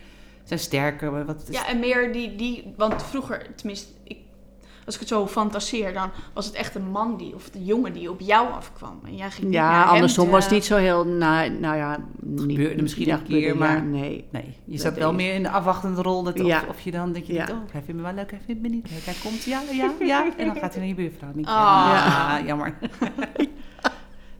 Zijn 0.45 0.61
sterker. 0.61 1.27
Wat, 1.27 1.47
Ja, 1.51 1.67
en 1.67 1.79
meer 1.79 2.13
die, 2.13 2.35
die, 2.37 2.75
want 2.77 3.03
vroeger, 3.03 3.47
tenminste, 3.55 3.93
ik, 4.05 4.17
als 4.87 4.95
ik 4.95 5.01
het 5.01 5.09
zo 5.09 5.27
fantaseer, 5.27 5.93
dan 5.93 6.11
was 6.33 6.47
het 6.47 6.55
echt 6.55 6.75
een 6.75 6.91
man 6.91 7.17
die, 7.17 7.35
of 7.35 7.51
een 7.55 7.65
jongen 7.65 7.93
die 7.93 8.11
op 8.11 8.21
jou 8.21 8.53
afkwam. 8.53 9.01
En 9.07 9.17
jij 9.17 9.31
ging 9.31 9.53
Ja, 9.53 9.85
andersom 9.85 10.29
was 10.31 10.45
het 10.45 10.53
niet 10.53 10.65
zo 10.65 10.77
heel... 10.77 11.05
Nou, 11.07 11.51
nou 11.51 11.77
ja, 11.77 11.99
niet, 12.21 12.51
gebeurde 12.51 12.83
misschien 12.83 13.07
ja, 13.07 13.15
een 13.15 13.23
keer, 13.23 13.37
gebeurde, 13.49 13.59
maar- 13.59 13.77
ja, 13.77 13.83
nee. 13.83 14.25
Nee, 14.31 14.55
je 14.65 14.79
zat 14.79 14.95
wel 14.95 15.13
meer 15.15 15.35
in 15.35 15.43
de 15.43 15.49
afwachtende 15.51 16.03
rol. 16.03 16.23
Dat 16.23 16.41
of, 16.41 16.47
Ja. 16.47 16.63
of 16.69 16.81
je 16.81 16.91
dan 16.91 17.13
denk 17.13 17.25
je, 17.25 17.33
Ja. 17.33 17.43
oh, 17.51 17.57
hij 17.73 17.83
vindt 17.83 18.01
me 18.01 18.03
wel 18.03 18.13
leuk, 18.15 18.31
hij 18.31 18.41
vindt 18.47 18.63
me 18.63 18.69
niet 18.69 18.91
leuk. 18.91 19.05
Hij 19.05 19.15
komt, 19.23 19.45
ja, 19.45 19.61
ja, 19.73 19.91
ja. 20.01 20.27
En 20.39 20.47
dan 20.47 20.57
gaat 20.57 20.71
hij 20.71 20.79
naar 20.79 20.89
je 20.89 20.95
buurvrouw. 20.95 21.31
Je, 21.37 21.47
Ah. 21.47 21.51
ja, 21.51 22.41
jammer. 22.47 22.75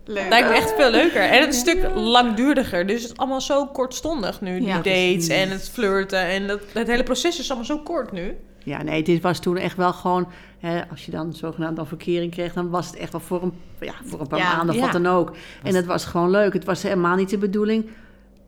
Leuk. 0.07 0.29
Lijkt 0.29 0.49
me 0.49 0.55
echt 0.55 0.75
veel 0.77 0.91
leuker. 0.91 1.21
En 1.23 1.41
het 1.41 1.55
is 1.55 1.61
een 1.61 1.69
stuk 1.69 1.91
langduriger. 1.95 2.87
Dus 2.87 3.03
het 3.03 3.11
is 3.11 3.17
allemaal 3.17 3.41
zo 3.41 3.67
kortstondig 3.67 4.41
nu. 4.41 4.59
Die 4.59 4.69
Ja. 4.69 4.77
dates 4.77 5.29
en 5.29 5.51
het 5.51 5.69
flirten. 5.71 6.19
En 6.27 6.47
dat, 6.47 6.61
het 6.73 6.87
hele 6.87 7.03
proces 7.03 7.39
is 7.39 7.47
allemaal 7.49 7.67
zo 7.67 7.79
kort 7.79 8.13
nu. 8.13 8.37
Ja, 8.65 8.83
nee, 8.83 9.03
dit 9.03 9.23
was 9.23 9.39
toen 9.41 9.57
echt 9.57 9.77
wel 9.77 9.93
gewoon... 9.93 10.29
Hè, 10.59 10.83
als 10.91 11.05
je 11.05 11.11
dan 11.11 11.33
zogenaamd 11.33 11.77
dan 11.77 11.87
verkering 11.87 12.33
kreeg... 12.33 12.53
dan 12.53 12.71
was 12.71 12.87
het 12.87 12.97
echt 12.97 13.13
wel 13.13 13.21
voor 13.21 13.43
een, 13.43 13.53
ja, 13.81 13.93
voor 14.05 14.21
een 14.21 14.27
paar 14.27 14.39
Ja, 14.39 14.57
maanden 14.57 14.69
of 14.69 14.75
ja. 14.75 14.81
wat 14.81 15.03
dan 15.03 15.07
ook. 15.07 15.33
En 15.63 15.75
het 15.75 15.87
was 15.87 16.05
gewoon 16.05 16.31
leuk. 16.31 16.53
Het 16.53 16.65
was 16.65 16.83
helemaal 16.83 17.17
niet 17.17 17.31
de 17.31 17.39
bedoeling... 17.39 17.87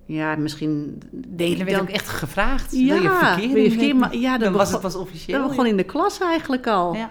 Ja, 0.06 0.36
misschien... 0.36 1.02
Delen 1.12 1.58
werd 1.58 1.70
dan- 1.70 1.80
ook 1.80 1.88
echt 1.88 2.08
gevraagd. 2.08 2.72
Ja, 2.72 2.94
wil 2.94 3.02
je 3.02 3.08
verkering? 3.18 3.52
wil 3.52 3.62
je 3.62 3.68
verkering? 3.70 4.00
Maar 4.00 4.16
ja, 4.16 4.30
dan 4.30 4.40
dan 4.40 4.52
was 4.52 4.70
begon- 4.70 4.72
het 4.84 4.92
pas 4.92 5.02
officieel. 5.02 5.36
Dat 5.38 5.46
was 5.46 5.56
gewoon 5.56 5.70
in 5.70 5.76
de 5.76 5.82
klas 5.84 6.20
eigenlijk 6.20 6.66
al. 6.66 6.94
Ja. 6.94 7.10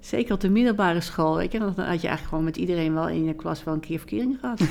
Zeker 0.00 0.34
op 0.34 0.40
de 0.40 0.48
middelbare 0.48 1.00
school, 1.00 1.36
weet 1.36 1.52
je. 1.52 1.58
Dan 1.58 1.66
had 1.66 1.76
je 1.76 1.82
eigenlijk 1.84 2.28
gewoon 2.28 2.44
met 2.44 2.56
iedereen 2.56 2.94
wel 2.94 3.08
in 3.08 3.24
je 3.24 3.34
klas 3.34 3.64
wel 3.64 3.74
een 3.74 3.80
keer 3.80 3.98
verkering 3.98 4.38
gehad. 4.40 4.60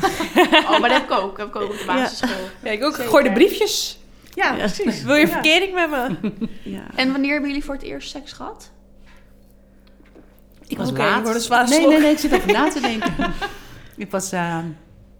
Oh, 0.69 0.79
maar 0.79 0.89
dat 0.89 0.91
heb 0.91 1.03
ik 1.03 1.11
ook. 1.11 1.37
Dat 1.37 1.37
heb 1.37 1.47
ik 1.47 1.55
ook 1.55 1.71
op 1.71 1.77
de 1.77 1.83
basisschool. 1.85 2.45
Ja, 2.63 2.71
ik 2.71 2.83
ook. 2.83 2.95
Zeker. 2.95 3.09
Gooi 3.09 3.23
de 3.23 3.31
briefjes. 3.31 3.99
Ja, 4.33 4.53
precies. 4.53 5.03
Wil 5.03 5.15
je 5.15 5.27
verkering 5.27 5.73
met 5.73 5.89
me? 5.89 6.31
Ja. 6.63 6.83
En 6.95 7.11
wanneer 7.11 7.31
hebben 7.31 7.49
jullie 7.49 7.65
voor 7.65 7.73
het 7.73 7.83
eerst 7.83 8.09
seks 8.09 8.31
gehad? 8.31 8.71
Ik 10.67 10.77
was 10.77 10.89
Oké, 10.89 10.97
laat. 10.99 11.17
ik 11.19 11.49
nee, 11.49 11.79
slok. 11.79 11.89
nee, 11.89 11.99
nee, 11.99 12.11
ik 12.11 12.17
zit 12.17 12.31
even 12.31 12.53
na 12.53 12.69
te 12.69 12.81
denken. 12.81 13.13
ik 13.97 14.11
was 14.11 14.33
uh, 14.33 14.57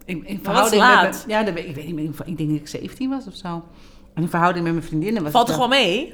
in, 0.05 0.25
in 0.27 0.39
verhouding 0.43 0.81
met 0.81 0.91
laat? 0.91 1.23
ja, 1.27 1.39
ik 1.45 1.75
weet 1.75 1.85
niet 1.85 1.95
meer. 1.95 2.09
Ik 2.25 2.37
denk 2.37 2.49
dat 2.49 2.59
ik 2.59 2.67
17 2.67 3.09
was 3.09 3.27
of 3.27 3.35
zo. 3.35 3.63
En 4.13 4.21
in 4.21 4.29
verhouding 4.29 4.65
met 4.65 4.73
mijn 4.73 4.85
vriendinnen 4.85 5.23
was 5.23 5.31
Valt 5.31 5.47
het 5.47 5.57
toch 5.57 5.67
wel 5.67 5.79
mee? 5.79 6.13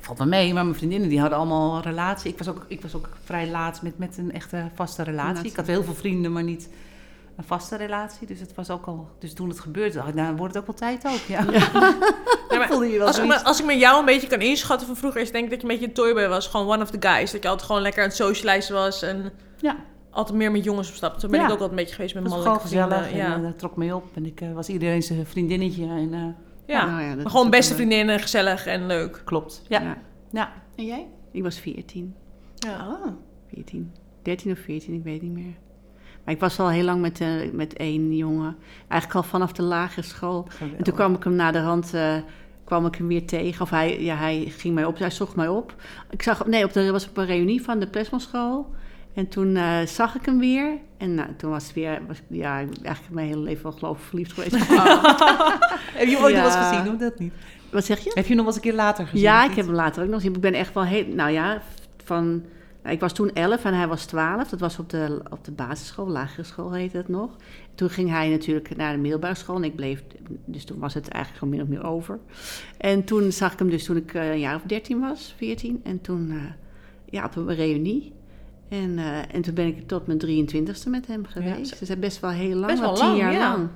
Valt 0.00 0.18
wel 0.18 0.26
mee, 0.26 0.52
maar 0.54 0.64
mijn 0.64 0.76
vriendinnen 0.76 1.08
die 1.08 1.20
hadden 1.20 1.38
allemaal 1.38 1.76
een 1.76 1.82
relatie. 1.82 2.30
Ik 2.30 2.38
was 2.38 2.48
ook, 2.48 2.64
ik 2.68 2.82
was 2.82 2.94
ook 2.94 3.08
vrij 3.24 3.48
laat 3.50 3.82
met, 3.82 3.98
met 3.98 4.18
een 4.18 4.32
echte 4.32 4.64
vaste 4.74 5.02
relatie. 5.02 5.46
Ik 5.50 5.56
had 5.56 5.66
heel 5.66 5.84
veel 5.84 5.94
vrienden, 5.94 6.32
maar 6.32 6.42
niet 6.42 6.68
een 7.36 7.44
vaste 7.44 7.76
relatie. 7.76 8.26
Dus 8.26 8.40
het 8.40 8.54
was 8.54 8.70
ook 8.70 8.86
al. 8.86 9.08
Dus 9.18 9.34
toen 9.34 9.48
het 9.48 9.60
gebeurde, 9.60 9.94
dacht 9.94 10.08
ik, 10.08 10.14
nou 10.14 10.36
wordt 10.36 10.54
het 10.54 10.62
ook 10.68 10.78
wel 10.78 10.88
tijd 10.90 11.06
ook. 11.06 11.20
Ja. 11.28 11.44
Ja, 11.52 12.58
maar 12.58 12.68
Voelde 12.68 12.86
je 12.86 12.98
wel 12.98 13.06
als, 13.06 13.18
ik 13.18 13.26
me, 13.26 13.44
als 13.44 13.60
ik 13.60 13.66
me 13.66 13.76
jou 13.78 13.98
een 13.98 14.04
beetje 14.04 14.26
kan 14.26 14.40
inschatten 14.40 14.86
van 14.86 14.96
vroeger... 14.96 15.20
is 15.20 15.32
denk 15.32 15.44
ik 15.44 15.50
dat 15.50 15.60
je 15.60 15.66
een 15.66 15.72
beetje 15.72 15.86
een 15.86 15.92
toyboy 15.94 16.28
was. 16.28 16.46
Gewoon 16.46 16.68
one 16.68 16.82
of 16.82 16.90
the 16.90 17.08
guys. 17.08 17.30
Dat 17.32 17.42
je 17.42 17.48
altijd 17.48 17.66
gewoon 17.66 17.82
lekker 17.82 18.02
aan 18.02 18.08
het 18.08 18.16
socializen 18.16 18.74
was. 18.74 19.02
En 19.02 19.32
Ja. 19.60 19.76
altijd 20.10 20.36
meer 20.38 20.50
met 20.50 20.64
jongens 20.64 20.88
op 20.88 20.94
stap. 20.94 21.20
Zo 21.20 21.28
ben 21.28 21.40
Ja. 21.40 21.46
ik 21.46 21.52
ook 21.52 21.60
altijd 21.60 21.70
een 21.70 21.76
beetje 21.84 21.94
geweest 21.94 22.14
met 22.14 22.22
mannelijke 22.22 22.58
gewoon 22.58 22.68
gezellig 22.70 23.04
vrienden. 23.04 23.24
en 23.24 23.30
Ja. 23.30 23.36
eh, 23.36 23.42
dat 23.42 23.58
trok 23.58 23.76
me 23.76 23.94
op. 23.94 24.04
En 24.14 24.26
ik 24.26 24.40
eh, 24.40 24.52
was 24.52 24.68
iedereen 24.68 25.02
zijn 25.02 25.26
vriendinnetje. 25.26 25.84
En, 25.84 26.14
eh, 26.14 26.20
ja. 26.66 26.86
Nou 26.86 27.02
ja, 27.02 27.14
maar 27.14 27.30
gewoon 27.30 27.50
beste 27.50 27.74
vriendinnen, 27.74 28.20
gezellig 28.20 28.66
en 28.66 28.86
leuk. 28.86 29.22
klopt. 29.24 29.62
Ja. 29.68 29.80
Ja. 29.82 29.96
ja. 30.30 30.52
En 30.76 30.84
jij? 30.84 31.08
Ik 31.30 31.42
was 31.42 31.58
14. 31.58 32.14
Ja. 32.54 32.88
Oh. 32.88 33.06
14. 33.54 33.92
13 34.22 34.52
of 34.52 34.58
14, 34.58 34.94
ik 34.94 35.02
weet 35.04 35.22
niet 35.22 35.32
meer. 35.32 35.54
Maar 36.24 36.34
ik 36.34 36.40
was 36.40 36.58
al 36.58 36.68
heel 36.68 36.84
lang 36.84 37.00
met, 37.00 37.20
eh, 37.20 37.50
met 37.52 37.76
één 37.76 38.16
jongen. 38.16 38.56
Eigenlijk 38.88 39.24
al 39.24 39.30
vanaf 39.30 39.52
de 39.52 39.62
lagere 39.62 40.06
school. 40.06 40.48
En 40.76 40.84
toen 40.84 40.94
kwam 40.94 41.14
ik 41.14 41.24
hem 41.24 41.34
na 41.34 41.50
de 41.50 41.62
rand 41.62 41.94
eh, 41.94 42.16
kwam 42.64 42.86
ik 42.86 42.94
hem 42.94 43.06
weer 43.06 43.26
tegen. 43.26 43.62
Of 43.62 43.70
hij, 43.70 44.02
ja, 44.02 44.16
hij 44.16 44.44
ging 44.48 44.74
mij 44.74 44.84
op, 44.84 44.98
hij 44.98 45.10
zocht 45.10 45.36
mij 45.36 45.48
op. 45.48 45.74
Ik 46.10 46.22
zag, 46.22 46.46
nee, 46.46 46.64
op 46.64 46.72
de, 46.72 46.90
was 46.90 47.08
op 47.08 47.16
een 47.16 47.26
reunie 47.26 47.62
van 47.62 47.78
de 47.78 47.86
plasmaschool. 47.86 48.74
En 49.14 49.28
toen 49.28 49.56
eh, 49.56 49.86
zag 49.86 50.14
ik 50.14 50.24
hem 50.24 50.38
weer. 50.38 50.78
En 50.96 51.14
nou, 51.14 51.28
toen 51.36 51.50
was 51.50 51.64
het 51.64 51.72
weer, 51.72 52.02
was, 52.06 52.22
ja, 52.26 52.58
ik 52.58 52.70
ben 52.70 52.84
eigenlijk 52.84 53.14
mijn 53.14 53.26
hele 53.26 53.40
leven 53.40 53.62
wel 53.62 53.72
geloof 53.72 53.98
ik 53.98 54.04
verliefd 54.04 54.32
geweest. 54.32 54.52
Heb 56.00 56.08
je 56.08 56.18
ooit 56.18 56.34
nog 56.34 56.44
eens 56.44 56.54
gezien? 56.54 56.86
Hoe 56.86 56.96
dat 56.96 57.18
niet? 57.18 57.32
Wat 57.70 57.84
zeg 57.84 57.98
je? 57.98 58.10
Heb 58.14 58.24
je 58.24 58.28
hem 58.28 58.36
nog 58.36 58.46
eens 58.46 58.54
een 58.54 58.62
keer 58.62 58.74
later 58.74 59.06
gezien? 59.06 59.20
Ja, 59.20 59.44
ik 59.44 59.56
heb 59.56 59.66
hem 59.66 59.74
later 59.74 60.02
ook 60.02 60.08
nog 60.08 60.20
gezien. 60.20 60.34
Ik 60.34 60.40
ben 60.40 60.54
echt 60.54 60.74
wel 60.74 60.84
heel, 60.84 61.06
nou 61.06 61.30
ja, 61.30 61.62
van, 62.04 62.42
nou, 62.82 62.94
ik 62.94 63.00
was 63.00 63.12
toen 63.12 63.32
11 63.32 63.64
en 63.64 63.74
hij 63.74 63.88
was 63.88 64.04
12. 64.04 64.48
Dat 64.48 64.60
was 64.60 64.78
op 64.78 64.90
de, 64.90 65.20
op 65.30 65.44
de 65.44 65.52
basisschool, 65.52 66.08
lagere 66.08 66.44
school 66.44 66.72
heette 66.72 66.96
dat 66.96 67.08
nog. 67.08 67.36
Toen 67.74 67.90
ging 67.90 68.10
hij 68.10 68.28
natuurlijk 68.28 68.76
naar 68.76 68.92
de 68.92 68.98
middelbare 68.98 69.34
school 69.34 69.56
en 69.56 69.64
ik 69.64 69.76
bleef, 69.76 70.02
dus 70.44 70.64
toen 70.64 70.78
was 70.78 70.94
het 70.94 71.08
eigenlijk 71.08 71.38
gewoon 71.38 71.54
min 71.54 71.62
of 71.62 71.68
meer 71.68 71.90
over. 71.90 72.18
En 72.78 73.04
toen 73.04 73.32
zag 73.32 73.52
ik 73.52 73.58
hem 73.58 73.70
dus 73.70 73.84
toen 73.84 73.96
ik 73.96 74.14
eh, 74.14 74.30
een 74.30 74.40
jaar 74.40 74.54
of 74.54 74.62
13 74.62 75.00
was, 75.00 75.34
14. 75.36 75.80
En 75.84 76.00
toen, 76.00 76.30
eh, 76.30 76.36
ja, 77.04 77.24
op 77.24 77.36
een 77.36 77.54
reunie. 77.54 78.12
En, 78.72 78.98
eh, 78.98 79.34
en 79.34 79.42
toen 79.42 79.54
ben 79.54 79.66
ik 79.66 79.88
tot 79.88 80.06
mijn 80.06 80.18
23ste 80.18 80.90
met 80.90 81.06
hem 81.06 81.26
geweest. 81.26 81.78
dus 81.78 81.88
hij 81.88 81.98
best 81.98 82.20
wel 82.20 82.30
heel 82.30 82.54
lang, 82.56 82.66
Best 82.66 82.80
wel 82.80 82.94
tien 82.94 83.06
lang, 83.06 83.18
jaar 83.18 83.32
ja. 83.32 83.50
lang. 83.50 83.68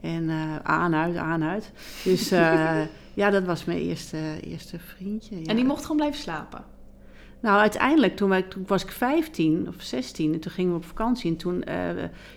En 0.00 0.28
eh 0.28 0.56
aan, 0.62 0.94
uit, 0.94 1.16
aan, 1.16 1.44
uit. 1.44 1.72
Dus 2.04 2.30
eh, 2.32 2.80
ja, 3.14 3.30
dat 3.30 3.44
was 3.44 3.64
mijn 3.64 3.78
eerste, 3.78 4.18
eerste 4.40 4.78
vriendje. 4.78 5.38
Ja. 5.40 5.44
En 5.44 5.56
die 5.56 5.64
mocht 5.64 5.82
gewoon 5.82 5.96
blijven 5.96 6.20
slapen. 6.20 6.64
Nou, 7.40 7.60
uiteindelijk, 7.60 8.16
toen, 8.16 8.28
wij, 8.28 8.42
toen 8.42 8.64
was 8.66 8.82
ik 8.82 8.90
15 8.90 9.68
of 9.68 9.74
16 9.78 10.32
en 10.32 10.40
toen 10.40 10.52
gingen 10.52 10.70
we 10.70 10.76
op 10.76 10.84
vakantie. 10.84 11.30
En 11.30 11.36
toen, 11.36 11.64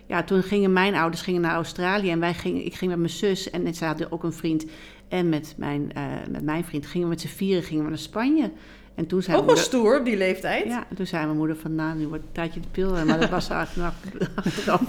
ja, 0.05 0.23
toen 0.23 0.43
gingen 0.43 0.73
mijn 0.73 0.95
ouders 0.95 1.21
gingen 1.21 1.41
naar 1.41 1.53
Australië 1.53 2.11
en 2.11 2.19
wij 2.19 2.33
gingen, 2.33 2.65
ik 2.65 2.73
ging 2.73 2.91
met 2.91 2.99
mijn 2.99 3.11
zus 3.11 3.49
en 3.49 3.73
zij 3.73 3.87
hadden 3.87 4.11
ook 4.11 4.23
een 4.23 4.33
vriend. 4.33 4.65
En 5.07 5.29
met 5.29 5.53
mijn, 5.57 5.91
met 6.29 6.43
mijn 6.43 6.65
vriend 6.65 6.85
gingen 6.85 7.07
we 7.07 7.13
met 7.13 7.21
z'n 7.21 7.27
vieren 7.27 7.63
gingen 7.63 7.83
we 7.83 7.89
naar 7.89 7.99
Spanje. 7.99 8.51
En 8.95 9.07
toen 9.07 9.21
zei 9.21 9.37
Ook 9.37 9.45
wel 9.45 9.55
stoer 9.57 9.99
op 9.99 10.05
die 10.05 10.17
leeftijd. 10.17 10.65
ja, 10.65 10.83
en 10.89 10.95
toen 10.95 11.05
zei 11.07 11.25
mijn 11.25 11.37
moeder 11.37 11.55
van, 11.55 11.75
nou, 11.75 11.97
nu 11.97 12.07
wordt 12.07 12.23
het 12.23 12.37
een 12.37 12.43
tijdje 12.43 12.59
de 12.59 12.67
pil. 12.71 13.05
Maar 13.05 13.19
dat 13.19 13.29
was 13.29 13.49
eigenlijk 13.59 13.93
achteraf 14.35 14.81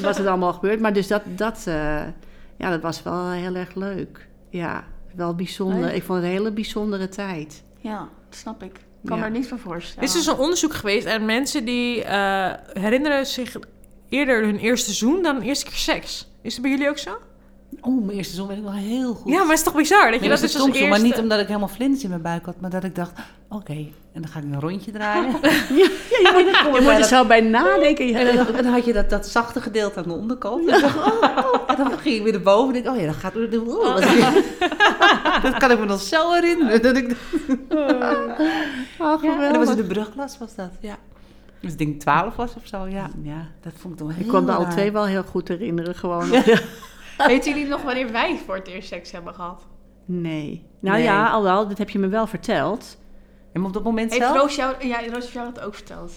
was 0.00 0.18
het 0.18 0.26
allemaal 0.26 0.52
gebeurd. 0.52 0.80
Maar 0.80 0.92
dus 0.92 1.06
dat, 1.06 1.22
dat, 1.26 1.64
eh, 1.66 2.02
ja, 2.56 2.70
dat 2.70 2.80
was 2.80 3.02
wel 3.02 3.30
heel 3.30 3.54
erg 3.54 3.74
leuk. 3.74 4.28
Ja, 4.50 4.84
wel 5.14 5.34
bijzonder. 5.34 5.80
Leuk. 5.80 5.94
Ik 5.94 6.02
vond 6.02 6.18
het 6.18 6.26
een 6.26 6.32
hele 6.36 6.52
bijzondere 6.52 7.08
tijd. 7.08 7.62
Ja, 7.80 7.98
dat 8.28 8.38
snap 8.38 8.62
ik. 8.62 8.76
Ik 8.76 9.12
kan 9.12 9.16
Ja. 9.16 9.22
me 9.22 9.28
er 9.30 9.36
niet 9.38 9.48
van 9.48 9.58
voorstellen. 9.58 10.00
Dit 10.00 10.08
is 10.16 10.24
dus 10.24 10.34
een 10.34 10.38
onderzoek 10.40 10.74
geweest 10.74 11.06
en 11.06 11.24
mensen 11.24 11.64
die 11.64 12.04
eh, 12.04 12.52
herinneren 12.72 13.26
zich 13.26 13.56
eerder 14.08 14.44
hun 14.44 14.58
eerste 14.58 14.92
seizoen 14.94 15.22
dan 15.22 15.36
een 15.36 15.42
eerste 15.42 15.64
keer 15.64 15.74
seks. 15.74 16.28
Is 16.42 16.52
dat 16.52 16.62
bij 16.62 16.70
jullie 16.70 16.88
ook 16.88 16.98
zo? 16.98 17.18
Oh, 17.80 18.04
mijn 18.04 18.16
eerste 18.16 18.34
zon 18.34 18.48
weet 18.48 18.56
ik 18.56 18.62
wel 18.62 18.72
heel 18.72 19.14
goed. 19.14 19.32
Ja, 19.32 19.38
maar 19.38 19.48
het 19.48 19.58
is 19.58 19.62
toch 19.62 19.74
bizar 19.74 20.10
dat 20.10 20.22
je 20.22 20.28
dat 20.28 20.42
eerste 20.42 20.58
dus 20.58 20.66
als 20.66 20.76
eerste... 20.76 20.88
maar 20.88 21.02
niet 21.02 21.18
omdat 21.18 21.40
ik 21.40 21.46
helemaal 21.46 21.68
vlinders 21.68 22.02
in 22.02 22.08
mijn 22.08 22.22
buik 22.22 22.44
had, 22.44 22.60
maar 22.60 22.70
dat 22.70 22.84
ik 22.84 22.94
dacht, 22.94 23.12
oké, 23.48 23.86
en 24.12 24.22
dan 24.22 24.30
ga 24.30 24.38
ik 24.38 24.44
een 24.44 24.60
rondje 24.60 24.92
draaien. 24.92 25.34
Ja, 26.22 26.38
je 26.38 26.60
moet, 26.64 26.74
je 26.74 26.80
moet 26.80 26.92
er 26.92 27.04
zo 27.04 27.24
bij 27.24 27.40
nadenken. 27.40 28.06
Ja. 28.06 28.18
En 28.18 28.36
dan, 28.36 28.46
en 28.46 28.62
dan 28.62 28.72
had 28.72 28.84
je 28.84 28.92
dat, 28.92 29.10
dat 29.10 29.26
zachte 29.26 29.60
gedeelte 29.60 29.98
aan 29.98 30.08
de 30.08 30.12
onderkant. 30.12 30.68
En, 30.68 30.80
dan 30.80 30.80
dacht 30.80 30.96
oh, 30.96 31.22
oh. 31.52 31.60
en 31.66 31.76
dan 31.76 31.98
ging 31.98 32.16
ik 32.16 32.22
weer 32.22 32.32
naar 32.32 32.42
boven 32.42 32.74
en 32.74 32.80
ik, 32.80 32.88
oh 32.88 32.96
ja, 32.96 33.04
dan 33.04 33.14
gaat 33.14 33.34
het... 33.34 33.58
Oh, 33.58 33.96
dat 35.42 35.56
kan 35.56 35.70
ik 35.70 35.78
me 35.78 35.84
nog 35.84 36.00
zo 36.00 36.32
herinneren. 36.32 36.82
Dat 36.82 36.96
ik, 36.96 37.16
Oh, 38.98 39.24
en 39.24 39.52
dat 39.52 39.56
was 39.56 39.70
in 39.70 39.76
de 39.76 39.84
brugklas, 39.84 40.38
was 40.38 40.54
dat, 40.54 40.70
ja. 40.80 40.96
Dus 41.60 41.72
ik 41.72 41.78
denk 41.78 42.00
12 42.00 42.36
was 42.36 42.54
of 42.54 42.66
zo, 42.66 42.86
ja. 42.86 43.10
Ja, 43.22 43.48
dat 43.62 43.72
vond 43.76 43.94
ik 43.94 44.00
toch 44.00 44.14
heel 44.14 44.24
Ik 44.24 44.30
kon 44.30 44.44
me 44.44 44.52
alle 44.52 44.64
raar. 44.64 44.72
twee 44.72 44.92
wel 44.92 45.06
heel 45.06 45.22
goed 45.22 45.48
herinneren, 45.48 45.94
gewoon. 45.94 46.30
Weten 47.26 47.52
jullie 47.52 47.68
nog 47.68 47.82
wanneer 47.82 48.12
wij 48.12 48.38
voor 48.46 48.54
het 48.54 48.68
eerst 48.68 48.88
seks 48.88 49.10
hebben 49.12 49.34
gehad? 49.34 49.66
Nee. 50.04 50.64
Nou 50.80 50.96
Nee. 50.96 51.04
ja, 51.06 51.28
al 51.30 51.42
wel, 51.42 51.68
dat 51.68 51.78
heb 51.78 51.90
je 51.90 51.98
me 51.98 52.08
wel 52.08 52.26
verteld. 52.26 52.96
En 53.52 53.64
op 53.64 53.72
dat 53.72 53.82
moment 53.84 54.10
Heeft 54.10 54.22
zelf? 54.22 54.36
Roos 54.36 54.54
jou... 54.56 54.86
Ja, 54.86 55.00
Roos 55.00 55.12
heeft 55.12 55.32
jou 55.32 55.52
dat 55.54 55.64
ook 55.64 55.74
verteld. 55.74 56.12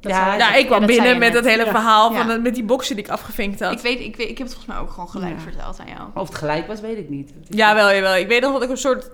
Dat 0.00 0.12
Ja, 0.12 0.34
Ja, 0.36 0.54
ik 0.54 0.66
kwam 0.66 0.86
binnen 0.86 1.10
met 1.18 1.32
net. 1.32 1.32
dat 1.32 1.44
hele 1.44 1.64
Ja. 1.64 1.70
verhaal 1.70 2.12
van 2.12 2.28
Ja. 2.28 2.36
met 2.36 2.54
die 2.54 2.64
boksen 2.64 2.96
die 2.96 3.04
ik 3.04 3.10
afgevinkt 3.10 3.60
had. 3.60 3.72
Ik 3.72 3.78
weet, 3.78 4.00
ik 4.00 4.16
weet, 4.16 4.28
ik 4.28 4.38
heb 4.38 4.46
het 4.46 4.56
volgens 4.56 4.74
mij 4.74 4.76
ook 4.84 4.90
gewoon 4.90 5.08
gelijk 5.08 5.34
Ja. 5.34 5.40
verteld 5.40 5.80
aan 5.80 5.86
jou. 5.86 6.08
Of 6.14 6.28
het 6.28 6.36
gelijk 6.36 6.66
was, 6.66 6.80
weet 6.80 6.98
ik 6.98 7.08
niet. 7.08 7.32
Ja, 7.48 7.74
wel, 7.74 7.92
jawel. 7.92 8.16
Ik 8.16 8.28
weet 8.28 8.40
nog 8.40 8.52
dat 8.52 8.62
ik 8.62 8.70
een 8.70 8.76
soort 8.76 9.10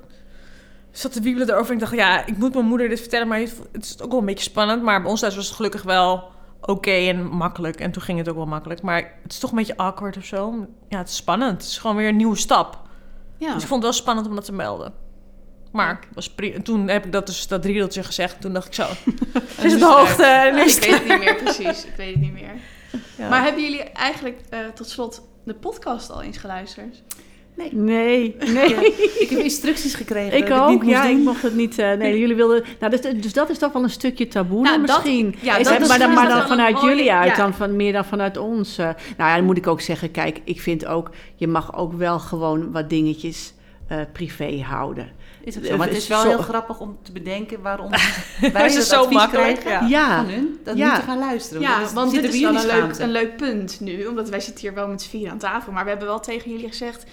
zat 0.91 1.13
te 1.13 1.21
wiebelen 1.21 1.49
erover. 1.51 1.67
En 1.69 1.75
ik 1.75 1.81
dacht, 1.81 1.95
ja, 1.95 2.27
ik 2.27 2.37
moet 2.37 2.55
mijn 2.55 2.67
moeder 2.67 2.89
dit 2.89 3.01
vertellen, 3.01 3.29
maar 3.29 3.39
het 3.39 3.85
is 3.85 4.01
ook 4.03 4.11
wel 4.11 4.21
een 4.21 4.27
beetje 4.27 4.45
spannend. 4.51 4.83
Maar 4.83 5.01
bij 5.03 5.11
ons 5.11 5.21
thuis 5.21 5.37
was 5.37 5.47
het 5.47 5.57
gelukkig 5.57 5.83
wel 5.83 6.29
oké 6.61 6.91
en 6.91 7.27
makkelijk. 7.27 7.81
En 7.81 7.91
toen 7.91 8.03
ging 8.03 8.19
het 8.19 8.29
ook 8.29 8.37
wel 8.37 8.47
makkelijk. 8.47 8.83
Maar 8.83 9.19
het 9.23 9.33
is 9.33 9.39
toch 9.39 9.51
een 9.51 9.57
beetje 9.57 9.77
awkward 9.77 10.17
of 10.17 10.25
zo. 10.25 10.67
Ja, 10.89 10.99
het 10.99 11.09
is 11.09 11.17
spannend. 11.17 11.53
Het 11.63 11.71
is 11.71 11.79
gewoon 11.79 11.97
weer 11.97 12.09
een 12.09 12.17
nieuwe 12.17 12.37
stap. 12.37 12.79
Ja. 13.37 13.53
Dus 13.55 13.63
ik 13.63 13.69
vond 13.69 13.83
het 13.83 13.93
wel 13.93 14.01
spannend 14.01 14.29
om 14.29 14.35
dat 14.35 14.45
te 14.45 14.53
melden. 14.53 14.93
Maar 15.73 15.89
het 15.89 16.15
was 16.15 16.35
toen 16.63 16.89
heb 16.89 17.05
ik 17.05 17.13
dat 17.13 17.27
dus 17.27 17.47
dat 17.47 17.65
riedeltje 17.65 18.03
gezegd. 18.03 18.41
Toen 18.41 18.53
dacht 18.53 18.67
ik 18.67 18.75
zo, 18.75 18.87
het 19.57 19.65
is 19.65 19.75
op 19.75 19.79
de 19.79 19.87
hoogte. 19.87 20.25
En 20.25 20.57
ik 20.57 20.79
weet 20.81 20.99
het 20.99 21.09
niet 21.09 21.19
meer 21.19 21.37
precies. 21.37 21.85
Ik 21.85 21.95
weet 21.97 22.13
het 22.13 22.21
niet 22.21 22.33
meer. 22.33 22.55
Ja. 23.17 23.29
Maar 23.29 23.43
hebben 23.43 23.63
jullie 23.63 23.83
eigenlijk 23.83 24.41
eh, 24.51 24.59
tot 24.75 24.89
slot 24.89 25.29
de 25.45 25.55
podcast 25.55 26.11
al 26.11 26.23
eens 26.23 26.39
geluisterd? 26.39 27.03
Nee, 27.57 27.73
nee. 27.75 28.37
Ik 29.19 29.27
heb 29.31 29.39
instructies 29.39 29.95
gekregen. 29.95 30.37
Ik 30.39 30.47
dat 30.47 30.59
het 30.59 30.69
niet 30.69 30.77
ook, 30.77 30.83
moest 30.83 30.95
ja, 30.97 31.03
doen. 31.07 31.19
ik 31.19 31.25
mocht 31.25 31.43
het 31.43 31.55
niet. 31.55 31.79
eh, 31.79 31.93
nee, 31.93 32.19
jullie 32.19 32.35
wilden. 32.37 32.65
Nou, 32.81 32.97
dus, 33.01 33.01
dus 33.23 33.33
dat 33.33 33.51
is 33.51 33.59
toch 33.59 33.73
wel 33.73 33.83
een 33.83 33.91
stukje 33.91 34.29
taboe 34.29 34.63
Nou, 34.63 34.87
dat- 34.87 34.87
misschien. 35.05 35.35
ja, 35.41 35.57
Is 35.57 35.65
dat 35.65 35.73
het- 35.73 35.83
is- 35.83 35.89
maar 35.89 35.99
dan, 35.99 36.15
maar 36.15 36.29
dan 36.29 36.47
vanuit 36.49 36.75
mooie- 36.75 36.89
jullie 36.89 37.13
uit, 37.13 37.31
ja. 37.31 37.37
dan 37.37 37.55
van, 37.55 37.77
meer 37.77 37.93
dan 37.93 38.05
vanuit 38.05 38.37
ons. 38.37 38.79
eh. 38.79 38.85
nou 39.17 39.31
ja, 39.31 39.37
dan 39.37 39.45
moet 39.45 39.57
ik 39.57 39.67
ook 39.67 39.81
zeggen, 39.81 40.11
kijk, 40.11 40.41
ik 40.45 40.61
vind 40.61 40.87
ook, 40.87 41.11
je 41.35 41.47
mag 41.49 41.77
ook 41.77 41.93
wel 41.93 42.19
gewoon 42.19 42.73
wat 42.73 42.89
dingetjes 42.91 43.53
eh, 43.89 43.99
privé 44.13 44.61
houden. 44.63 45.09
Is 45.45 45.57
ook 45.59 45.65
zo. 45.65 45.77
Maar 45.77 45.87
het 45.89 45.97
is 45.97 46.07
wel 46.09 46.21
Zo- 46.21 46.29
heel 46.29 46.39
grappig 46.39 46.81
om 46.81 46.99
te 47.03 47.13
bedenken 47.13 47.63
waarom 47.63 47.91
wij 48.53 48.75
dat 48.75 48.85
zo 48.85 49.09
makkelijk, 49.11 49.61
krijgen 49.61 49.89
ja. 49.89 50.17
van 50.25 50.33
hun. 50.33 50.59
Dat 50.65 50.77
Ja. 50.77 50.95
gaan 50.95 51.19
luisteren. 51.19 51.63
Ja, 51.63 51.81
want 51.95 52.11
zit 52.13 52.21
dit 52.23 52.31
er 52.31 52.37
is 52.37 52.43
wel 52.43 52.55
een 52.57 52.67
leuk, 52.67 52.99
een 52.99 53.11
leuk 53.11 53.37
punt 53.37 53.81
nu. 53.81 54.07
Omdat 54.07 54.29
wij 54.29 54.41
zitten 54.41 54.61
hier 54.65 54.75
wel 54.75 54.89
met 54.89 55.03
z'n 55.03 55.09
vier 55.09 55.31
aan 55.31 55.39
tafel. 55.39 55.73
Maar 55.73 55.83
we 55.85 55.91
hebben 55.91 56.09
wel 56.09 56.21
tegen 56.21 56.51
jullie 56.51 56.69
gezegd... 56.69 57.05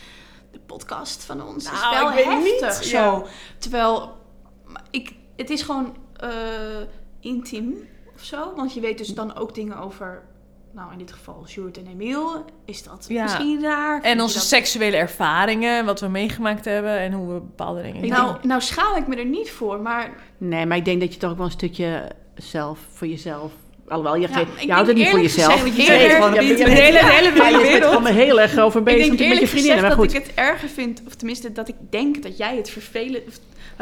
de 0.57 0.63
podcast 0.65 1.23
van 1.23 1.43
ons 1.47 1.63
is 1.63 1.71
Nou, 1.71 1.95
wel 1.95 2.09
ik 2.19 2.25
weet 2.25 2.43
niet, 2.43 2.59
heftig 2.61 2.91
ja. 2.91 3.03
zo. 3.13 3.25
Terwijl, 3.57 4.17
ik, 4.91 5.13
het 5.35 5.49
is 5.49 5.61
gewoon 5.61 5.95
eh, 6.15 6.29
intiem 7.19 7.75
of 8.15 8.23
zo. 8.23 8.53
Want 8.55 8.73
je 8.73 8.79
weet 8.79 8.97
dus 8.97 9.07
dan 9.07 9.35
ook 9.35 9.55
dingen 9.55 9.77
over... 9.77 10.23
Nou, 10.71 10.91
in 10.91 10.97
dit 10.97 11.11
geval 11.11 11.43
Sjoerd 11.47 11.77
en 11.77 11.87
Emiel. 11.87 12.45
Is 12.65 12.83
dat 12.83 13.05
Ja. 13.07 13.23
misschien 13.23 13.61
raar? 13.61 14.01
Vind 14.01 14.13
En 14.15 14.21
onze 14.21 14.37
dat- 14.37 14.43
seksuele 14.47 14.97
ervaringen, 14.97 15.85
wat 15.85 15.99
we 15.99 16.07
meegemaakt 16.07 16.65
hebben 16.65 16.99
en 16.99 17.11
hoe 17.13 17.27
we 17.33 17.39
bepaalde 17.39 17.81
dingen 17.81 18.01
doen. 18.01 18.09
Nou, 18.09 18.35
nou 18.41 18.61
schaam 18.61 18.95
ik 18.95 19.07
me 19.07 19.15
er 19.15 19.25
niet 19.25 19.51
voor, 19.51 19.81
maar 19.81 20.13
Nee, 20.37 20.65
maar 20.65 20.77
ik 20.77 20.85
denk 20.85 20.99
dat 21.01 21.13
je 21.13 21.19
toch 21.19 21.31
ook 21.31 21.37
wel 21.37 21.45
een 21.45 21.51
stukje 21.51 22.11
zelf 22.35 22.79
voor 22.93 23.07
jezelf. 23.07 23.51
Alhoewel, 23.87 24.15
je, 24.15 24.27
Ja, 24.31 24.39
ik 24.39 24.47
je 24.59 24.71
houdt 24.71 24.87
het 24.87 24.97
niet 24.97 25.09
voor 25.09 25.21
jezelf. 25.21 25.65
Je 25.75 25.83
eerder- 25.99 26.27
op 26.27 26.33
je 26.33 26.41
internet. 26.41 26.75
de 26.75 26.81
hele, 26.81 26.99
de 26.99 27.05
hele 27.05 27.35
Ja, 27.35 27.47
je 27.47 27.57
bent 27.57 27.67
wereld. 27.71 27.93
gewoon 27.95 28.05
heel 28.13 28.41
erg 28.41 28.57
over 28.57 28.79
ik 28.79 28.85
bezig 28.85 28.99
denk 28.99 29.09
met 29.11 29.19
je 29.19 29.25
eerlijk 29.25 29.47
vriendinnen. 29.47 29.77
gezegd 29.79 29.97
Maar 29.97 30.05
dat 30.07 30.15
ik 30.15 30.23
het 30.25 30.35
erger 30.35 30.69
vind, 30.69 31.01
of 31.07 31.15
tenminste 31.15 31.51
dat 31.51 31.67
ik 31.67 31.75
denk 31.89 32.23
dat 32.23 32.37
jij 32.37 32.55
het 32.55 32.69
vervelend, 32.69 33.23
of 33.27 33.35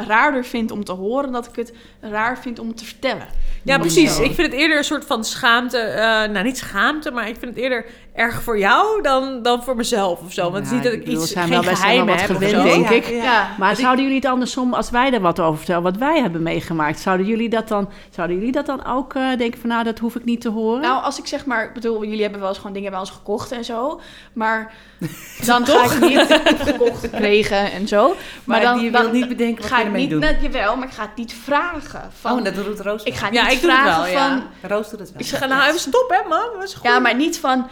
raarder 0.06 0.44
vindt 0.44 0.70
om 0.72 0.84
te 0.84 0.92
horen, 0.92 1.32
dat 1.32 1.46
ik 1.46 1.56
het 1.56 1.72
raar 2.00 2.38
vind 2.38 2.58
om 2.58 2.74
te 2.74 2.84
vertellen. 2.84 3.26
Ja, 3.62 3.78
precies. 3.78 4.16
zo. 4.16 4.22
Ik 4.22 4.34
vind 4.34 4.52
het 4.52 4.60
eerder 4.60 4.76
een 4.78 4.84
soort 4.84 5.04
van 5.04 5.24
schaamte. 5.24 5.78
eh, 5.78 6.02
nou, 6.30 6.42
niet 6.44 6.58
schaamte, 6.58 7.10
maar 7.10 7.28
ik 7.28 7.36
vind 7.38 7.54
het 7.54 7.62
eerder 7.64 7.84
erg 8.14 8.42
voor 8.42 8.58
jou 8.58 9.02
dan, 9.02 9.42
dan 9.42 9.62
voor 9.62 9.76
mezelf 9.76 10.20
of 10.20 10.32
zo. 10.32 10.42
Want 10.42 10.54
het 10.54 10.64
is 10.66 10.70
niet 10.72 10.82
dat 10.82 10.92
ik 10.92 10.98
ik 10.98 11.04
bedoel, 11.04 11.20
iets, 11.22 11.32
we 11.32 11.38
zijn 11.38 11.48
geen 11.52 11.62
wel- 11.64 11.74
geheimen 11.74 12.06
wel 12.06 12.16
wat 12.16 12.24
gewend, 12.24 12.88
denk 12.88 13.04
ik. 13.04 13.14
Ja, 13.22 13.48
Maar 13.58 13.76
zouden 13.76 14.04
jullie 14.04 14.20
het 14.20 14.30
andersom, 14.30 14.74
als 14.74 14.90
wij 14.90 15.12
er 15.12 15.20
wat 15.20 15.40
over 15.40 15.56
vertellen, 15.56 15.82
wat 15.82 15.96
wij 15.96 16.20
hebben 16.20 16.42
meegemaakt, 16.42 17.00
zouden 17.00 17.26
jullie 17.26 17.48
dat 17.48 17.68
dan, 17.68 17.88
zouden 18.10 18.36
jullie 18.36 18.52
dat 18.52 18.66
dan 18.66 18.86
ook 18.86 19.14
eh, 19.14 19.36
denken 19.38 19.60
van, 19.60 19.68
nou, 19.70 19.84
dat 19.84 19.95
hoef 19.98 20.14
ik 20.14 20.24
niet 20.24 20.40
te 20.40 20.48
horen? 20.48 20.80
Nou, 20.80 21.02
als 21.02 21.18
ik 21.18 21.26
zeg 21.26 21.44
maar, 21.44 21.64
ik 21.64 21.72
bedoel, 21.72 22.04
jullie 22.04 22.22
hebben 22.22 22.40
wel 22.40 22.48
eens 22.48 22.58
gewoon 22.58 22.72
dingen 22.72 22.90
bij 22.90 23.00
ons 23.00 23.10
gekocht 23.10 23.52
en 23.52 23.64
zo, 23.64 24.00
maar 24.32 24.72
dan 25.46 25.66
ga 25.66 25.84
ik 25.84 26.00
niet 26.00 26.40
gekocht, 26.68 27.00
gekregen 27.00 27.72
en 27.72 27.88
zo. 27.88 28.06
Maar, 28.08 28.16
Maar 28.44 28.60
dan, 28.60 28.80
je 28.80 28.90
wilt 28.90 29.12
niet 29.12 29.28
bedenken 29.28 29.62
wat 29.62 29.70
ga 29.72 29.76
je 29.76 29.80
ik 29.82 29.86
ermee 29.86 30.02
niet, 30.02 30.10
doen. 30.10 30.20
net, 30.20 30.36
jawel, 30.42 30.76
maar 30.76 30.86
ik 30.86 30.92
ga 30.94 31.02
het 31.02 31.16
niet 31.16 31.34
vragen. 31.44 32.10
Van, 32.20 32.38
Oh, 32.38 32.44
dat 32.44 32.54
doet 32.54 32.80
Roos. 32.80 33.02
ik 33.02 33.14
ga 33.14 33.28
Ja, 33.32 33.42
niet 33.42 33.52
ik 33.52 33.60
doe 33.60 33.70
het 33.70 33.80
vragen 33.80 34.02
wel, 34.02 34.12
ja. 34.12 34.28
van, 34.60 34.70
Roos 34.70 34.90
doet 34.90 34.98
het 34.98 35.12
wel. 35.12 35.20
Ik 35.20 35.26
zeg, 35.26 35.48
nou 35.48 35.62
even 35.68 35.80
stop 35.80 36.08
hè 36.22 36.28
man. 36.28 36.46
Dat 36.54 36.62
is 36.68 36.74
goed. 36.74 36.82
Ja, 36.84 36.98
maar 36.98 37.14
niet 37.14 37.38
van, 37.38 37.66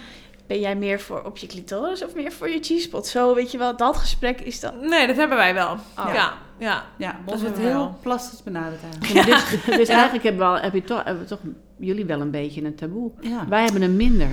ben 0.47 0.61
jij 0.61 0.77
meer 0.77 1.01
voor 1.01 1.23
op 1.23 1.37
je 1.37 1.47
clitoris 1.47 2.05
of 2.05 2.15
meer 2.15 2.33
voor 2.33 2.49
je 2.49 2.59
G-spot? 2.61 3.07
Zo, 3.07 3.35
weet 3.35 3.51
je 3.51 3.59
wel, 3.59 3.77
dat 3.77 3.97
gesprek 3.97 4.41
is 4.41 4.61
dan... 4.61 4.89
Nee, 4.89 5.07
dat 5.07 5.17
hebben 5.17 5.37
wij 5.37 5.55
wel. 5.55 5.73
Oh. 5.99 6.11
Ja, 6.15 6.33
ja. 6.59 6.85
Ja, 6.99 7.21
Dat 7.27 7.35
is 7.35 7.41
wordt 7.41 7.57
wel. 7.59 7.67
heel 7.67 7.99
plastisch 8.03 8.43
benaderd 8.43 8.81
eigenlijk. 8.83 9.27
Ja, 9.29 9.35
dus 9.35 9.77
dus 9.77 9.89
eigenlijk 9.89 10.25
hebben, 10.25 10.43
we 10.43 10.53
al, 10.57 10.61
heb 10.63 10.75
je 10.75 10.83
toch, 10.85 11.05
hebben 11.05 11.23
we 11.23 11.29
toch 11.29 11.41
jullie 11.79 12.05
wel 12.05 12.21
een 12.21 12.31
beetje 12.31 12.65
een 12.65 12.75
taboe. 12.75 13.11
Ja. 13.21 13.49
Wij 13.49 13.63
hebben 13.65 13.83
hem 13.83 13.97
minder. 13.97 14.29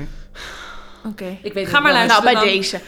Oké. 1.05 1.37
Ik 1.43 1.53
weet 1.53 1.67
Ga 1.67 1.79
maar 1.79 1.91
luisteren 1.93 2.23
Nou, 2.23 2.35
bij 2.35 2.45
dan. 2.45 2.53
deze. 2.53 2.79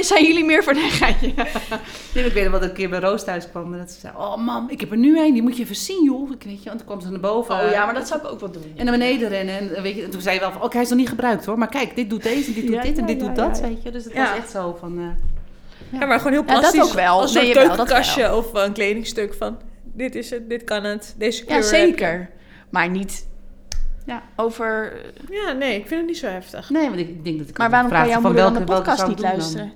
Zijn 0.04 0.24
jullie 0.24 0.44
meer 0.44 0.62
voor 0.64 0.72
de 0.74 0.80
geitje? 0.90 1.32
Nee, 2.14 2.24
ik 2.24 2.32
weet 2.32 2.42
nog 2.44 2.52
dat 2.52 2.62
ik 2.62 2.68
een 2.68 2.74
keer 2.76 2.88
bij 2.88 2.98
Roos 2.98 3.24
thuis 3.24 3.50
kwam 3.50 3.72
en 3.72 3.78
dat 3.78 3.90
ze 3.90 4.00
zei... 4.00 4.12
Oh 4.16 4.36
mam, 4.36 4.68
ik 4.70 4.80
heb 4.80 4.90
er 4.90 4.96
nu 4.96 5.18
een, 5.20 5.32
die 5.32 5.42
moet 5.42 5.56
je 5.56 5.62
even 5.62 5.74
zien 5.76 6.04
joh. 6.04 6.30
Ik 6.32 6.42
weet 6.42 6.62
je, 6.62 6.70
en 6.70 6.76
toen 6.76 6.86
kwam 6.86 7.00
ze 7.00 7.10
naar 7.10 7.20
boven. 7.20 7.54
Oh 7.54 7.70
ja, 7.70 7.84
maar 7.84 7.94
dat 7.94 8.08
zou 8.08 8.20
ik 8.20 8.26
ook 8.30 8.40
wel 8.40 8.50
doen. 8.50 8.72
En 8.76 8.84
naar 8.84 8.98
beneden 8.98 9.28
rennen. 9.28 9.58
En, 9.58 9.74
eh, 9.74 9.82
weet 9.82 9.94
je, 9.96 10.02
en 10.02 10.10
toen 10.10 10.20
zei 10.20 10.34
je 10.34 10.40
wel 10.40 10.52
van, 10.52 10.62
oké, 10.62 10.72
hij 10.72 10.82
is 10.82 10.88
nog 10.88 10.98
niet 10.98 11.08
gebruikt 11.08 11.44
hoor. 11.44 11.58
Maar 11.58 11.68
kijk, 11.68 11.96
dit 11.96 12.10
doet 12.10 12.22
deze, 12.22 12.52
dit 12.54 12.66
doet 12.66 12.74
Ja, 12.74 12.82
dit 12.82 12.94
en 12.98 13.00
ja, 13.00 13.06
dit 13.06 13.20
ja, 13.20 13.26
doet 13.26 13.36
ja, 13.36 13.46
dat, 13.48 13.58
ja. 13.58 13.68
weet 13.68 13.82
je. 13.82 13.90
Dus 13.90 14.04
het 14.04 14.12
Ja. 14.12 14.28
was 14.28 14.38
echt 14.38 14.50
zo 14.50 14.76
van... 14.80 14.98
eh, 14.98 16.00
Ja, 16.00 16.06
maar 16.06 16.18
gewoon 16.18 16.32
heel 16.32 16.42
Ja, 16.46 16.48
dat 16.52 16.58
plastisch. 16.60 16.82
ook 16.82 16.92
wel. 16.92 17.20
Als 17.20 17.34
een 17.34 17.42
Nee, 17.42 17.52
keukenkastje 17.52 18.36
of 18.36 18.54
een 18.54 18.72
kledingstuk 18.72 19.34
van... 19.34 19.58
Dit 19.94 20.14
is 20.14 20.30
het, 20.30 20.48
dit 20.48 20.64
kan 20.64 20.84
het, 20.84 21.14
deze 21.18 21.44
kleur 21.44 21.58
Ja, 21.58 21.64
heb 21.64 21.74
je. 21.74 21.78
zeker. 21.86 22.30
Maar 22.70 22.88
niet 22.90 23.26
Ja. 24.08 24.22
over... 24.36 25.00
Ja, 25.30 25.52
nee, 25.52 25.74
ik 25.78 25.86
vind 25.86 26.00
het 26.00 26.06
niet 26.08 26.18
zo 26.18 26.26
heftig. 26.26 26.70
nee, 26.70 26.88
want 26.88 27.00
ik, 27.00 27.08
ik 27.08 27.24
denk 27.24 27.38
dat 27.38 27.48
ik 27.48 27.56
Maar 27.58 27.66
ook 27.66 27.72
waarom 27.72 27.90
kan 27.90 27.98
vraag 27.98 28.10
jouw 28.12 28.20
van 28.22 28.32
moeder 28.32 28.52
dan 28.52 28.66
welke- 28.66 28.72
de 28.72 28.78
podcast 28.78 29.06
niet 29.08 29.16
ik 29.18 29.22
dan? 29.24 29.30
luisteren? 29.32 29.72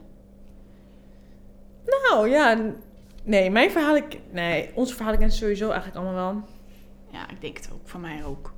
Nou 2.11 2.29
ja, 2.29 2.59
nee, 3.25 3.51
mijn 3.51 3.71
verhalen... 3.71 4.03
Nee, 4.31 4.71
onze 4.75 4.95
verhalen 4.95 5.18
kennen 5.18 5.37
ze 5.37 5.42
sowieso 5.42 5.71
eigenlijk 5.71 5.97
allemaal 6.05 6.33
wel. 6.33 6.42
Ja, 7.11 7.29
ik 7.31 7.40
denk 7.40 7.57
het 7.57 7.71
ook. 7.73 7.81
Van 7.88 8.01
mij 8.01 8.25
ook. 8.25 8.53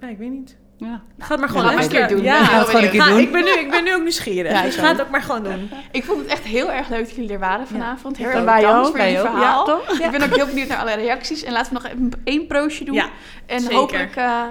Ja, 0.00 0.08
ik 0.08 0.18
weet 0.18 0.30
niet. 0.30 0.56
Ja. 0.80 1.00
Ga 1.18 1.28
het 1.28 1.40
maar 1.40 1.48
gewoon 1.48 1.78
een 1.78 1.88
keer 1.88 2.08
doen. 2.08 2.22
Ja, 2.22 2.44
gewoon 2.44 2.82
een 2.84 2.90
keer 2.90 3.02
Ga- 3.02 3.08
doen. 3.08 3.18
Ik 3.18 3.32
ben, 3.32 3.44
nu, 3.44 3.50
ik 3.50 3.70
ben 3.70 3.84
nu 3.84 3.94
ook 3.94 4.00
nieuwsgierig. 4.02 4.52
Ja, 4.52 4.62
dus 4.62 4.74
ik 4.74 4.80
ga 4.80 4.88
het 4.88 5.00
ook. 5.00 5.06
ook 5.06 5.10
maar 5.10 5.22
gewoon 5.22 5.42
doen. 5.42 5.70
Ik 5.92 6.04
vond 6.04 6.18
het 6.18 6.26
echt 6.28 6.42
heel 6.44 6.72
erg 6.72 6.88
leuk 6.88 7.06
dat 7.06 7.14
jullie 7.14 7.32
er 7.32 7.38
waren 7.38 7.66
vanavond. 7.66 8.16
Heel 8.16 8.26
erg 8.26 8.38
ook. 8.38 8.44
bedankt 8.56 8.88
voor 8.88 8.98
jullie 8.98 9.18
verhaal. 9.18 9.40
Ja, 9.40 9.62
toch? 9.62 9.98
Ik 10.00 10.10
ben 10.10 10.22
ook 10.22 10.36
heel 10.36 10.46
benieuwd 10.46 10.68
naar 10.68 10.78
alle 10.78 10.94
reacties. 10.94 11.42
En 11.42 11.52
laten 11.52 11.72
we 11.74 11.80
nog 11.82 11.92
even 11.92 12.12
één 12.24 12.46
proostje 12.46 12.84
doen. 12.84 12.94
Ja, 12.94 13.08
en 13.46 13.60
zeker. 13.60 13.76
hopelijk 13.76 14.16
eh, 14.16 14.42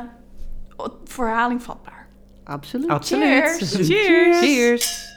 voor 1.03 1.25
herhaling 1.25 1.63
vatbaar. 1.63 2.07
Absoluut. 2.43 2.87
Absoluut. 2.89 3.55
Cheers. 3.57 3.87
Cheers. 3.87 4.39
Cheers. 4.39 5.08